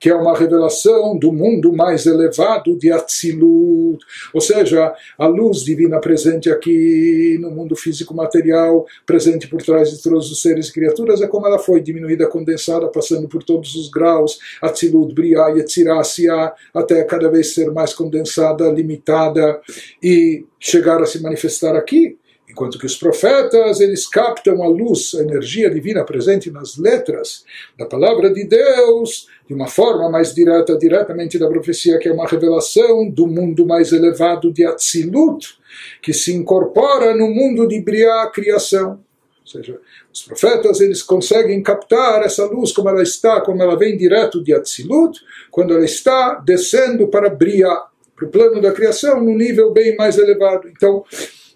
que 0.00 0.08
é 0.08 0.14
uma 0.14 0.34
revelação 0.34 1.14
do 1.18 1.30
mundo 1.30 1.70
mais 1.70 2.06
elevado 2.06 2.74
de 2.78 2.90
Atzilut, 2.90 4.02
ou 4.32 4.40
seja, 4.40 4.94
a 5.18 5.26
luz 5.26 5.58
divina 5.58 6.00
presente 6.00 6.48
aqui 6.50 7.36
no 7.38 7.50
mundo 7.50 7.76
físico 7.76 8.14
material, 8.14 8.86
presente 9.04 9.46
por 9.46 9.60
trás 9.60 9.90
de 9.90 10.02
todos 10.02 10.32
os 10.32 10.40
seres 10.40 10.68
e 10.68 10.72
criaturas, 10.72 11.20
é 11.20 11.26
como 11.26 11.46
ela 11.46 11.58
foi 11.58 11.82
diminuída, 11.82 12.26
condensada, 12.26 12.88
passando 12.88 13.28
por 13.28 13.42
todos 13.42 13.74
os 13.74 13.90
graus, 13.90 14.38
Atzilut, 14.62 15.14
Briah, 15.14 15.50
Yetzirah, 15.50 16.54
até 16.72 17.04
cada 17.04 17.28
vez 17.28 17.52
ser 17.52 17.70
mais 17.72 17.92
condensada, 17.92 18.70
limitada 18.70 19.60
e 20.02 20.46
chegar 20.58 21.02
a 21.02 21.04
se 21.04 21.20
manifestar 21.20 21.76
aqui 21.76 22.16
Enquanto 22.52 22.78
que 22.78 22.84
os 22.84 22.94
profetas, 22.94 23.80
eles 23.80 24.06
captam 24.06 24.62
a 24.62 24.68
luz, 24.68 25.14
a 25.14 25.22
energia 25.22 25.70
divina 25.70 26.04
presente 26.04 26.50
nas 26.50 26.76
letras 26.76 27.46
da 27.78 27.86
palavra 27.86 28.30
de 28.30 28.44
Deus, 28.44 29.26
de 29.48 29.54
uma 29.54 29.66
forma 29.66 30.10
mais 30.10 30.34
direta, 30.34 30.76
diretamente 30.76 31.38
da 31.38 31.48
profecia, 31.48 31.98
que 31.98 32.10
é 32.10 32.12
uma 32.12 32.26
revelação 32.26 33.08
do 33.08 33.26
mundo 33.26 33.64
mais 33.64 33.90
elevado 33.90 34.52
de 34.52 34.66
Atzilut, 34.66 35.58
que 36.02 36.12
se 36.12 36.34
incorpora 36.34 37.16
no 37.16 37.30
mundo 37.30 37.66
de 37.66 37.80
Briá, 37.80 38.26
criação. 38.26 39.00
Ou 39.40 39.46
seja, 39.46 39.80
os 40.12 40.22
profetas 40.22 40.78
eles 40.82 41.02
conseguem 41.02 41.62
captar 41.62 42.22
essa 42.22 42.44
luz 42.44 42.70
como 42.70 42.90
ela 42.90 43.02
está, 43.02 43.40
como 43.40 43.62
ela 43.62 43.78
vem 43.78 43.96
direto 43.96 44.44
de 44.44 44.52
Atzilut, 44.52 45.18
quando 45.50 45.72
ela 45.72 45.86
está 45.86 46.34
descendo 46.34 47.08
para 47.08 47.30
Briá, 47.30 47.86
para 48.14 48.26
o 48.26 48.30
plano 48.30 48.60
da 48.60 48.72
criação, 48.72 49.24
num 49.24 49.36
nível 49.36 49.72
bem 49.72 49.96
mais 49.96 50.18
elevado. 50.18 50.68
Então, 50.68 51.02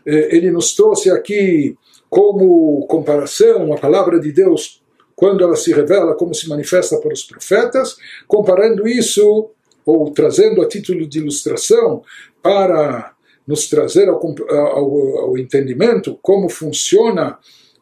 ele 0.07 0.51
nos 0.51 0.75
trouxe 0.75 1.11
aqui 1.11 1.77
como 2.09 2.87
comparação 2.87 3.73
a 3.73 3.77
palavra 3.77 4.21
de 4.21 4.33
Deus 4.33 4.83
quando 5.15 5.43
ela 5.43 5.57
se 5.57 5.73
revela, 5.73 6.15
como 6.15 6.35
se 6.35 6.49
manifesta 6.49 6.99
para 6.99 7.13
os 7.13 7.25
profetas, 7.25 7.97
comparando 8.29 8.87
isso 8.87 9.51
ou 9.85 10.11
trazendo 10.13 10.63
a 10.63 10.69
título 10.69 11.07
de 11.07 11.19
ilustração 11.19 12.03
para 12.43 13.15
nos 13.47 13.69
trazer 13.69 14.09
ao, 14.09 14.21
ao, 14.51 15.19
ao 15.19 15.39
entendimento 15.39 16.19
como 16.21 16.49
funciona 16.49 17.39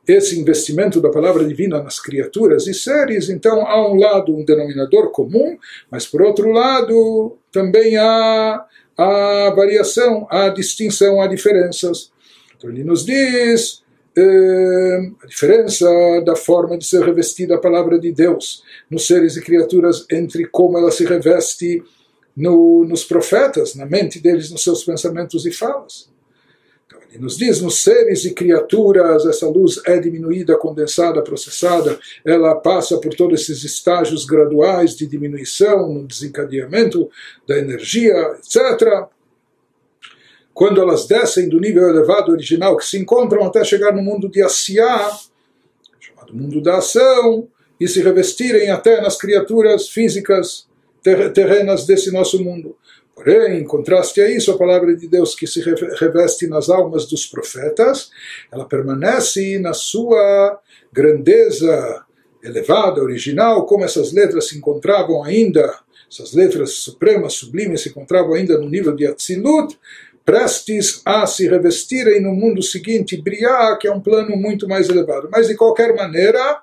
esse 0.07 0.39
investimento 0.39 1.01
da 1.01 1.11
palavra 1.11 1.45
divina 1.45 1.83
nas 1.83 1.99
criaturas 1.99 2.66
e 2.66 2.75
seres, 2.75 3.31
então 3.31 3.66
há 3.66 3.91
um 3.91 3.97
lado 3.97 4.37
um 4.37 4.45
denominador 4.45 5.11
comum, 5.11 5.57
mas 5.91 6.07
por 6.07 6.20
outro 6.20 6.51
lado 6.51 7.39
também 7.51 7.97
há 7.97 8.66
a 8.97 9.53
variação, 9.57 10.27
há 10.31 10.51
distinção, 10.51 11.20
há 11.20 11.27
diferenças. 11.27 12.12
Então 12.65 12.71
ele 12.73 12.83
nos 12.83 13.05
diz 13.05 13.83
eh, 14.17 15.11
a 15.23 15.27
diferença 15.27 15.87
da 16.25 16.35
forma 16.35 16.79
de 16.79 16.87
ser 16.87 17.05
revestida 17.05 17.57
a 17.57 17.61
palavra 17.61 17.99
de 17.99 18.11
Deus 18.11 18.62
nos 18.91 19.07
seres 19.07 19.37
e 19.37 19.43
criaturas 19.43 20.07
entre 20.11 20.47
como 20.47 20.79
ela 20.79 20.91
se 20.91 21.05
reveste 21.05 21.83
no, 22.35 22.87
nos 22.87 23.05
profetas, 23.05 23.75
na 23.75 23.85
mente 23.85 24.19
deles, 24.19 24.51
nos 24.51 24.62
seus 24.62 24.83
pensamentos 24.83 25.45
e 25.45 25.53
falas. 25.53 26.09
Então, 26.87 26.99
ele 27.11 27.23
nos 27.23 27.37
diz, 27.37 27.61
nos 27.61 27.83
seres 27.83 28.25
e 28.25 28.33
criaturas, 28.33 29.27
essa 29.27 29.47
luz 29.47 29.79
é 29.85 29.99
diminuída, 29.99 30.57
condensada, 30.57 31.23
processada, 31.23 31.99
ela 32.25 32.55
passa 32.55 32.99
por 32.99 33.15
todos 33.15 33.43
esses 33.43 33.62
estágios 33.62 34.25
graduais 34.25 34.97
de 34.97 35.07
diminuição, 35.07 35.93
no 35.93 36.07
desencadeamento 36.07 37.11
da 37.47 37.59
energia, 37.59 38.15
etc 38.39 39.14
quando 40.55 40.80
elas 40.80 41.07
descem 41.07 41.48
do 41.48 41.61
nível 41.61 41.88
elevado 41.88 42.30
original 42.30 42.76
que 42.76 42.86
se 42.86 42.96
encontram 42.96 43.44
até 43.44 43.64
chegar 43.64 43.92
no 43.92 44.00
mundo 44.00 44.28
de 44.30 44.40
Asiá, 44.40 45.11
chamado 45.98 46.32
mundo 46.32 46.62
da 46.62 46.78
ação, 46.78 47.48
e 47.78 47.88
se 47.88 48.00
revestirem 48.00 48.70
até 48.70 49.02
nas 49.02 49.18
criaturas 49.18 49.88
físicas 49.88 50.68
terrenas 51.34 51.84
desse 51.84 52.12
nosso 52.12 52.42
mundo. 52.42 52.76
Porém, 53.14 53.59
em 53.59 53.64
contraste 53.64 54.20
a 54.20 54.30
isso, 54.30 54.50
a 54.50 54.59
palavra 54.59 54.96
de 54.96 55.07
Deus 55.07 55.34
que 55.34 55.46
se 55.46 55.61
reveste 56.00 56.46
nas 56.46 56.70
almas 56.70 57.07
dos 57.07 57.26
profetas, 57.26 58.11
ela 58.50 58.64
permanece 58.64 59.59
na 59.59 59.72
sua 59.72 60.61
grandeza 60.92 62.05
elevada, 62.42 63.02
original, 63.02 63.66
como 63.66 63.84
essas 63.84 64.12
letras 64.12 64.48
se 64.48 64.59
encontravam 64.59 65.22
ainda, 65.22 65.78
essas 66.11 66.32
letras 66.32 66.72
supremas, 66.72 67.34
sublimes, 67.34 67.82
se 67.82 67.88
encontravam 67.88 68.34
ainda 68.34 68.59
no 68.59 68.68
nível 68.68 68.94
de 68.94 69.07
Atzilut, 69.07 69.76
prestes 70.25 71.03
a 71.05 71.27
se 71.27 71.47
revestirem 71.47 72.20
no 72.20 72.33
mundo 72.33 72.62
seguinte, 72.62 73.20
Briá, 73.20 73.77
que 73.79 73.87
é 73.87 73.93
um 73.93 74.01
plano 74.01 74.37
muito 74.37 74.66
mais 74.66 74.89
elevado. 74.89 75.29
Mas, 75.31 75.49
de 75.49 75.55
qualquer 75.55 75.95
maneira, 75.95 76.61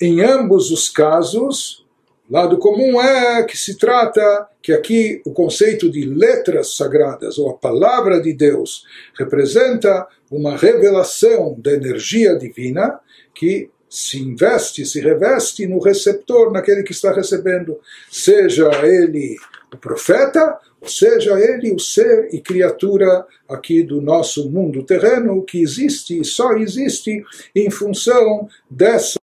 em 0.00 0.20
ambos 0.20 0.70
os 0.70 0.88
casos, 0.88 1.84
lado 2.30 2.58
comum 2.58 3.00
é 3.00 3.42
que 3.42 3.56
se 3.56 3.76
trata 3.76 4.48
que 4.62 4.72
aqui 4.72 5.20
o 5.26 5.32
conceito 5.32 5.90
de 5.90 6.06
letras 6.06 6.76
sagradas, 6.76 7.36
ou 7.36 7.50
a 7.50 7.54
palavra 7.54 8.20
de 8.20 8.32
Deus, 8.32 8.84
representa 9.18 10.06
uma 10.30 10.56
revelação 10.56 11.56
da 11.58 11.72
energia 11.72 12.36
divina 12.36 12.98
que 13.34 13.70
se 13.90 14.18
investe, 14.20 14.84
se 14.86 15.00
reveste 15.00 15.66
no 15.66 15.78
receptor, 15.78 16.50
naquele 16.50 16.82
que 16.82 16.92
está 16.92 17.12
recebendo, 17.12 17.78
seja 18.10 18.68
ele 18.84 19.36
o 19.74 19.78
profeta, 19.78 20.58
ou 20.80 20.88
seja 20.88 21.38
ele 21.38 21.72
o 21.72 21.78
ser 21.78 22.28
e 22.32 22.40
criatura 22.40 23.26
aqui 23.48 23.82
do 23.82 24.00
nosso 24.00 24.50
mundo 24.50 24.84
terreno 24.84 25.42
que 25.42 25.60
existe 25.60 26.20
e 26.20 26.24
só 26.24 26.52
existe 26.54 27.24
em 27.54 27.70
função 27.70 28.48
dessa 28.70 29.18